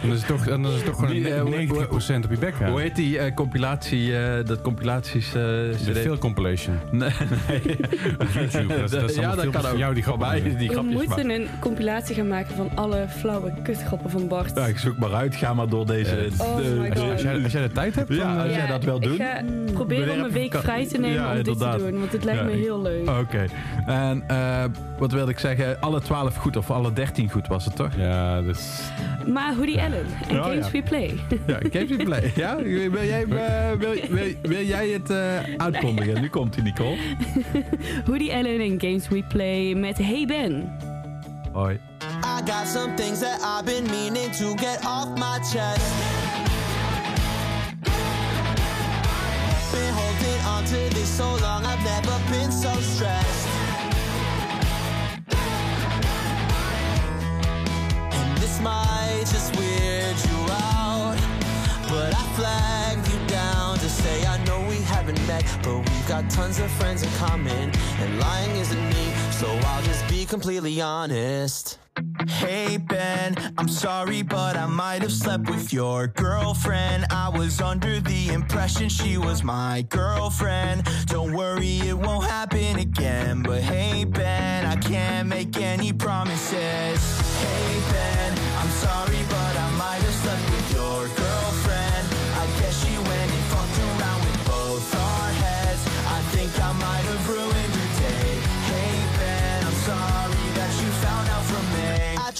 Dan 0.02 0.12
is 0.12 0.18
het 0.18 0.28
toch, 0.28 0.46
dan 0.46 0.66
is 0.66 0.74
het 0.74 0.86
toch 0.86 0.96
gewoon 0.96 1.12
Die, 1.12 1.30
eh, 1.30 1.36
een 1.36 1.42
hoe- 1.42 1.50
90% 1.56 2.26
op 2.26 2.32
je 2.32 2.38
bek. 2.38 2.54
Hoe 2.70 2.82
heet 2.82 2.96
die 2.96 3.20
eh, 3.20 3.34
compilatie, 3.36 4.18
eh, 4.18 4.46
dat 4.46 4.62
compilaties... 4.62 5.28
eh, 5.28 5.34
De 5.34 5.76
veel 5.94 6.18
compilation. 6.18 6.76
Nee, 6.92 7.10
nee. 7.48 7.62
Op 8.22 8.28
YouTube. 8.34 8.68
Dat, 8.68 8.84
is- 8.84 8.90
dat 9.00 9.10
is 9.10 9.16
ja, 9.16 9.36
dat 9.36 9.50
kan 9.50 9.62
van 9.62 9.72
ook. 9.72 9.78
jou 9.78 9.94
die 9.94 10.04
grappen 10.04 10.28
maken. 10.28 10.58
die 10.58 10.70
We 10.70 10.82
moeten 10.82 11.10
maken. 11.10 11.30
een 11.30 11.48
compilatie 11.60 12.16
gaan 12.16 12.28
maken 12.28 12.56
van 12.56 12.70
alle 12.76 13.06
flauwe 13.20 13.54
kutgrappen 13.64 14.10
van 14.10 14.28
Bart. 14.28 14.52
Ja, 14.56 14.66
ik 14.66 14.78
zoek 14.78 14.98
maar 14.98 15.14
uit. 15.14 15.36
Ga 15.36 15.54
maar 15.54 15.70
door 15.70 15.86
deze... 15.86 16.16
Eh, 16.16 16.40
Oh 16.40 16.58
de- 16.58 16.64
my 16.64 16.90
Als, 16.90 16.98
je- 16.98 17.04
God. 17.04 17.12
als, 17.12 17.22
jij, 17.22 17.44
als 17.44 17.52
jij 17.52 17.62
de 17.62 17.72
tijd 17.72 17.96
hebt, 17.96 18.14
Ja, 18.14 18.36
dan 18.38 18.41
als 18.44 18.54
jij 18.56 18.68
dat 18.68 18.84
wil 18.84 19.00
doen. 19.00 19.12
Ik 19.14 19.22
ga 19.22 19.42
proberen 19.74 20.14
om 20.14 20.20
een 20.24 20.32
week 20.32 20.50
kan- 20.50 20.62
vrij 20.62 20.88
te 20.88 20.98
nemen 20.98 21.16
Ja, 21.22 21.30
om 21.38 21.44
dit 21.44 21.58
te 21.60 21.76
doen. 21.78 22.00
Want 22.00 22.12
het 22.12 22.24
lijkt 22.24 22.40
Ja, 22.40 22.46
me 22.46 22.52
heel 22.52 22.82
leuk. 22.82 23.10
Oké. 23.10 23.46
En 23.86 24.24
eh, 24.28 24.64
wat 24.98 25.12
wilde 25.12 25.32
ik 25.32 25.40
zeggen? 25.40 25.82
Alle 25.82 26.02
12 26.02 26.36
goed 26.36 26.58
of 26.58 26.72
alle 26.72 26.94
13 26.94 27.30
goed 27.32 27.48
was 27.48 27.66
het 27.66 27.76
toch? 27.76 27.90
Ja, 27.98 28.42
dus... 28.42 28.80
Maar 29.28 29.56
Woody 29.56 29.78
Allen 29.80 30.06
en 30.30 30.38
Oh, 30.40 30.44
Games 30.46 30.66
ja. 30.66 30.72
We 30.72 30.82
Play. 30.84 31.16
Ja, 31.48 31.58
Games 31.72 31.90
we 31.90 32.04
Play. 32.04 32.32
Ja? 32.36 32.56
Wil 32.56 33.04
jij, 33.06 33.24
eh, 33.24 33.72
wil, 33.78 33.94
wil, 34.10 34.34
wil 34.42 34.64
jij 34.64 34.88
het 34.90 35.10
eh, 35.10 35.18
uitkondigen? 35.58 36.22
Nu 36.22 36.30
komt 36.30 36.56
hij, 36.56 36.64
Nicole. 36.64 36.98
Woody 38.06 38.32
Allen 38.32 38.60
en 38.60 38.76
Games 38.82 39.08
We 39.08 39.24
Play 39.28 39.74
met 39.74 39.98
Hey 39.98 40.26
Ben. 40.28 40.72
Hoi. 41.54 41.80
I 42.24 42.52
got 42.52 42.68
some 42.68 42.94
things 42.94 43.20
that 43.20 43.40
I've 43.42 43.64
been 43.66 43.84
meaning 43.90 44.32
to 44.36 44.56
get 44.66 44.80
off 44.86 45.08
my 45.16 45.40
chest. 45.44 45.92
To 50.72 51.06
so 51.06 51.26
long, 51.42 51.66
I've 51.66 51.84
never 51.84 52.18
been 52.32 52.50
so 52.50 52.74
stressed. 52.80 53.48
And 58.18 58.38
this 58.38 58.62
might 58.62 59.26
just 59.26 59.54
weird 59.58 60.16
you 60.30 60.40
out, 60.50 61.18
but 61.90 62.14
I 62.16 62.24
flagged 62.38 63.06
you 63.12 63.20
down 63.28 63.80
to 63.80 63.90
say 63.90 64.26
I 64.26 64.42
know 64.46 64.66
we 64.70 64.78
haven't 64.78 65.20
met, 65.28 65.44
but 65.62 65.80
we've 65.80 66.08
got 66.08 66.30
tons 66.30 66.58
of 66.60 66.72
friends 66.72 67.04
in 67.04 67.10
common, 67.18 67.70
and 68.00 68.20
lying 68.20 68.56
isn't 68.56 68.90
me, 68.92 69.06
so 69.42 69.48
I'll 69.64 69.82
just 69.82 70.08
be 70.08 70.24
completely 70.24 70.82
honest. 70.82 71.80
Hey 72.28 72.78
Ben, 72.78 73.36
I'm 73.58 73.68
sorry, 73.68 74.22
but 74.22 74.56
I 74.56 74.68
might 74.68 75.02
have 75.02 75.12
slept 75.12 75.50
with 75.50 75.74
your 75.74 76.08
girlfriend. 76.08 77.08
I 77.10 77.28
was 77.30 77.60
under 77.60 78.00
the 78.00 78.30
impression 78.30 78.88
she 78.88 79.18
was 79.18 79.44
my 79.44 79.84
girlfriend. 79.90 80.84
Don't 81.08 81.34
worry, 81.34 81.80
it 81.80 81.98
won't 81.98 82.26
happen 82.26 82.78
again. 82.78 83.42
But 83.42 83.62
hey 83.62 84.04
Ben, 84.06 84.64
I 84.64 84.76
can't 84.76 85.28
make 85.28 85.58
any 85.58 85.92
promises. 85.92 87.02
Hey 87.42 87.82
Ben, 87.92 88.38
I'm 88.60 88.70
sorry, 88.70 89.24
but 89.28 89.54
I 89.58 89.71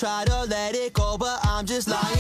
try 0.02 0.26
to 0.26 0.46
let 0.46 0.74
it 0.74 0.94
go, 0.94 1.16
but 1.16 1.40
I'm 1.44 1.64
just 1.64 1.88
lying 1.88 2.11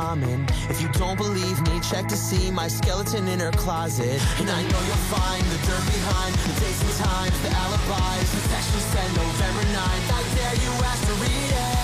common. 0.00 0.46
If 0.72 0.80
you 0.80 0.88
don't 1.02 1.18
believe 1.18 1.58
me, 1.68 1.74
check 1.90 2.06
to 2.08 2.16
see 2.16 2.50
my 2.50 2.68
skeleton 2.68 3.28
in 3.28 3.38
her 3.40 3.52
closet. 3.64 4.18
And 4.40 4.48
I 4.48 4.62
know 4.70 4.80
you'll 4.88 5.06
find 5.16 5.44
the 5.52 5.60
dirt 5.66 5.86
behind 5.96 6.32
the 6.48 6.54
dates 6.60 6.82
and 6.86 6.96
times, 7.06 7.36
the 7.44 7.50
alibis, 7.62 8.28
the 8.36 8.42
text 8.52 8.68
you 8.74 8.82
November 9.22 9.64
9th. 9.80 10.06
I 10.18 10.22
dare 10.36 10.58
you 10.64 10.72
ask 10.90 11.02
to 11.10 11.14
read 11.24 11.52
it. 11.68 11.80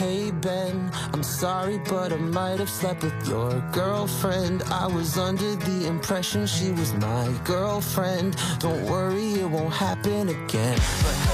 Hey 0.00 0.30
Ben, 0.30 0.90
I'm 1.12 1.22
sorry, 1.22 1.78
but 1.78 2.12
I 2.12 2.16
might 2.16 2.58
have 2.58 2.70
slept 2.70 3.02
with 3.02 3.18
your 3.26 3.50
girlfriend. 3.72 4.62
I 4.84 4.86
was 4.86 5.16
under 5.16 5.54
the 5.68 5.86
impression 5.86 6.46
she 6.46 6.70
was 6.72 6.92
my 6.94 7.26
girlfriend. 7.44 8.36
Don't 8.58 8.82
worry, 8.90 9.34
it 9.42 9.48
won't 9.48 9.72
happen 9.72 10.28
again. 10.28 10.78
But 11.04 11.31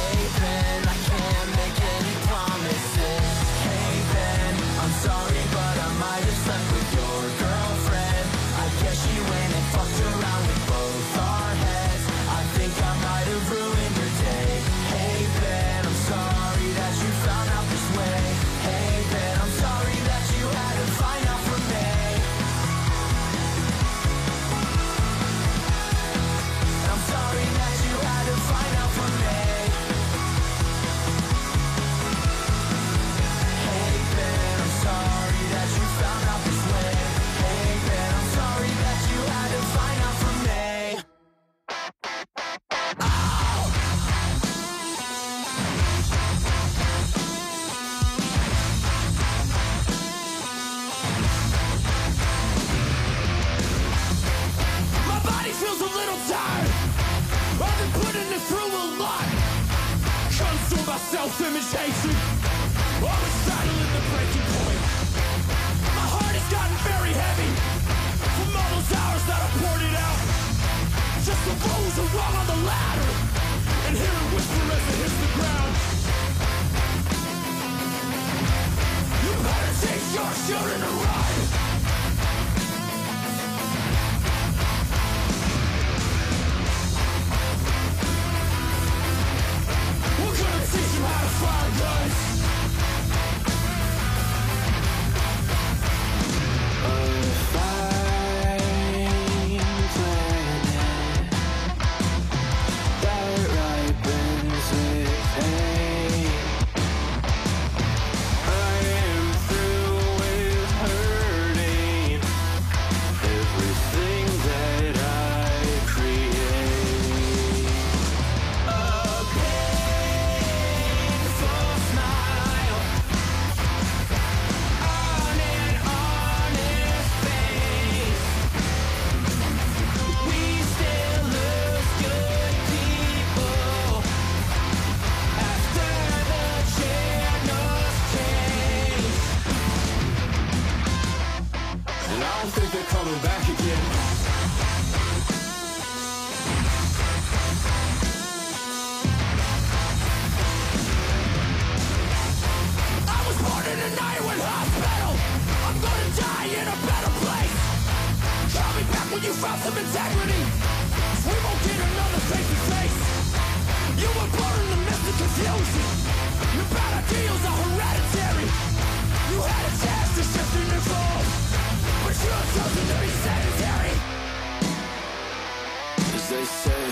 they 176.39 176.45
say, 176.45 176.84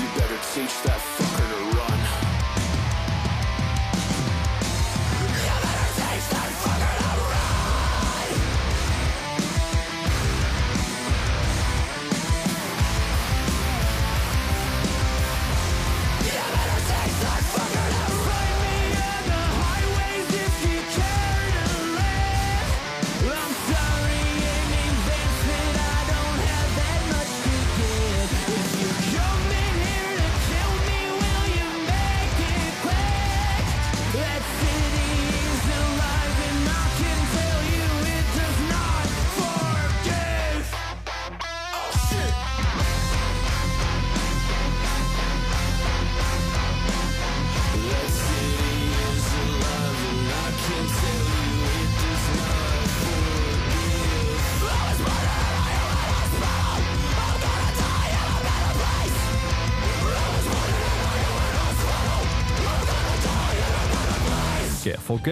you 0.00 0.08
better 0.18 0.38
teach 0.54 0.82
that 0.82 0.98
fucker 0.98 1.46
to 1.46 1.76
run. 1.76 2.37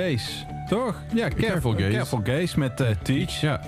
Gaze. 0.01 0.31
Toch? 0.69 0.95
Ja, 1.15 1.29
Careful 1.29 1.73
Gaze. 1.73 1.89
Careful 1.91 2.21
Gaze 2.25 2.59
met 2.59 2.81
eh, 2.81 2.87
Teach. 3.03 3.41
Ja. 3.41 3.61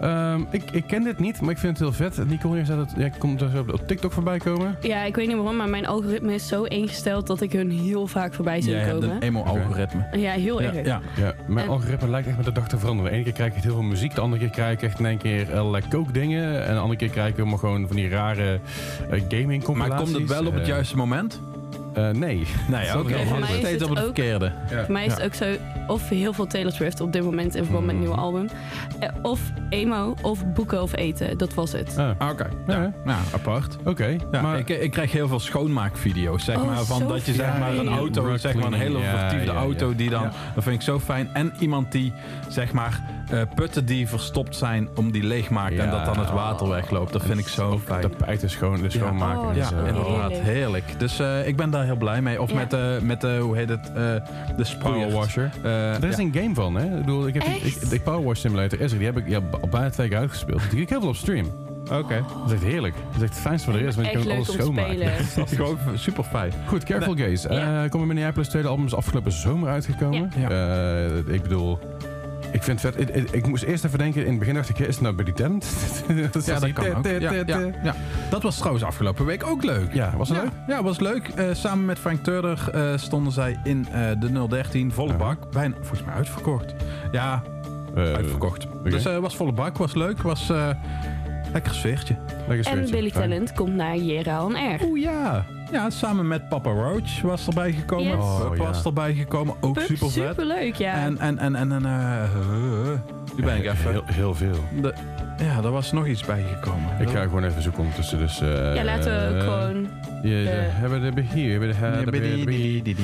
Ehm, 0.00 0.40
ik, 0.50 0.62
ik 0.70 0.84
ken 0.86 1.02
dit 1.02 1.18
niet, 1.18 1.40
maar 1.40 1.50
ik 1.50 1.58
vind 1.58 1.78
het 1.78 1.88
heel 1.98 2.10
vet. 2.10 2.28
Nicole, 2.28 2.56
je 2.58 2.64
zei 2.64 2.78
dat 2.78 2.92
ja, 2.96 3.08
komt 3.18 3.40
er 3.40 3.50
zo 3.50 3.64
op, 3.72 3.86
TikTok 3.86 4.12
voorbij 4.12 4.38
komen. 4.38 4.76
Ja, 4.80 5.02
ik 5.02 5.14
weet 5.16 5.26
niet 5.26 5.36
waarom, 5.36 5.56
maar 5.56 5.68
mijn 5.68 5.86
algoritme 5.86 6.34
is 6.34 6.48
zo 6.48 6.62
ingesteld 6.62 7.26
dat 7.26 7.40
ik 7.40 7.52
hun 7.52 7.70
heel 7.70 8.06
vaak 8.06 8.34
voorbij 8.34 8.60
zie 8.60 8.70
Jij 8.72 8.80
hebt 8.80 8.92
komen. 8.92 9.10
een 9.10 9.22
emo-algoritme. 9.22 10.06
Ja, 10.16 10.32
heel 10.32 10.62
Ja, 10.62 10.72
erg. 10.72 10.86
ja. 10.86 11.00
Ja, 11.16 11.34
mijn 11.46 11.66
En- 11.66 11.72
algoritme 11.72 12.08
lijkt 12.08 12.26
echt 12.28 12.36
met 12.36 12.46
de 12.46 12.52
dag 12.52 12.68
te 12.68 12.78
veranderen. 12.78 13.10
De 13.10 13.16
ene 13.16 13.24
keer 13.24 13.34
krijg 13.34 13.56
ik 13.56 13.62
heel 13.62 13.72
veel 13.72 13.82
muziek, 13.82 14.14
de 14.14 14.20
andere 14.20 14.42
keer 14.42 14.50
krijg 14.50 14.72
ik 14.72 14.82
echt 14.82 14.98
in 14.98 15.06
één 15.06 15.18
keer 15.18 15.58
allerlei 15.58 15.84
kookdingen. 15.88 16.66
En 16.66 16.74
de 16.74 16.80
andere 16.80 16.98
keer 16.98 17.10
krijg 17.10 17.28
ik 17.28 17.36
helemaal 17.36 17.58
gewoon 17.58 17.86
van 17.86 17.96
die 17.96 18.08
rare 18.08 18.60
eh, 19.10 19.20
gaming 19.28 19.46
Maar 19.48 19.60
compilaties. 19.62 20.12
komt 20.12 20.28
het 20.28 20.38
wel 20.38 20.46
op 20.46 20.52
het 20.52 20.62
Eh, 20.62 20.68
juiste 20.68 20.96
moment? 20.96 21.40
Eh, 21.96 22.08
nee. 22.10 22.46
Nee, 22.68 22.86
Zo 22.86 22.98
oké. 23.00 23.12
het 23.14 23.28
voor 23.28 23.36
Het 23.36 23.48
mij 23.50 23.60
is 23.60 23.70
het 23.72 23.82
op 23.82 23.88
het 23.88 23.98
ook- 23.98 24.04
verkeerde. 24.04 24.52
Voor 24.66 24.92
mij 24.92 25.06
is 25.06 25.12
het 25.12 25.22
ook 25.22 25.34
zo, 25.34 25.44
of 25.86 26.08
heel 26.08 26.32
veel 26.32 26.46
Taylor 26.46 26.72
Swift 26.72 27.00
op 27.00 27.12
dit 27.12 27.22
moment 27.22 27.54
in 27.54 27.62
verband 27.64 27.84
met 27.86 27.94
het 27.94 28.04
nieuwe 28.04 28.20
album. 28.20 28.48
Eh, 28.98 29.08
Of 29.22 29.40
emo, 29.70 30.14
of 30.22 30.46
boeken 30.52 30.82
of 30.82 30.96
eten. 30.96 31.38
Dat 31.38 31.54
was 31.54 31.72
het. 31.72 31.94
Ah, 31.98 32.10
Ah, 32.18 32.30
Oké, 32.30 32.48
Ja. 32.66 32.74
ja. 32.82 32.92
Nou, 33.04 33.18
apart. 33.34 33.76
Oké, 33.84 34.16
Ja, 34.32 34.40
maar 34.42 34.58
ik, 34.58 34.68
ik 34.68 34.90
krijg 34.90 35.12
heel 35.12 35.28
veel 35.28 35.40
schoonmaakvideo's, 35.40 36.44
zeg 36.44 36.56
Oh, 36.56 36.66
maar. 36.66 36.84
Van 36.84 37.08
dat 37.08 37.26
je 37.26 37.32
zeg 37.32 37.58
maar 37.58 37.74
een 37.76 37.88
auto, 37.88 38.36
zeg 38.36 38.54
maar 38.54 38.64
een 38.66 38.72
hele 38.72 38.98
ja, 38.98 39.18
vertiefde 39.18 39.46
ja, 39.46 39.52
ja. 39.52 39.58
auto 39.58 39.94
die 39.94 40.10
dan, 40.10 40.22
Ja. 40.22 40.30
dat 40.54 40.62
vind 40.62 40.74
ik 40.76 40.82
zo 40.82 40.98
fijn. 40.98 41.28
En 41.32 41.52
iemand 41.58 41.92
die 41.92 42.12
zeg 42.48 42.72
maar 42.72 43.00
eh, 43.30 43.40
putten 43.54 43.84
die 43.86 44.08
verstopt 44.08 44.56
zijn 44.56 44.88
om 44.94 45.10
die 45.12 45.22
leegmaakt 45.22 45.70
en 45.78 45.84
Ja. 45.84 45.90
dat 45.90 46.04
dan 46.04 46.18
het 46.24 46.30
water 46.30 46.68
wegloopt. 46.68 47.12
Dat 47.12 47.22
vind 47.22 47.38
ik 47.38 47.48
zo 47.48 47.80
fijn. 47.84 48.00
tapijten 48.00 48.50
schoon, 48.50 48.82
de 48.82 48.90
schoonmaken. 48.90 49.40
Oh, 49.42 49.48
en 49.50 49.56
Ja, 49.56 49.64
zo. 49.68 49.76
inderdaad. 49.84 50.30
Heerlijk. 50.30 50.42
Heerlijk. 50.56 50.84
Dus 50.98 51.18
eh, 51.18 51.46
ik 51.48 51.56
ben 51.56 51.70
daar 51.70 51.84
heel 51.84 51.96
blij 51.96 52.22
mee. 52.22 52.42
Of 52.42 52.50
Ja. 52.50 52.56
met, 52.56 52.70
de 52.70 52.98
met 53.02 53.20
de, 53.20 53.38
hoe 53.40 53.56
heet 53.56 53.68
het, 53.68 53.86
eh, 53.88 53.94
de 54.56 54.64
sproeier. 54.64 55.00
Power 55.06 55.18
washer. 55.20 55.50
Eh, 55.62 55.94
Er 55.94 56.04
is 56.04 56.16
ja. 56.16 56.22
een 56.22 56.34
game 56.34 56.54
van, 56.54 56.74
hè? 56.74 56.84
Ik 56.84 56.96
bedoel, 57.04 57.26
ik 57.26 57.34
heb 57.34 57.44
die, 57.44 57.54
ik, 57.54 57.88
de 57.90 58.00
Power 58.00 58.24
Wash 58.24 58.40
Simulator 58.40 58.80
is 58.80 58.92
er. 58.92 58.98
Die 58.98 59.06
heb 59.06 59.16
ik 59.16 59.28
ja, 59.28 59.40
al 59.60 59.68
bijna 59.68 59.90
twee 59.90 60.08
keer 60.08 60.18
uitgespeeld. 60.18 60.70
Die 60.70 60.80
ik 60.80 60.88
heel 60.88 61.00
veel 61.00 61.08
op 61.08 61.16
stream. 61.16 61.46
Oké. 61.92 62.24
Dat 62.38 62.46
is 62.46 62.52
echt 62.52 62.62
heerlijk. 62.62 62.94
Dat 62.94 63.16
is 63.16 63.22
echt 63.22 63.32
het 63.32 63.40
fijnste 63.42 63.70
wat 63.70 63.80
er 63.80 63.86
is. 63.86 63.94
Want 63.96 64.06
je 64.06 64.12
Echt 64.12 64.22
kan 64.26 64.34
alles 64.34 64.52
schoonmaken. 64.52 64.94
spelen. 64.94 65.12
Dat 65.36 65.50
is 65.50 65.56
gewoon 65.56 65.78
super 65.94 66.24
fijn. 66.24 66.52
Goed, 66.66 66.84
Careful 66.84 67.14
Gaze. 67.16 67.52
Ja. 67.54 67.84
Eh 67.84 67.90
komt 67.90 68.06
Minneapolis 68.06 68.48
tweede 68.48 68.68
album 68.68 68.84
is 68.86 68.94
afgelopen 68.94 69.32
zomer 69.32 69.68
uitgekomen. 69.68 70.30
Ja. 70.38 70.48
Eh, 70.48 71.34
ik 71.34 71.42
bedoel, 71.42 71.78
ik 72.56 72.62
vind 72.62 72.82
het 72.82 72.94
vet. 72.94 73.08
Ik, 73.08 73.14
ik, 73.14 73.30
ik 73.30 73.46
moest 73.46 73.62
eerst 73.62 73.84
even 73.84 73.98
denken, 73.98 74.20
in 74.20 74.30
het 74.30 74.38
begin 74.38 74.54
dacht 74.54 74.68
ik, 74.68 74.78
is 74.78 74.86
het 74.86 75.00
nou 75.00 75.14
bij 75.14 75.24
die 75.24 75.34
tent? 75.34 75.66
Ja, 76.44 76.58
dat 76.58 76.72
kan 76.72 76.94
ook. 76.94 77.06
Ja, 77.06 77.32
ja, 77.32 77.58
ja. 77.82 77.94
Dat 78.30 78.42
was 78.42 78.56
trouwens 78.56 78.84
afgelopen 78.84 79.26
week 79.26 79.46
ook 79.46 79.64
leuk. 79.64 79.94
Ja, 79.94 80.16
was 80.16 80.28
het 80.28 80.38
ja, 80.38 80.42
leuk? 80.42 80.52
Ja, 80.66 80.82
was 80.82 81.00
leuk. 81.00 81.28
Eh, 81.28 81.44
samen 81.52 81.84
met 81.84 81.98
Frank 81.98 82.24
Turder 82.24 82.70
eh, 82.72 82.96
stonden 82.96 83.32
zij 83.32 83.60
in 83.64 83.86
eh, 83.92 84.10
de 84.18 84.46
013 84.48 84.92
volle 84.92 85.14
bak. 85.14 85.50
Bijna, 85.50 85.74
volgens 85.74 86.04
mij 86.04 86.14
uitverkocht. 86.14 86.74
Ja, 87.12 87.42
uitverkocht. 87.94 88.66
Dus 88.82 89.02
was 89.04 89.36
volle 89.36 89.52
bak, 89.52 89.76
was 89.76 89.94
leuk. 89.94 90.22
Was 90.22 90.50
eh 90.50 90.70
lekker 91.52 91.74
sfeertje. 91.74 92.16
lekker 92.36 92.56
En 92.56 92.64
sfeertje. 92.64 92.94
Billy 92.94 93.10
Fijn. 93.10 93.22
Talent 93.22 93.52
komt 93.52 93.74
naar 93.74 93.96
Jera 93.96 94.44
on 94.44 94.56
Air. 94.56 94.80
Oeh 94.82 95.00
ja. 95.00 95.44
Ja, 95.72 95.90
samen 95.90 96.28
met 96.28 96.48
Papa 96.48 96.70
Roach 96.70 97.20
was 97.22 97.46
erbij 97.46 97.72
gekomen. 97.72 98.06
Yes. 98.16 98.24
Oh, 98.24 98.48
Pup 98.50 98.58
ja. 98.58 98.64
was 98.64 98.84
erbij 98.84 99.14
gekomen. 99.14 99.54
Ook 99.60 99.74
Pup, 99.74 99.82
super 99.86 100.10
vet. 100.10 100.28
Superleuk, 100.28 100.74
ja. 100.74 100.92
En, 100.92 101.18
en, 101.18 101.38
en, 101.38 101.54
en, 101.54 101.72
en 101.72 101.84
eh, 101.86 102.22
eh, 102.22 102.98
nu 103.36 103.44
ben 103.44 103.56
ik 103.56 103.64
even. 103.64 103.90
Heel, 103.90 104.02
heel 104.06 104.34
veel. 104.34 104.64
De, 104.82 104.94
ja, 105.38 105.56
er 105.64 105.70
was 105.70 105.92
nog 105.92 106.06
iets 106.06 106.24
bijgekomen. 106.24 107.00
Ik 107.00 107.08
ga 107.08 107.22
gewoon 107.22 107.44
even 107.44 107.62
zoeken 107.62 107.80
ondertussen. 107.80 108.18
Dus, 108.18 108.40
eh, 108.40 108.74
ja, 108.74 108.84
laten 108.84 109.34
we 109.34 109.40
gewoon... 109.40 109.88
Ja, 110.22 110.42
de- 110.42 110.48
hebben 110.50 111.02
we 111.02 111.14
de 111.14 111.20
hier. 111.20 111.50
Hebben 111.50 111.68
we 112.12 112.82
de, 112.82 112.94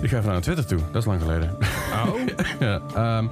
Ik 0.00 0.08
ga 0.10 0.16
even 0.18 0.32
naar 0.32 0.40
Twitter 0.40 0.66
toe. 0.66 0.78
Dat 0.92 1.02
is 1.02 1.08
lang 1.08 1.20
geleden. 1.20 1.56
Oh, 1.92 2.20
ja, 2.68 2.80
ehm, 2.94 3.26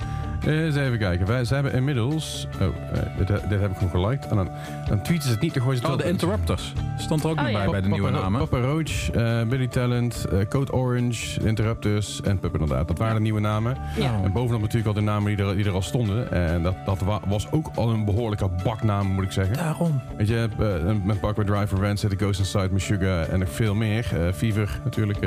eens 0.47 0.77
even 0.77 0.99
kijken. 0.99 1.27
Wij, 1.27 1.45
zij 1.45 1.57
hebben 1.57 1.75
inmiddels... 1.75 2.47
Oh, 2.61 2.67
eh, 2.93 3.03
dit, 3.19 3.27
dit 3.49 3.61
heb 3.61 3.71
ik 3.71 3.77
gewoon 3.77 3.91
geliked. 4.05 4.31
En 4.31 4.37
dan, 4.37 4.49
dan 4.89 5.03
tweeten 5.03 5.27
ze 5.27 5.33
het 5.33 5.41
niet. 5.41 5.55
Dan 5.55 5.63
gooien 5.63 5.79
ze 5.81 5.87
het 5.87 5.95
oh, 5.95 6.01
de 6.03 6.09
Interrupters. 6.09 6.73
Stond 6.99 7.25
er 7.25 7.31
ook 7.31 7.37
Oh, 7.37 7.43
nog 7.43 7.51
ja. 7.51 7.59
bij 7.63 7.71
bij 7.71 7.81
de 7.81 7.89
nieuwe 7.89 8.11
namen. 8.11 8.41
Papa 8.49 8.59
Roach, 8.61 9.11
eh, 9.11 9.43
Billy 9.43 9.67
Talent, 9.67 10.25
eh, 10.25 10.39
Code 10.49 10.73
Orange, 10.73 11.41
Interrupters 11.47 12.21
en 12.23 12.39
Pup 12.39 12.53
inderdaad. 12.53 12.89
Dat 12.89 12.99
waren 12.99 13.15
de 13.15 13.21
nieuwe 13.21 13.41
namen. 13.41 13.77
Ja. 13.99 14.21
En 14.25 14.33
bovenop 14.33 14.61
natuurlijk 14.61 14.87
al 14.89 14.95
de 14.95 15.01
namen 15.01 15.37
die 15.37 15.47
er, 15.47 15.57
die 15.57 15.65
er 15.65 15.73
al 15.73 15.83
stonden. 15.83 16.31
En 16.33 16.63
dat, 16.63 16.75
dat 16.87 17.01
wa- 17.01 17.21
was 17.27 17.51
ook 17.51 17.71
al 17.75 17.91
een 17.91 18.05
behoorlijke 18.05 18.49
baknaam, 18.65 19.07
moet 19.07 19.25
ik 19.25 19.33
zeggen. 19.33 19.57
Daarom. 19.57 20.01
Weet 20.17 20.29
je, 20.29 20.49
met 21.05 21.21
Parkway 21.21 21.47
Driver, 21.47 21.79
Rancid, 21.87 22.11
The 22.11 22.17
Ghost 22.17 22.39
Inside, 22.39 22.69
Meshuggah 22.73 23.33
en 23.33 23.39
nog 23.39 23.51
veel 23.51 23.75
meer. 23.75 24.07
Eh, 24.13 24.33
Fever 24.33 24.81
natuurlijk. 24.85 25.19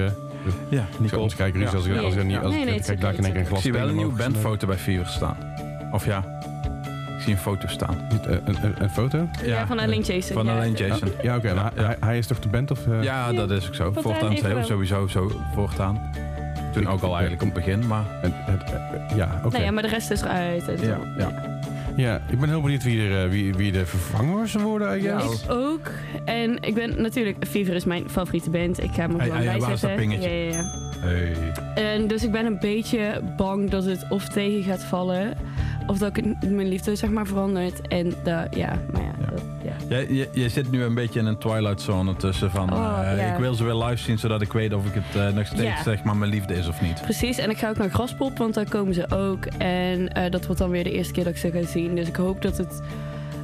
Eh 0.47 0.53
Ja, 0.77 0.85
Nicole. 0.97 1.21
Ons 1.21 1.35
kijken, 1.35 1.61
als, 1.61 1.73
als, 1.73 1.89
als, 1.89 1.97
als, 1.97 2.13
Ja. 2.27 2.39
als, 2.39 2.53
Nee, 2.53 2.63
nee, 2.65 2.73
het 2.73 2.79
is 2.81 2.85
kijk 2.87 3.01
daar 3.01 3.13
in 3.13 3.23
één 3.23 3.31
keer 3.31 3.41
een 3.41 3.45
glas 3.47 3.57
Ik 3.57 3.63
zie 3.63 3.73
wel 3.73 3.87
een 3.89 3.95
nieuwe 3.95 4.13
bandfoto 4.15 4.67
bij 4.67 4.77
Fever 4.77 5.07
staan. 5.07 5.37
Of 5.91 6.05
ja, 6.05 6.23
ik 7.17 7.23
zie 7.23 7.33
een 7.33 7.39
foto 7.39 7.67
staan. 7.67 8.07
Niet, 8.11 8.25
eh, 8.25 8.35
een, 8.45 8.57
een, 8.61 8.73
een 8.83 8.89
foto? 8.89 9.27
Ja, 9.45 9.67
van 9.67 9.79
alleen 9.79 10.01
Jason. 10.01 10.35
Van 10.35 10.45
ja. 10.45 10.55
alleen 10.55 10.73
Jason. 10.73 11.09
Ja, 11.21 11.35
oké. 11.35 11.53
maar 11.53 11.71
Ja. 11.75 11.83
Hij, 11.85 11.95
hij 11.99 12.17
is 12.17 12.27
toch 12.27 12.39
de 12.39 12.47
band? 12.49 12.71
Of, 12.71 12.87
eh? 12.87 13.03
Ja, 13.03 13.33
dat 13.33 13.51
is 13.51 13.67
ook 13.67 13.75
zo. 13.75 13.91
Voortaan 13.95 14.63
sowieso 14.65 15.07
zo 15.07 15.31
voortaan. 15.53 16.11
Toen 16.73 16.81
Ik- 16.81 16.89
ook 16.89 17.01
al 17.01 17.11
eigenlijk 17.17 17.41
op 17.41 17.53
het 17.55 17.65
begin, 17.65 17.87
maar 17.87 18.03
eh, 18.21 18.29
ja, 19.15 19.41
oké. 19.43 19.57
Nee, 19.57 19.65
ja, 19.65 19.71
maar 19.71 19.83
de 19.83 19.89
rest 19.89 20.11
is 20.11 20.21
eruit. 20.21 20.67
en 20.67 20.77
zo. 20.77 20.85
ja. 20.85 20.99
ja. 21.17 21.59
Ja, 21.97 22.21
ik 22.29 22.39
ben 22.39 22.49
heel 22.49 22.61
benieuwd 22.61 22.83
wie, 22.83 23.01
er, 23.07 23.23
eh, 23.23 23.29
wie, 23.29 23.53
wie 23.53 23.71
de 23.71 23.85
vervangers 23.85 24.53
worden, 24.53 24.97
I 24.97 25.01
guess. 25.01 25.43
Ik 25.43 25.51
ook. 25.51 25.91
En 26.25 26.57
ik 26.61 26.73
ben 26.73 27.01
natuurlijk... 27.01 27.37
Fever 27.47 27.75
is 27.75 27.85
mijn 27.85 28.09
favoriete 28.09 28.49
band. 28.49 28.83
Ik 28.83 28.89
ga 28.93 29.01
hem 29.01 29.11
er 29.11 29.17
Hey, 29.17 29.25
gewoon 29.27 29.41
hey, 29.43 29.51
bij 29.51 29.59
waar 29.59 29.71
is 29.73 29.79
dat 29.81 29.89
zetten. 29.89 30.07
pingetje? 30.07 30.29
Ja, 30.29 30.35
ja, 30.35 30.51
ja. 30.51 30.63
Hey. 31.01 31.35
En 31.75 32.07
dus 32.07 32.23
ik 32.23 32.31
ben 32.31 32.45
een 32.45 32.59
beetje 32.59 33.21
bang 33.37 33.69
dat 33.69 33.85
het 33.85 34.05
of 34.09 34.27
tegen 34.27 34.63
gaat 34.63 34.83
vallen... 34.83 35.33
of 35.87 35.97
dat 35.97 36.17
ik 36.17 36.25
mijn 36.49 36.67
liefde 36.67 36.95
zeg 36.95 37.09
maar 37.09 37.25
verandert. 37.27 37.87
En 37.87 38.13
dat, 38.23 38.55
ja, 38.55 38.77
maar 38.91 39.01
ja. 39.01 39.11
Ja. 39.19 39.29
dat- 39.29 39.41
ja. 39.89 39.97
Je, 39.97 40.15
je, 40.15 40.29
je 40.31 40.49
zit 40.49 40.71
nu 40.71 40.83
een 40.83 40.93
beetje 40.95 41.19
in 41.19 41.25
een 41.25 41.37
twilight 41.37 41.81
zone 41.81 42.15
tussen 42.15 42.51
van... 42.51 42.73
Oh, 42.73 42.99
eh, 43.11 43.17
ja. 43.17 43.33
Ik 43.33 43.39
wil 43.39 43.53
ze 43.53 43.63
weer 43.63 43.75
live 43.75 43.97
zien, 44.03 44.19
zodat 44.19 44.41
ik 44.41 44.51
weet 44.53 44.73
of 44.73 44.85
ik 44.85 44.93
het 44.93 45.21
eh, 45.21 45.33
nog 45.35 45.45
steeds 45.45 45.61
Ja. 45.61 45.83
zeg 45.83 46.03
maar 46.03 46.15
mijn 46.17 46.31
liefde 46.31 46.53
is 46.55 46.67
of 46.67 46.81
niet. 46.81 47.01
Precies, 47.01 47.37
en 47.37 47.49
ik 47.49 47.57
ga 47.57 47.69
ook 47.69 47.77
naar 47.77 47.89
Graspop, 47.89 48.37
want 48.37 48.53
daar 48.53 48.69
komen 48.69 48.93
ze 48.93 49.09
ook. 49.11 49.45
En 49.57 50.13
eh, 50.13 50.31
dat 50.31 50.45
wordt 50.45 50.61
dan 50.61 50.69
weer 50.69 50.83
de 50.83 50.91
eerste 50.91 51.13
keer 51.13 51.23
dat 51.23 51.33
ik 51.33 51.39
ze 51.39 51.51
ga 51.51 51.61
zien. 51.65 51.95
Dus 51.95 52.07
ik 52.07 52.15
hoop 52.15 52.41
dat 52.41 52.57
het, 52.57 52.81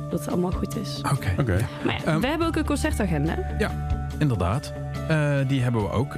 dat 0.10 0.20
het 0.20 0.30
allemaal 0.30 0.51
goed 0.51 0.78
is. 0.82 1.01
Oké. 1.14 1.34
Oké. 1.39 1.58
Maar 1.86 1.93
ja, 1.93 2.12
Ehm, 2.12 2.20
we 2.20 2.28
hebben 2.28 2.47
ook 2.47 2.56
een 2.56 2.66
concertagenda. 2.66 3.38
Ja, 3.58 3.72
inderdaad. 4.20 4.74
Eh, 5.08 5.36
die 5.47 5.62
hebben 5.62 5.82
we 5.82 5.89
ook. 5.89 6.16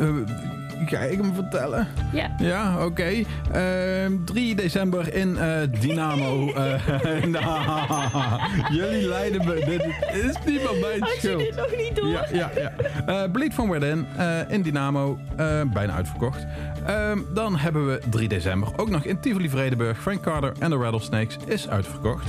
Uh, 0.00 0.61
ga 0.88 0.98
ik 0.98 1.18
hem 1.20 1.34
vertellen? 1.34 1.88
Ja. 2.12 2.30
Ja, 2.38 2.84
oké. 2.84 3.10
Ehm, 3.52 4.12
3 4.24 4.54
december 4.54 5.14
in 5.14 5.38
eh, 5.38 5.58
Dynamo. 5.80 6.30
Eh, 6.62 7.24
nou, 7.24 8.40
jullie 8.70 9.08
leiden 9.08 9.44
me. 9.46 9.54
Dit 9.54 9.86
is 10.24 10.36
niet 10.46 10.60
van 10.60 10.78
mijn 10.80 11.00
Had 11.00 11.12
je 11.12 11.18
schuld. 11.18 11.38
dit 11.38 11.56
nog 11.56 11.76
niet 11.76 11.96
door? 11.96 12.08
Ja, 12.08 12.26
ja, 12.32 12.50
ja. 12.56 12.72
Eh, 13.06 13.30
Bleed 13.30 13.54
from 13.54 13.70
Within 13.70 14.06
eh, 14.16 14.38
in 14.48 14.62
Dynamo. 14.62 15.18
eh, 15.36 15.60
bijna 15.72 15.92
uitverkocht. 15.94 16.46
Ehm, 16.86 17.18
dan 17.34 17.56
hebben 17.56 17.86
we 17.86 18.00
3 18.10 18.28
december 18.28 18.68
ook 18.76 18.90
nog 18.90 19.04
in 19.04 19.20
Tivoli 19.20 19.48
Vredenburg. 19.48 20.00
Frank 20.02 20.20
Carter 20.22 20.52
en 20.58 20.70
de 20.70 20.76
Rattlesnakes 20.76 21.36
is 21.46 21.68
uitverkocht. 21.68 22.26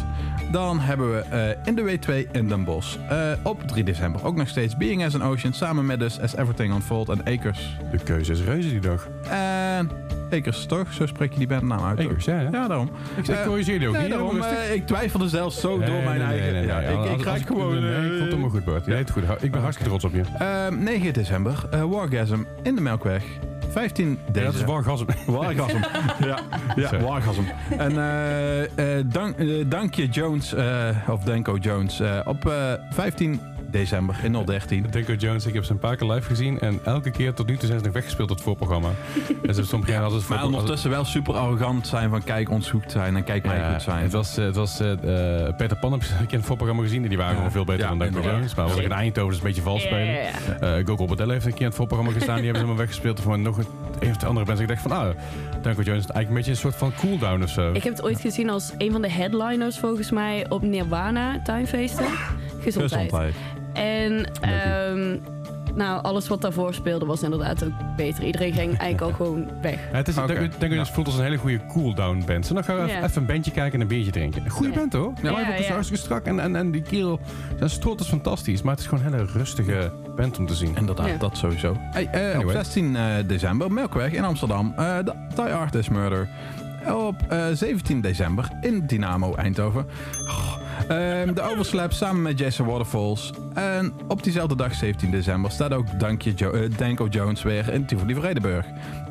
Dan 0.52 0.80
hebben 0.80 1.12
we 1.16 1.20
eh, 1.20 1.50
in 1.66 1.76
de 1.76 1.82
W2 1.82 2.32
in 2.32 2.48
Den 2.48 2.64
Bosch. 2.64 2.98
eh, 3.10 3.32
op 3.44 3.68
3 3.68 3.84
december 3.84 4.26
ook 4.26 4.36
nog 4.36 4.48
steeds 4.48 4.78
Being 4.78 5.06
as 5.06 5.16
an 5.16 5.24
Ocean. 5.24 5.54
Samen 5.54 5.86
met 5.86 6.00
dus 6.00 6.20
As 6.20 6.36
Everything 6.36 6.74
Unfold 6.74 7.10
en 7.10 7.20
Akers. 7.26 7.78
De 7.92 7.98
keuze 8.04 8.32
is 8.32 8.43
reuze 8.46 8.70
die 8.70 8.80
dag. 8.80 9.08
En 9.30 9.90
Akers 10.32 10.66
toch? 10.66 10.94
Zo 10.94 11.06
spreek 11.06 11.32
je 11.32 11.38
die 11.38 11.48
bandnaam 11.48 11.84
uit. 11.84 11.98
toch? 11.98 12.06
Akers, 12.06 12.26
ja, 12.26 12.40
ja. 12.40 12.50
Ja, 12.52 12.68
daarom. 12.68 12.90
Ik, 13.16 13.28
ik 13.28 13.36
Eh, 13.36 13.46
corrigeer 13.46 13.80
die 13.80 13.88
ook 13.88 13.98
niet. 13.98 14.10
daarom, 14.10 14.42
eh, 14.42 14.74
ik 14.74 14.88
twijfelde 14.88 15.28
zelfs 15.30 15.60
zo 15.60 15.78
door 15.80 16.04
mijn 16.04 16.22
eigen... 16.22 16.66
ja, 16.66 16.80
ik, 16.80 17.26
als- 17.26 17.42
gewoon... 17.42 17.82
Nee, 17.82 17.92
ik 17.92 17.96
eh, 17.98 18.02
vond 18.08 18.20
het 18.20 18.30
helemaal 18.30 18.50
goed, 18.50 18.66
Bart. 18.66 18.86
Je 18.86 18.94
het 18.94 19.12
goed. 19.12 19.24
Ik 19.42 19.52
ben 19.52 19.62
hartstikke 19.62 19.90
trots 19.90 20.04
op 20.06 20.14
je. 20.14 20.22
Ehm, 20.40 20.84
9 20.84 21.14
december, 21.14 21.66
eh, 21.72 21.84
Wargasm 21.84 22.42
in 22.64 22.76
de 22.76 22.82
Melkweg. 22.82 23.24
15 23.70 24.10
Ja, 24.10 24.16
dat 24.34 24.36
is 24.44 24.52
december. 24.52 24.74
wargasm. 24.74 25.06
Wargasm. 25.32 25.78
ja, 26.26 26.40
ja. 26.76 27.00
Wargasm. 27.00 27.42
En 27.78 27.92
eh, 27.98 28.98
eh, 28.98 29.06
dank, 29.06 29.38
eh, 29.38 29.48
Dankje 29.68 30.08
Jones, 30.08 30.54
eh, 30.54 30.90
of 31.10 31.24
Denko 31.24 31.56
Jones, 31.58 32.00
eh, 32.00 32.20
op 32.26 32.46
eh, 32.48 32.74
15 32.90 33.42
december 33.74 34.16
in 34.24 34.46
013. 34.46 34.86
Denko 34.92 35.14
Jones, 35.24 35.46
ik 35.46 35.54
heb 35.54 35.64
ze 35.64 35.72
een 35.72 35.80
paar 35.80 35.96
keer 35.96 36.12
live 36.12 36.28
gezien. 36.28 36.60
En 36.60 36.80
elke 36.84 37.12
keer 37.12 37.34
tot 37.34 37.48
nu 37.48 37.58
toe 37.58 37.68
zijn 37.68 37.80
ze 37.80 37.86
nog 37.86 37.94
weggespeeld 37.94 38.28
tot 38.28 38.38
het 38.38 38.48
voorprogramma. 38.48 38.88
en 39.18 39.26
ze 39.26 39.38
hebben 39.46 39.66
soms 39.66 39.86
geen 39.86 39.98
altijd 39.98 40.24
voor. 40.24 40.36
Maar 40.36 40.46
ondertussen 40.46 40.90
wel 40.90 41.06
super 41.06 41.34
arrogant 41.34 41.88
zijn 41.88 42.10
van 42.10 42.24
kijk 42.24 42.50
ons 42.50 42.70
goed 42.70 42.92
zijn 42.92 43.16
en 43.16 43.24
kijk 43.24 43.46
mij 43.46 43.58
Ja, 43.58 43.72
goed 43.72 43.82
zijn. 43.82 44.04
Het 44.04 44.12
was, 44.12 44.38
eh, 44.38 44.46
het 44.46 44.56
was 44.56 44.80
eh, 44.80 44.92
eh, 45.48 45.56
Peter 45.56 45.78
Pan 45.78 45.92
heb 45.92 46.02
ik 46.02 46.32
in 46.32 46.38
het 46.38 46.46
voorprogramma 46.48 46.84
gezien. 46.84 47.04
En 47.04 47.10
die 47.10 47.18
waren 47.18 47.32
Ja. 47.32 47.38
gewoon 47.38 47.52
veel 47.52 47.66
beter 47.66 47.84
Ja, 47.84 47.96
dan 47.96 48.08
inderdaad. 48.08 48.32
Jones. 48.32 48.56
Maar 48.56 48.68
wat 48.68 48.78
ik 48.78 48.84
in 48.84 48.92
Eindhoven 48.92 49.32
is 49.32 49.38
een 49.38 49.44
beetje 49.44 49.62
vals 49.62 49.82
spelen. 49.82 50.86
Gogo 50.86 51.06
Bordello 51.06 51.32
heeft 51.32 51.46
een 51.46 51.52
keer 51.52 51.62
in 51.62 51.68
het 51.68 51.76
voorprogramma 51.76 52.14
gestaan. 52.14 52.36
Die 52.36 52.46
hebben 52.46 52.62
ze 52.62 52.68
helemaal 52.68 52.86
weggespeeld. 52.86 53.20
Of 53.20 53.38
nog 53.38 53.58
een, 53.58 53.66
twee 54.00 54.12
andere 54.28 54.46
mensen. 54.46 54.64
Ik 54.66 54.72
dacht 54.72 54.82
van, 54.82 54.92
ah, 54.92 55.08
Denko 55.62 55.82
Jones 55.82 56.04
is 56.04 56.12
eigenlijk 56.12 56.28
een 56.28 56.34
beetje 56.34 56.52
een 56.52 56.58
soort 56.58 56.76
van 56.76 56.94
cooldown 57.00 57.44
of 57.44 57.50
zo. 57.50 57.72
Ik 57.72 57.84
heb 57.84 57.94
het 57.94 58.04
ooit 58.04 58.20
gezien 58.20 58.50
als 58.50 58.74
een 58.78 58.92
van 58.92 59.02
de 59.02 59.10
headliners 59.10 59.80
volgens 59.80 60.12
mij 60.12 60.46
op 60.50 60.62
Nirvana 60.62 61.42
tuinfeesten. 61.42 62.06
Gezondheid. 62.60 63.02
Gezondheid. 63.02 63.34
En 63.74 64.26
ehm, 64.42 65.18
nou, 65.76 66.04
alles 66.04 66.28
wat 66.28 66.42
daarvoor 66.42 66.74
speelde 66.74 67.06
was 67.06 67.24
inderdaad 67.24 67.64
ook 67.66 67.72
beter. 67.96 68.24
Iedereen 68.24 68.54
ging 68.54 68.78
eigenlijk 68.78 69.02
al 69.02 69.12
gewoon 69.26 69.48
weg. 69.62 69.80
Ja, 69.92 69.98
het 69.98 70.08
is, 70.08 70.18
Oké. 70.18 70.28
Denko 70.28 70.58
Denko 70.60 70.76
Jones 70.76 70.90
voelt 70.92 71.08
als 71.08 71.18
een 71.18 71.24
hele 71.24 71.38
goede 71.38 71.66
cooldown 71.66 72.24
band. 72.26 72.54
Dan 72.54 72.64
gaan 72.64 72.76
we 72.76 72.82
even, 72.84 72.96
Ja. 72.96 73.04
even 73.04 73.22
een 73.22 73.28
bandje 73.28 73.52
kijken 73.52 73.74
en 73.74 73.82
een 73.82 73.88
biertje 73.88 74.12
drinken. 74.12 74.44
Een 74.44 74.50
goede 74.50 74.72
Ja. 74.74 74.80
band 74.80 74.94
hoor. 74.94 75.14
Ja, 75.22 75.30
Ja, 75.32 75.40
ook 75.40 75.58
is 75.60 75.68
ja. 75.68 75.74
hartstikke 75.74 76.04
strak. 76.04 76.26
En, 76.26 76.40
en, 76.40 76.56
en 76.56 76.72
die 76.72 76.82
kerel, 76.82 77.20
zijn 77.58 77.70
strot 77.70 78.00
is 78.00 78.08
fantastisch. 78.08 78.62
Maar 78.62 78.72
het 78.74 78.82
is 78.82 78.88
gewoon 78.88 79.06
een 79.06 79.14
hele 79.14 79.30
rustige 79.34 79.92
band 80.16 80.38
om 80.38 80.46
te 80.48 80.56
zien. 80.56 80.76
Inderdaad, 80.78 81.08
Ja. 81.08 81.18
dat 81.18 81.38
sowieso. 81.38 81.76
Hey, 81.80 82.08
eh, 82.12 82.30
Op 82.30 82.36
Anyway. 82.36 82.54
16 82.56 82.96
eh, 82.96 83.04
december, 83.28 83.72
Melkweg 83.72 84.12
in 84.12 84.24
Amsterdam. 84.24 84.74
eh 84.78 84.98
de 85.06 85.14
Die 85.36 85.44
Artist 85.46 85.90
Murder. 85.90 86.28
Op 86.96 87.16
eh, 87.30 87.46
17 87.54 88.02
december 88.02 88.48
in 88.62 88.84
Dynamo 88.88 89.36
Eindhoven. 89.36 89.86
Oh, 90.28 90.56
ehm, 90.88 91.34
de 91.34 91.42
Overslap 91.42 91.92
samen 91.92 92.22
met 92.22 92.40
Jason 92.40 92.66
Waterfalls. 92.68 93.32
En 93.54 93.94
op 94.08 94.24
diezelfde 94.24 94.56
dag, 94.56 94.74
17 94.74 95.12
december, 95.12 95.52
staat 95.52 95.74
ook 95.74 96.00
Dankje 96.00 96.32
jo 96.36 96.52
eh, 96.52 96.70
Danko 96.78 97.08
Jones 97.08 97.44
weer 97.44 97.74
in 97.74 97.86
Tivoli 97.86 98.16
Vredenburg. 98.16 98.66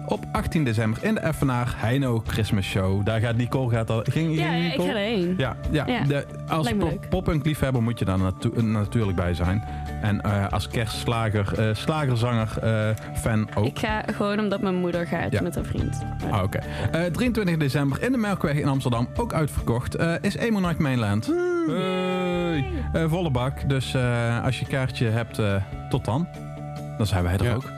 Op 0.06 0.24
18 0.32 0.64
december 0.64 1.04
in 1.04 1.14
de 1.14 1.20
Effenaar 1.20 1.74
Heino 1.76 2.22
Christmas 2.26 2.64
Show. 2.64 3.04
Daar 3.06 3.20
gaat 3.20 3.36
Nicole 3.36 3.70
gaat 3.70 3.90
al. 3.90 4.00
Ging, 4.10 4.36
Ja, 4.36 4.50
ging 4.52 4.72
ik 4.72 4.80
ga 4.80 4.86
erheen. 4.88 5.34
Ja, 5.38 5.56
ja. 5.70 5.86
Ja, 5.86 6.02
De, 6.04 6.26
als 6.48 6.64
lijkt 6.64 6.78
me 6.78 6.84
pop, 6.84 7.00
leuk. 7.00 7.08
pop- 7.08 7.44
liefhebber 7.44 7.82
moet 7.82 7.98
je 7.98 8.04
daar 8.04 8.18
natu- 8.18 8.62
natuurlijk 8.62 9.16
bij 9.16 9.34
zijn. 9.34 9.64
En 10.02 10.20
eh, 10.20 10.48
als 10.48 10.68
kerstslager, 10.68 11.58
eh 11.58 11.74
slagerzanger, 11.74 12.48
fan 13.14 13.48
ook. 13.54 13.66
Ik 13.66 13.78
ga 13.78 14.02
gewoon 14.12 14.38
omdat 14.38 14.60
mijn 14.62 14.74
moeder 14.74 15.06
gaat 15.06 15.32
Ja. 15.32 15.42
met 15.42 15.54
haar 15.54 15.64
vriend. 15.64 16.02
Ah, 16.30 16.42
oké. 16.42 16.58
Eh, 16.92 17.04
23 17.04 17.56
december 17.56 18.02
in 18.02 18.12
de 18.12 18.18
Melkweg 18.18 18.54
in 18.54 18.68
Amsterdam, 18.68 19.08
ook 19.16 19.32
uitverkocht, 19.32 19.96
is 20.20 20.36
Emo 20.36 20.60
Night 20.60 20.78
Mainland. 20.78 21.32
Hey. 21.66 22.64
Eh, 22.92 23.04
volle 23.08 23.30
bak, 23.30 23.68
dus 23.68 23.94
eh, 23.94 24.44
als 24.44 24.58
je 24.58 24.66
kaartje 24.66 25.06
hebt, 25.08 25.38
eh, 25.38 25.54
tot 25.88 26.04
dan. 26.04 26.28
Dan 26.96 27.06
zijn 27.06 27.22
wij 27.24 27.32
er 27.36 27.44
Ja. 27.44 27.54
ook. 27.54 27.70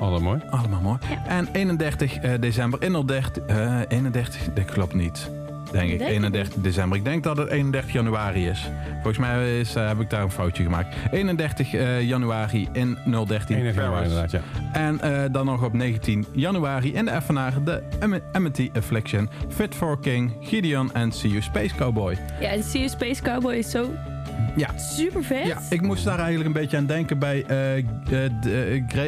Allemaal 0.00 0.20
mooi. 0.20 0.40
Allemaal 0.50 0.80
mooi. 0.80 0.98
En 1.26 1.48
31 1.52 2.16
eh, 2.16 2.32
december 2.40 2.82
in 2.82 2.92
030, 3.06 3.42
eh 3.46 3.80
31, 3.88 4.52
dat 4.54 4.64
klopt 4.64 4.94
niet. 4.94 5.30
Denk 5.74 5.90
ik, 5.90 5.98
Denk 5.98 6.10
je 6.10 6.16
31 6.16 6.54
december. 6.62 6.98
Ik 6.98 7.04
denk 7.04 7.22
dat 7.22 7.36
het 7.36 7.48
31 7.48 7.92
januari 7.92 8.48
is. 8.48 8.70
Volgens 8.94 9.18
mij 9.18 9.58
is, 9.60 9.74
eh, 9.74 9.86
heb 9.88 10.00
ik 10.00 10.10
daar 10.10 10.22
een 10.22 10.30
foutje 10.30 10.62
gemaakt. 10.62 10.94
31 11.10 11.74
eh, 11.74 12.02
januari 12.02 12.68
in 12.72 12.98
013 13.26 13.56
Enig 13.56 13.74
jaar 13.74 13.90
Paris. 13.90 14.08
inderdaad, 14.08 14.30
ja. 14.30 14.40
En 14.72 15.00
eh, 15.00 15.22
dan 15.32 15.46
nog 15.46 15.62
op 15.64 15.72
19 15.72 16.26
januari 16.32 16.94
in 16.94 17.04
de 17.04 17.12
Evenaar 17.12 17.52
de 17.64 17.82
Am- 18.00 18.20
Amity 18.32 18.70
Affliction, 18.76 19.28
Fit 19.48 19.74
for 19.74 19.98
King, 20.00 20.32
Gideon 20.40 20.92
en 20.94 21.12
See 21.12 21.30
You 21.30 21.42
Space 21.42 21.74
Cowboy. 21.74 22.16
Ja, 22.40 22.48
en 22.48 22.62
See 22.62 22.80
You 22.80 22.88
Space 22.92 23.22
Cowboy 23.22 23.54
is 23.54 23.70
zo 23.70 23.90
Ja. 24.56 24.78
super 24.78 25.24
vet. 25.24 25.46
Ja, 25.46 25.58
ik 25.70 25.80
moest 25.82 26.04
daar 26.04 26.18
eigenlijk 26.18 26.46
een 26.46 26.60
beetje 26.62 26.76
aan 26.76 26.86
denken 26.86 27.18
bij. 27.18 27.44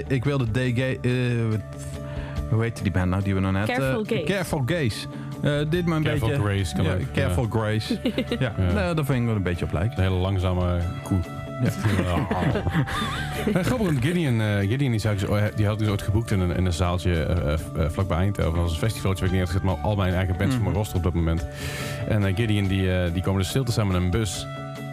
ik 0.09 0.25
wilde 0.25 0.51
DG. 0.51 0.79
eh, 0.79 1.13
hoe 2.51 2.63
heet 2.63 2.83
die 2.83 2.93
band 2.93 3.11
nou 3.11 3.23
die 3.23 3.35
we 3.35 3.41
nog 3.41 3.53
net? 3.53 3.67
Careful 3.67 4.05
Gaze. 4.05 4.23
Careful 4.25 4.63
Gaze. 4.67 5.07
Eh, 5.43 5.53
dit 5.71 5.87
een 5.87 6.03
Careful 6.03 6.29
beetje. 6.29 6.43
Grace 6.45 6.75
kan 6.75 6.85
ja, 6.85 6.93
ook, 6.93 7.01
Careful 7.13 7.47
Grace. 7.51 7.99
ja, 8.39 8.53
Ja. 8.59 8.73
Nou, 8.73 8.95
daar 8.95 9.05
vind 9.05 9.19
ik 9.19 9.25
wel 9.27 9.35
een 9.37 9.43
beetje 9.43 9.65
op 9.65 9.73
lijken. 9.73 9.99
Een 9.99 10.03
hele 10.05 10.17
langzame 10.21 10.79
koe. 11.03 11.19
Ja. 11.63 11.71
Ja. 13.53 13.63
Grappig, 13.63 13.87
want 13.87 14.05
Gideon, 14.05 14.41
eh, 14.41 14.59
Gideon 14.69 14.91
die, 14.91 15.01
zou 15.01 15.17
die 15.55 15.67
had 15.67 15.79
dus 15.79 15.89
ooit 15.89 16.03
geboekt 16.03 16.31
in 16.31 16.41
een, 16.41 16.57
in 16.57 16.67
een 16.67 16.73
zaaltje 16.73 17.23
eh, 17.23 17.53
eh, 17.53 17.59
vlakbij 17.91 18.17
Eindhoven. 18.19 18.53
Dat 18.53 18.63
was 18.63 18.73
een 18.73 18.79
festivaltje 18.79 19.21
waar 19.25 19.29
ik 19.33 19.39
neergezet, 19.39 19.63
maar 19.63 19.75
al 19.83 19.97
mijn 19.97 20.15
eigen 20.15 20.37
bands 20.37 20.45
Mhm. 20.47 20.55
voor 20.55 20.65
mijn 20.65 20.75
roster 20.75 20.97
op 20.97 21.03
dat 21.03 21.15
moment. 21.15 21.47
En 22.09 22.25
eh, 22.27 22.37
Gideon 22.37 22.67
die, 22.67 22.93
eh, 22.97 23.13
die 23.13 23.23
komen 23.23 23.41
dus 23.41 23.49
stil 23.49 23.65
te 23.65 23.73
staan 23.73 23.87
met 23.87 23.97
een 23.97 24.11
bus. 24.11 24.47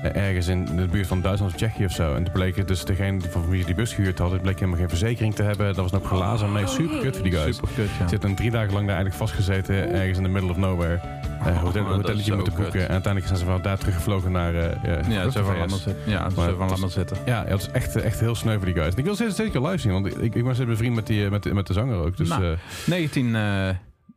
Eh, 0.04 0.28
ergens 0.28 0.48
in 0.48 0.66
de 0.66 0.88
buurt 0.88 1.08
van 1.08 1.22
Duitsland 1.22 1.52
of 1.52 1.58
Tsjechië 1.58 1.86
of 1.86 1.92
zo. 1.92 2.16
En 2.16 2.24
toen 2.24 2.34
bleek 2.34 2.56
het 2.56 2.68
dus 2.68 2.86
degene 2.86 3.18
die- 3.20 3.30
van 3.30 3.50
wie 3.50 3.66
die 3.66 3.76
bus 3.76 3.94
gehuurd 3.94 4.20
had, 4.20 4.32
het 4.32 4.42
bleek 4.42 4.56
helemaal 4.60 4.80
geen 4.80 4.90
verzekering 4.90 5.36
te 5.36 5.44
hebben. 5.44 5.66
Dat 5.66 5.76
was 5.76 5.92
nog 5.92 6.08
glazen. 6.08 6.52
Nee, 6.52 6.68
super 6.68 6.98
kut 7.00 7.16
voor 7.16 7.24
die 7.30 7.38
guys. 7.40 7.56
Super 7.56 7.70
kut, 7.76 7.90
ja. 8.00 8.08
Zitten 8.08 8.36
drie 8.36 8.52
dagen 8.52 8.74
lang 8.74 8.88
daar 8.88 8.96
eigenlijk 8.96 9.16
vastgezeten, 9.16 9.92
ergens 9.94 10.18
in 10.18 10.24
the 10.24 10.30
middle 10.30 10.50
of 10.50 10.58
nowhere. 10.58 11.00
Eh 11.46 11.62
hotel, 11.62 11.82
Oh, 11.82 11.88
dat 11.88 11.96
hotelletje 11.98 12.36
moeten 12.36 12.54
boeken. 12.56 12.80
En 12.82 12.90
uiteindelijk 12.90 13.26
zijn 13.26 13.38
ze 13.40 13.46
van 13.46 13.62
daar 13.62 13.78
teruggevlogen 13.78 14.32
naar... 14.32 14.56
eh, 14.56 14.62
Ja, 14.84 15.02
van 15.04 15.32
zitten. 15.32 15.32
Zo 15.32 15.44
Maar 16.58 16.68
van 16.68 16.80
maar 16.80 16.90
zitten. 16.90 17.18
Ja, 17.26 17.46
het 17.48 17.60
is 17.62 17.70
echt, 17.72 17.96
echt 17.96 18.20
heel 18.20 18.36
sneu 18.36 18.56
voor 18.56 18.66
die 18.66 18.74
guys. 18.74 18.92
En 18.94 18.98
ik 18.98 19.04
wil 19.06 19.16
ze 19.16 19.32
zeker 19.32 19.62
live 19.62 19.78
zien, 19.78 19.92
want 19.92 20.22
ik, 20.24 20.36
ik 20.36 20.44
was 20.44 20.66
bevriend 20.66 20.96
met, 20.96 21.08
die, 21.08 21.30
met, 21.30 21.44
de- 21.44 21.54
met 21.54 21.68
de 21.68 21.74
zanger 21.74 21.96
ook. 21.98 22.18
Dus, 22.18 22.30
Nou, 22.30 22.44
eh, 22.46 22.50
19 22.86 23.36
eh, 23.36 23.70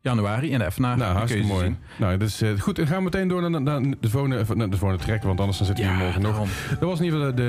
januari 0.07 0.51
in 0.51 0.59
de 0.59 0.65
Evenaar. 0.65 0.97
nou, 0.97 1.15
hartstikke 1.15 1.47
mooi. 1.47 1.63
zien. 1.65 1.77
Nou, 1.97 2.17
dus, 2.17 2.41
eh, 2.41 2.49
goed, 2.59 2.75
dan 2.75 2.87
gaan 2.87 2.97
we 2.97 3.03
meteen 3.03 3.27
door 3.27 3.49
naar, 3.49 3.61
naar 3.61 3.81
de 3.99 4.09
volgende, 4.09 4.43
naar 4.55 4.69
de 4.69 4.77
volgende 4.77 5.03
track, 5.03 5.23
want 5.23 5.39
anders 5.39 5.57
dan 5.57 5.67
zitten 5.67 5.85
we 5.85 5.91
hier 5.91 5.99
morgen 5.99 6.21
nog. 6.21 6.37
Dat 6.79 6.89
was 6.89 6.99
in 6.99 7.05
ieder 7.05 7.19
geval 7.19 7.35
de, 7.35 7.43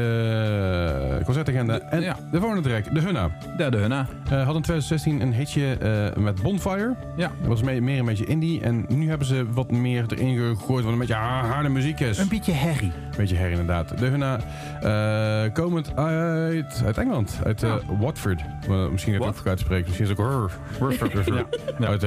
de 1.18 1.24
concertagenda. 1.24 1.80
En 1.80 2.00
ja. 2.00 2.16
de 2.32 2.40
volgende 2.40 2.68
track, 2.68 2.94
de 2.94 3.00
Hunna. 3.00 3.30
Derde 3.56 3.76
Hunna. 3.76 4.06
Eh 4.30 4.46
had 4.46 4.54
in 4.56 4.62
2016 4.62 5.20
een 5.20 5.32
hitje 5.34 5.72
eh, 5.72 6.22
met 6.22 6.42
Bonfire. 6.42 6.94
Ja. 7.16 7.30
Dat 7.38 7.48
was 7.48 7.62
mee- 7.62 7.80
meer 7.80 7.98
een 7.98 8.04
beetje 8.04 8.26
indie. 8.26 8.60
En 8.60 8.84
nu 8.88 9.08
hebben 9.08 9.26
ze 9.26 9.46
wat 9.52 9.70
meer 9.70 10.04
erin 10.08 10.36
gegooid, 10.36 10.84
wat 10.84 10.92
een 10.92 10.98
beetje 10.98 11.14
harde 11.14 11.68
muziek 11.68 12.00
is. 12.00 12.18
Een 12.18 12.28
beetje 12.28 12.52
herrie. 12.52 12.92
Beetje 13.16 13.36
her 13.36 13.50
inderdaad. 13.50 13.98
De 13.98 14.06
Hunna, 14.06 14.38
eh, 14.80 15.52
komend 15.52 15.96
uit, 15.96 16.82
uit 16.86 16.98
Engeland, 16.98 17.40
uit 17.44 17.62
eh, 17.62 17.74
Watford. 18.00 18.40
Eh, 18.68 18.88
misschien 18.88 19.12
het 19.12 19.22
Wat? 19.22 19.30
ook 19.32 19.36
goed 19.36 19.46
uitspreken. 19.46 19.84
Misschien 19.86 20.04
is 20.04 20.10
het 20.10 20.20
ook. 20.20 20.50
Ja. 21.28 21.44
Ja. 21.78 21.86
Uit 21.86 22.00
de 22.00 22.06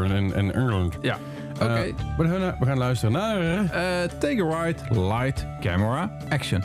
In 0.00 0.52
Engeland. 0.52 0.98
Ja. 1.00 1.18
Eh, 1.58 1.66
Oké. 1.66 1.92
de 2.16 2.28
Hunna, 2.28 2.56
we 2.58 2.66
gaan 2.66 2.78
luisteren 2.78 3.12
naar... 3.12 3.40
Eh, 3.40 4.08
take 4.18 4.44
a 4.44 4.64
ride, 4.64 5.00
light, 5.00 5.46
camera, 5.60 6.10
action. 6.28 6.62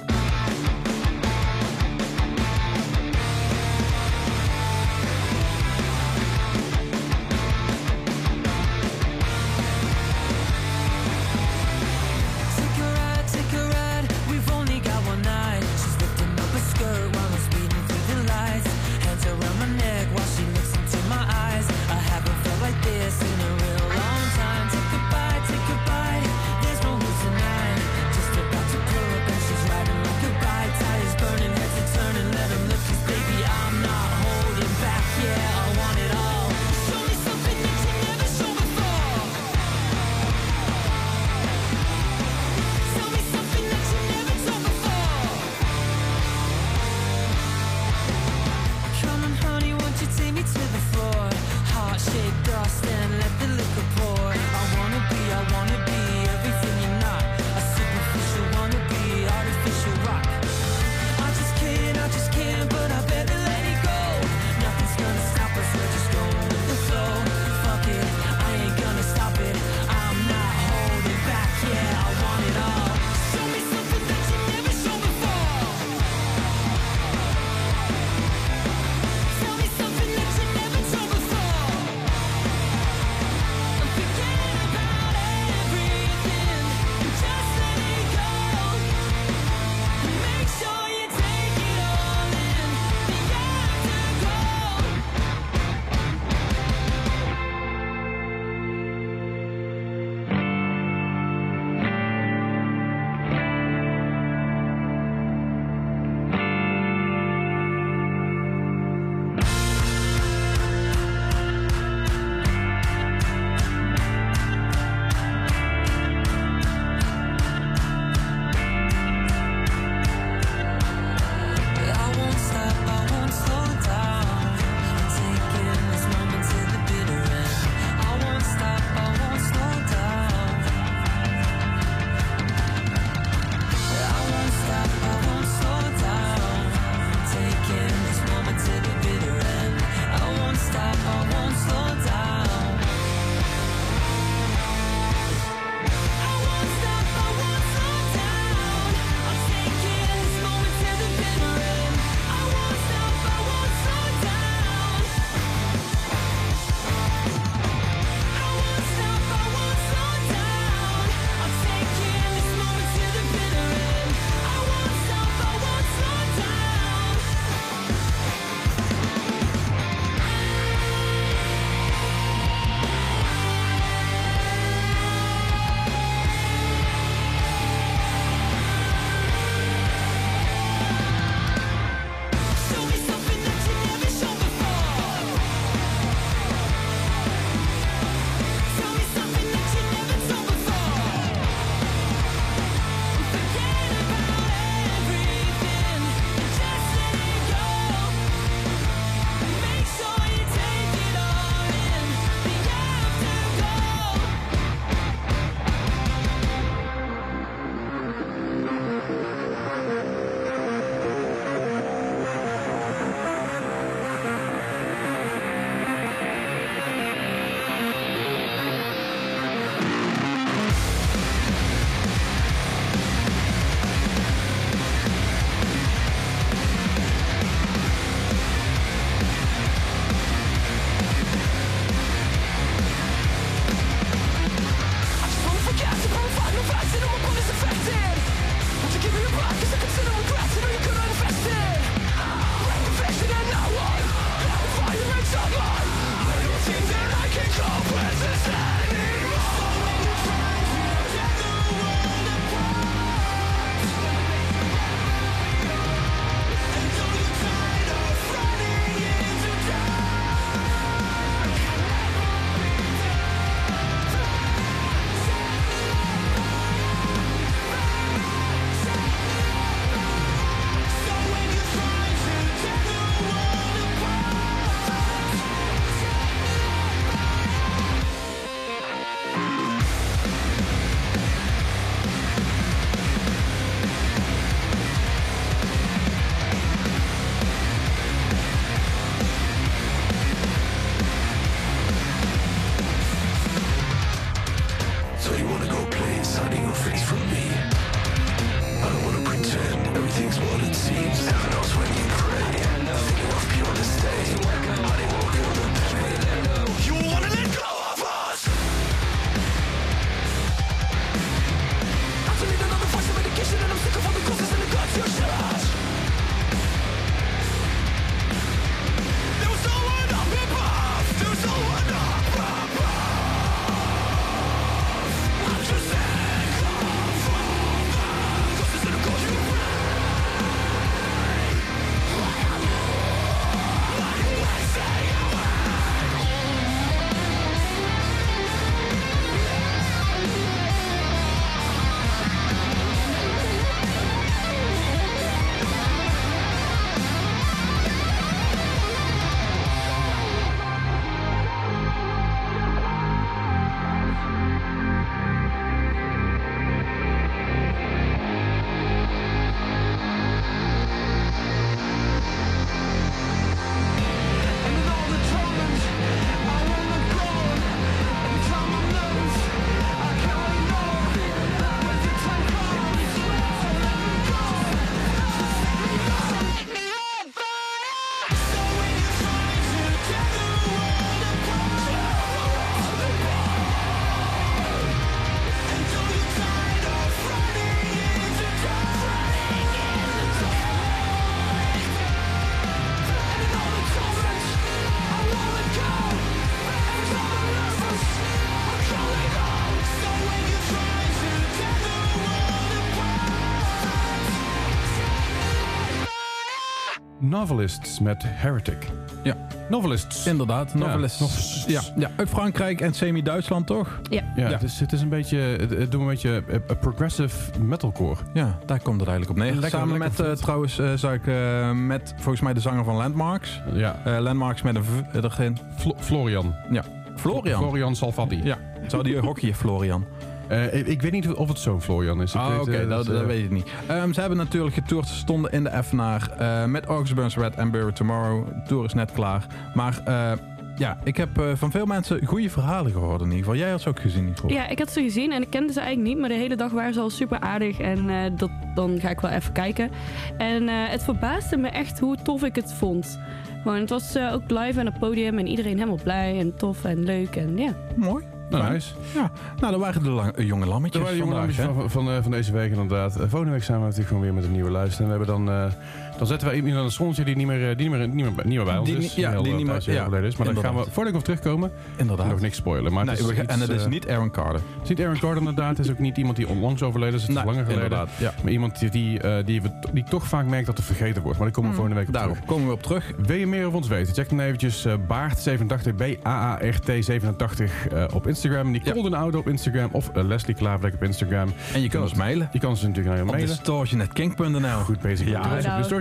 Novelists 407.29 407.99
met 407.99 408.23
Heretic. 408.25 408.87
Ja. 409.23 409.35
Novelists. 409.69 410.25
Inderdaad, 410.27 410.73
novelist. 410.73 411.19
novelists. 411.19 411.65
Ja, 411.65 411.81
ja, 411.97 412.09
uit 412.15 412.29
Frankrijk 412.29 412.81
en 412.81 412.93
semi-Duitsland, 412.93 413.67
toch? 413.67 413.99
Ja. 414.09 414.21
Ja, 414.35 414.47
Ja. 414.47 414.51
Het, 414.53 414.63
is, 414.63 414.79
het 414.79 414.91
is 414.93 415.01
een 415.01 415.09
beetje, 415.09 415.37
het, 415.37 415.69
doet 415.91 416.01
een 416.01 416.07
beetje 416.07 416.43
eh, 416.47 416.55
eh, 416.55 416.61
progressive 416.79 417.59
metalcore. 417.61 418.15
Ja, 418.33 418.57
daar 418.65 418.79
komt 418.81 418.99
het 418.99 419.09
eigenlijk 419.09 419.39
op 419.39 419.45
neer. 419.45 419.53
Lekker- 419.53 419.79
Samen 419.79 419.97
lekker 419.99 420.23
met, 420.25 420.31
eh, 420.37 420.43
trouwens, 420.43 420.79
eh 420.79 420.93
zag 420.95 421.13
ik 421.13 421.27
eh, 421.27 421.71
met 421.71 422.13
volgens 422.17 422.41
mij 422.41 422.53
de 422.53 422.59
zanger 422.59 422.83
van 422.83 422.95
Landmarks. 422.95 423.61
Ja. 423.73 423.99
Eh, 424.05 424.17
Landmarks 424.19 424.61
met 424.61 424.75
een 424.75 424.83
V 424.83 424.89
erin. 425.23 425.57
Florian. 425.99 426.55
Ja, 426.71 426.83
Florian. 427.15 427.61
Florian 427.61 427.95
Salvati. 427.95 428.43
Ja, 428.43 428.57
zou 428.87 429.03
die 429.03 429.17
hockeyen, 429.19 429.55
Florian? 429.55 430.05
Eh, 430.47 430.87
ik, 430.87 431.01
weet 431.01 431.11
niet 431.11 431.27
of 431.33 431.47
het 431.47 431.59
zo'n 431.59 431.81
Florian 431.81 432.21
is. 432.21 432.33
Ik 432.33 432.39
Ah, 432.39 432.49
weet, 432.49 432.59
oké, 432.59 432.77
eh, 432.77 432.89
dat, 432.89 433.07
eh, 433.07 433.13
dat 433.13 433.25
weet 433.25 433.43
ik 433.43 433.51
niet. 433.51 433.67
Ehm, 433.87 434.11
ze 434.11 434.19
hebben 434.19 434.37
natuurlijk 434.37 434.73
getoerd. 434.73 435.07
Ze 435.07 435.15
stonden 435.15 435.51
in 435.51 435.63
de 435.63 435.69
eh 435.69 436.65
met 436.65 436.85
August 436.85 437.15
Burns 437.15 437.37
Red 437.37 437.55
en 437.55 437.71
Bury 437.71 437.91
Tomorrow. 437.91 438.47
De 438.47 438.61
tour 438.67 438.85
is 438.85 438.93
net 438.93 439.11
klaar. 439.11 439.45
Maar 439.73 440.01
eh, 440.05 440.31
ja, 440.77 440.97
ik 441.03 441.17
heb 441.17 441.37
eh, 441.37 441.45
van 441.55 441.71
veel 441.71 441.85
mensen 441.85 442.25
goede 442.25 442.49
verhalen 442.49 442.91
gehoord 442.91 443.21
in 443.21 443.25
ieder 443.25 443.43
geval. 443.43 443.55
Jij 443.55 443.69
had 443.69 443.81
ze 443.81 443.89
ook 443.89 443.99
gezien, 443.99 444.25
Nicole. 444.25 444.53
Ja, 444.53 444.67
ik 444.67 444.79
had 444.79 444.91
ze 444.91 445.01
gezien 445.01 445.31
en 445.31 445.41
ik 445.41 445.49
kende 445.49 445.73
ze 445.73 445.79
eigenlijk 445.79 446.09
niet, 446.09 446.19
maar 446.19 446.29
de 446.29 446.35
hele 446.35 446.55
dag 446.55 446.71
waren 446.71 446.93
ze 446.93 446.99
al 446.99 447.09
super 447.09 447.39
aardig 447.39 447.79
en 447.79 448.09
eh, 448.09 448.31
dat, 448.35 448.49
dan 448.75 448.99
ga 448.99 449.09
ik 449.09 449.19
wel 449.19 449.31
even 449.31 449.53
kijken. 449.53 449.91
En 450.37 450.69
eh, 450.69 450.75
het 450.89 451.03
verbaasde 451.03 451.57
me 451.57 451.67
echt 451.67 451.99
hoe 451.99 452.15
tof 452.15 452.43
ik 452.43 452.55
het 452.55 452.73
vond. 452.73 453.19
Gewoon, 453.61 453.79
het 453.79 453.89
was 453.89 454.15
eh, 454.15 454.33
ook 454.33 454.49
live 454.49 454.79
aan 454.79 454.85
het 454.85 454.99
podium 454.99 455.37
en 455.37 455.47
iedereen 455.47 455.77
helemaal 455.77 455.99
blij 456.03 456.39
en 456.39 456.55
tof 456.55 456.83
en 456.83 457.03
leuk 457.03 457.35
en 457.35 457.57
ja. 457.57 457.73
Mooi. 457.95 458.36
Nou, 458.49 458.71
nice. 458.71 458.93
Ja, 459.13 459.31
nou, 459.59 459.71
dat 459.71 459.81
waren 459.81 460.03
de 460.03 460.09
lang- 460.09 460.31
eh, 460.35 460.47
jonge 460.47 460.59
Dat 460.61 460.69
lammetjes 460.73 461.01
waren 461.01 461.17
de 461.17 461.23
jonge 461.23 461.35
vandaag, 461.35 461.57
lammetjes 461.57 461.83
hè? 461.85 461.89
van, 461.89 462.03
van, 462.05 462.15
eh, 462.15 462.21
van 462.21 462.31
deze 462.31 462.51
week 462.51 462.71
inderdaad. 462.71 463.15
Eh, 463.15 463.21
volgende 463.29 463.51
week 463.53 463.63
zijn 463.63 463.77
we 463.77 463.83
natuurlijk 463.83 464.07
gewoon 464.09 464.23
weer 464.23 464.33
met 464.33 464.43
een 464.43 464.51
nieuwe 464.51 464.71
lijst. 464.71 464.99
En 464.99 465.03
we 465.03 465.09
hebben 465.09 465.27
dan, 465.27 465.71
dan 466.17 466.27
zetten 466.27 466.47
we 466.49 466.55
iemand 466.55 466.75
aan 466.75 466.83
het 466.83 466.93
zonnetje 466.93 467.23
die 467.23 467.35
niet 467.35 467.47
meer, 467.47 467.69
eh, 467.69 467.77
die 467.77 467.89
niet 467.89 467.97
meer, 467.97 468.07
niet 468.07 468.15
meer, 468.15 468.31
niet 468.45 468.55
meer 468.55 468.63
bij 468.65 468.77
ons 468.77 468.89
Die 468.89 468.97
is. 468.97 469.15
ja, 469.15 469.29
die 469.29 469.37
eh, 469.51 469.57
niet 469.57 469.65
meer- 469.65 469.75
ja, 469.93 470.17
is. 470.17 470.35
Maar 470.37 470.53
dan 470.53 470.63
gaan 470.63 470.75
we, 470.75 470.83
voordat 470.91 471.13
ik 471.13 471.19
op 471.19 471.23
terugkomen, 471.23 471.71
Inderdaad. 471.97 472.27
nog 472.29 472.39
niks 472.41 472.57
spoilen. 472.57 472.93
Maar 472.93 473.05
Nee, 473.05 473.13
het 473.13 473.23
is 473.23 473.29
we 473.29 473.35
gaan- 473.35 473.43
iets, 473.43 473.53
en 473.53 473.59
het 473.59 473.69
is 473.69 473.83
eh, 473.83 473.89
niet 473.89 474.07
Aaron 474.09 474.31
Carter. 474.31 474.53
het 474.53 474.83
is 474.83 474.89
niet 474.89 475.01
Aaron 475.01 475.19
Carter 475.19 475.37
inderdaad. 475.39 475.77
Het 475.77 475.85
is 475.85 475.91
ook 475.91 475.99
niet 475.99 476.17
iemand 476.17 476.35
die 476.37 476.47
onlangs 476.47 476.81
overleden 476.83 477.15
is. 477.15 477.21
Het 477.21 477.29
is 477.29 477.35
Nee, 477.35 477.45
langer 477.45 477.63
geleden. 477.63 477.83
inderdaad, 477.83 478.09
ja. 478.17 478.33
Maar 478.43 478.51
iemand 478.51 478.79
die, 478.79 478.89
die, 478.89 479.43
die, 479.43 479.61
we, 479.61 479.69
die 479.93 480.03
toch 480.03 480.27
vaak 480.27 480.45
merkt 480.45 480.65
dat 480.65 480.77
er 480.77 480.83
vergeten 480.83 481.21
wordt. 481.21 481.37
Maar 481.37 481.47
daar 481.47 481.55
komen 481.55 481.69
we 481.69 481.75
volgende 481.75 481.99
week 481.99 482.07
op 482.07 482.13
Daarop 482.13 482.33
terug. 482.35 482.49
komen 482.49 482.67
we 482.67 482.73
op 482.73 482.83
terug. 482.83 483.11
Wil 483.17 483.35
je 483.37 483.47
meer 483.47 483.65
over 483.65 483.77
ons 483.77 483.87
weten? 483.87 484.13
Check 484.13 484.29
dan 484.29 484.39
eventjes 484.39 484.85
eh, 484.85 484.93
Baart87, 485.07 485.95
B-A-A-R-T87 485.95 487.91
eh, 487.93 488.03
op 488.13 488.27
Instagram. 488.27 488.71
Nicole 488.71 489.09
den 489.09 489.13
Oude 489.19 489.37
op 489.37 489.47
Instagram. 489.47 489.89
Of 489.91 490.09
Leslie 490.13 490.55
Klaverlek 490.55 490.93
op 490.93 491.03
Instagram. 491.03 491.49
En 491.73 491.81
je 491.81 491.89
kunt 491.89 492.03
ons 492.03 492.13
mailen. 492.13 492.49
Je 492.51 492.59
kan 492.59 492.77
ze 492.77 492.81
natuurlijk 492.87 493.07
naar 493.07 493.17
je 493.17 493.23
Op 493.23 493.29
mailen. 493.35 493.49
distortionatking.nl. 493.55 494.79
Goed 494.79 494.99
bezig. 495.01 495.27
Ja, 495.27 495.41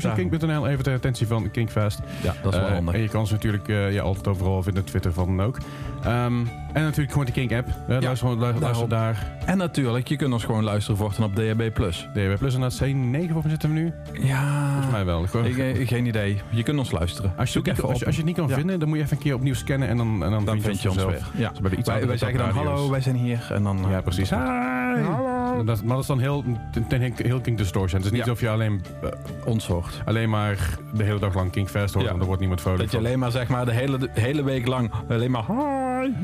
Ja, 0.09 0.15
distortionking.nl. 0.15 0.67
Even 0.69 0.85
ter 0.85 0.95
attentie 0.95 1.27
van 1.27 1.51
Kinkfest. 1.51 2.01
Ja, 2.23 2.35
dat 2.43 2.53
is 2.53 2.59
wel 2.59 2.69
Eh, 2.69 2.75
handig. 2.75 2.95
En 2.95 3.01
je 3.01 3.09
kan 3.09 3.27
ze 3.27 3.33
natuurlijk 3.33 3.69
eh, 3.69 3.93
ja, 3.93 4.03
altijd 4.03 4.27
overal 4.29 4.63
vinden. 4.63 4.85
Twitter 4.85 5.13
van 5.13 5.43
ook. 5.43 5.59
Ehm, 6.05 6.35
en 6.73 6.83
natuurlijk 6.83 7.11
gewoon 7.11 7.27
de 7.27 7.33
Kink 7.33 7.53
app. 7.53 7.69
Ja, 7.89 8.01
luister, 8.01 8.61
daarop. 8.61 8.91
daar. 8.91 9.33
En 9.47 9.59
natuurlijk, 9.59 10.09
je 10.09 10.17
kunt 10.17 10.33
ons 10.33 10.45
gewoon 10.45 10.65
luisteren 10.65 10.97
voortaan 10.99 11.25
op 11.25 11.35
DHB+. 11.35 11.75
DHB 12.15 12.43
en 12.55 12.61
dat 12.61 12.81
C9 12.85 13.35
of 13.35 13.45
zitten 13.49 13.69
we 13.69 13.75
nu? 13.75 13.93
Ja, 14.13 14.69
Volgens 14.71 14.91
mij 14.93 15.05
wel. 15.05 15.27
Gewoon, 15.27 15.47
ik, 15.47 15.89
geen 15.89 16.07
idee. 16.07 16.41
Je 16.51 16.63
kunt 16.63 16.79
ons 16.79 16.91
luisteren. 16.91 17.33
als, 17.37 17.53
je 17.53 17.59
het 17.59 17.67
niet, 17.69 17.81
als, 17.83 17.91
je, 17.93 18.01
op. 18.01 18.07
als 18.07 18.15
je 18.15 18.21
het 18.21 18.25
niet 18.31 18.37
kan 18.37 18.49
Ja. 18.49 18.55
vinden, 18.55 18.79
dan 18.79 18.89
moet 18.89 18.97
je 18.99 19.05
even 19.05 19.17
een 19.17 19.23
keer 19.23 19.35
opnieuw 19.35 19.55
scannen 19.55 19.89
en 19.89 19.97
dan, 19.97 20.25
en 20.25 20.31
dan, 20.31 20.45
Dan 20.45 20.61
vind 20.61 20.83
je 20.83 20.89
ons 20.91 21.05
weer. 21.05 21.27
Ja. 21.37 21.49
Dus 21.51 21.61
bij 21.61 21.71
de 21.71 21.77
iets 21.77 21.89
Wij, 21.89 22.17
zeggen 22.17 22.39
dan 22.39 22.49
hallo, 22.51 22.91
wij 22.91 23.01
zijn 23.01 23.17
hier. 23.17 23.47
En 23.53 23.63
dan, 23.63 23.87
Ja, 23.91 24.01
precies. 24.01 24.31
Hi. 24.31 24.37
Hallo. 24.37 25.36
Dat, 25.65 25.83
maar 25.83 25.89
dat 25.95 25.99
is 26.01 26.07
dan 26.07 26.19
heel, 26.21 26.45
ten, 26.89 27.13
heel 27.17 27.41
King 27.41 27.57
Distortion. 27.59 27.97
Het 28.03 28.05
is 28.05 28.11
niet 28.11 28.25
Ja. 28.25 28.31
alsof 28.31 28.41
je 28.41 28.49
alleen, 28.51 28.83
goed. 29.01 29.13
Ons 29.45 29.67
hoort. 29.67 30.03
alleen 30.05 30.31
maar 30.31 30.79
de 30.95 31.03
hele 31.05 31.19
dag 31.19 31.35
lang 31.35 31.51
King 31.51 31.69
Fest 31.69 31.93
hoort, 31.95 32.05
Ja. 32.05 32.11
want 32.11 32.21
er 32.21 32.27
wordt 32.27 32.41
niemand 32.41 32.61
vrolijk 32.61 32.83
Dat 32.83 32.91
je 32.93 32.99
alleen 32.99 33.19
maar 33.19 33.31
zeg 33.31 33.49
maar 33.49 33.65
de 33.65 33.73
hele, 33.73 33.99
de 33.99 34.09
hele 34.13 34.45
week 34.45 34.67
lang 34.67 34.91
alleen 35.09 35.31
maar 35.31 35.47
hi, 35.47 35.55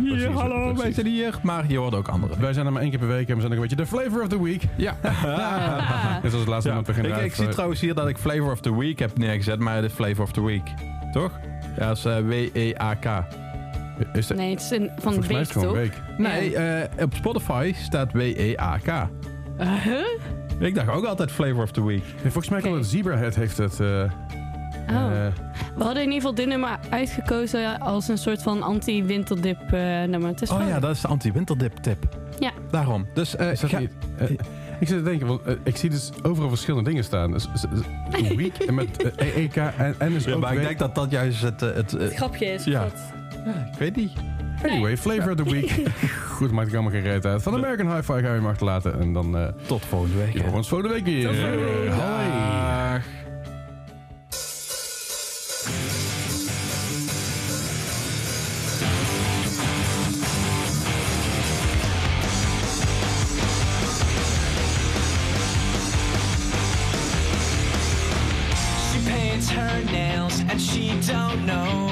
hier, 0.01 0.11
Precies, 0.17 0.41
hallo, 0.41 0.75
wij 0.77 0.93
zijn 0.93 1.07
hier. 1.07 1.39
Maar 1.43 1.65
je 1.69 1.79
hoort 1.79 1.95
ook 1.95 2.09
anderen. 2.09 2.41
Wij 2.41 2.53
zijn 2.53 2.67
er 2.67 2.73
maar 2.73 2.83
één 2.83 2.91
keer 2.91 2.99
per 2.99 3.09
week 3.09 3.29
en 3.29 3.35
we 3.35 3.41
zijn 3.41 3.53
ook 3.53 3.59
een 3.63 3.69
beetje 3.69 3.85
de 3.85 3.87
flavor 3.87 4.23
of 4.23 4.29
the 4.29 4.43
week. 4.43 4.63
Ja. 4.77 4.97
Net 6.23 6.31
zoals 6.31 6.33
het 6.33 6.47
laatste 6.47 6.69
Ja. 6.69 6.75
moment 6.75 6.87
beginnen. 6.87 7.19
Ik, 7.19 7.25
ik 7.25 7.35
zie 7.35 7.49
trouwens 7.49 7.81
hier 7.81 7.95
dat 7.95 8.09
ik 8.09 8.17
Flavor 8.19 8.51
of 8.53 8.61
the 8.61 8.79
Week 8.79 8.99
heb 8.99 9.19
neergezet, 9.19 9.59
maar 9.59 9.83
de 9.83 9.91
Flavor 9.91 10.25
of 10.25 10.33
the 10.33 10.45
Week. 10.45 10.71
Toch? 11.13 11.31
Ja, 11.79 11.87
dat 11.87 11.97
is 11.97 12.05
eh, 12.05 12.17
W-E-A-K. 12.19 13.07
Is 14.13 14.29
Nee, 14.29 14.51
het 14.51 14.61
is 14.61 14.71
een, 14.71 14.79
van 14.79 14.95
de 14.95 15.01
volgens 15.03 15.29
mij 15.29 15.41
is 15.41 15.53
week 15.53 15.65
toch? 15.65 15.73
week. 15.75 15.93
Nee, 16.19 16.57
eh, 16.57 17.05
op 17.05 17.15
Spotify 17.15 17.73
staat 17.77 18.13
W-E-A-K. 18.13 18.87
Uh, 18.89 19.73
huh? 19.73 20.05
Ik 20.59 20.75
dacht 20.75 20.89
ook 20.91 21.05
altijd 21.05 21.31
Flavor 21.31 21.63
of 21.63 21.71
the 21.73 21.85
Week. 21.85 22.03
Nee, 22.05 22.23
volgens 22.23 22.49
mij 22.49 22.61
kan 22.61 22.71
Oké. 22.71 22.79
het 22.79 22.89
Zebrahead 22.89 23.35
heeft 23.35 23.57
het... 23.57 23.81
eh, 23.81 24.05
Oh. 24.91 24.97
eh, 24.97 25.33
We 25.77 25.85
hadden 25.85 26.03
in 26.03 26.09
ieder 26.09 26.15
geval 26.15 26.35
dit 26.35 26.47
nummer 26.47 26.79
uitgekozen 26.91 27.79
als 27.81 28.09
een 28.09 28.19
soort 28.19 28.43
van 28.43 28.63
anti-winterdip 28.63 29.59
eh, 29.61 29.71
nummer. 30.03 30.27
Het 30.29 30.43
is 30.43 30.51
Oh 30.51 30.67
ja, 30.69 30.81
dat 30.81 30.91
is 30.91 31.01
de 31.01 31.09
anti-winterdip 31.09 31.77
tip. 31.77 32.17
Ja. 32.39 32.51
Daarom. 32.71 33.07
Dus 33.15 33.37
eh, 33.37 33.51
is 33.53 33.61
dat 33.61 33.71
ga- 33.71 33.79
niet, 33.79 33.93
eh, 34.19 34.31
ik 34.81 34.89
zit 34.89 34.89
te 34.89 35.03
denken, 35.03 35.27
want 35.27 35.43
eh, 35.43 35.55
ik 35.65 35.77
zie 35.77 35.91
dus 35.91 36.11
overal 36.23 36.49
verschillende 36.49 36.89
dingen 36.91 37.05
staan. 37.05 37.33
Dus, 37.33 37.49
dus- 37.53 37.65
dus- 38.11 38.35
week 38.37 38.59
en 38.59 38.75
met 38.75 39.15
eh, 39.17 39.37
EEK 39.37 39.57
en, 39.57 39.95
en 39.99 40.13
is 40.13 40.25
Ja, 40.25 40.33
ook 40.33 40.41
maar 40.41 40.51
ik 40.53 40.57
week. 40.59 40.67
denk 40.67 40.79
dat 40.79 40.95
dat 40.95 41.11
juist 41.11 41.43
het... 41.43 41.63
eh, 41.63 41.75
het, 41.75 41.95
eh, 41.95 42.01
Het 42.01 42.15
grapje 42.15 42.47
is. 42.47 42.65
Ja. 42.65 42.87
Ja, 43.45 43.69
ik 43.73 43.79
weet 43.79 43.97
niet. 43.97 44.13
Anyway. 44.65 44.97
Flavor 44.97 45.31
of 45.31 45.37
the 45.37 45.51
Week. 45.51 45.83
Goed, 46.37 46.51
maakt 46.51 46.69
ik 46.69 46.75
allemaal 46.75 46.93
geen 46.93 47.03
reet 47.03 47.27
uit. 47.27 47.43
Van 47.43 47.55
American 47.55 47.87
High 47.87 48.13
Five 48.13 48.23
ga 48.27 48.35
je 48.35 48.41
maar 48.41 48.51
achterlaten 48.51 49.01
En 49.01 49.13
dan... 49.13 49.37
Eh, 49.37 49.47
Tot 49.67 49.85
volgende 49.85 50.17
week. 50.17 50.53
Tot 50.53 50.69
volgende 50.69 50.95
week 50.95 51.05
weer. 51.05 51.29
Hoi. 51.93 53.01
don't 71.07 71.47
know 71.47 71.92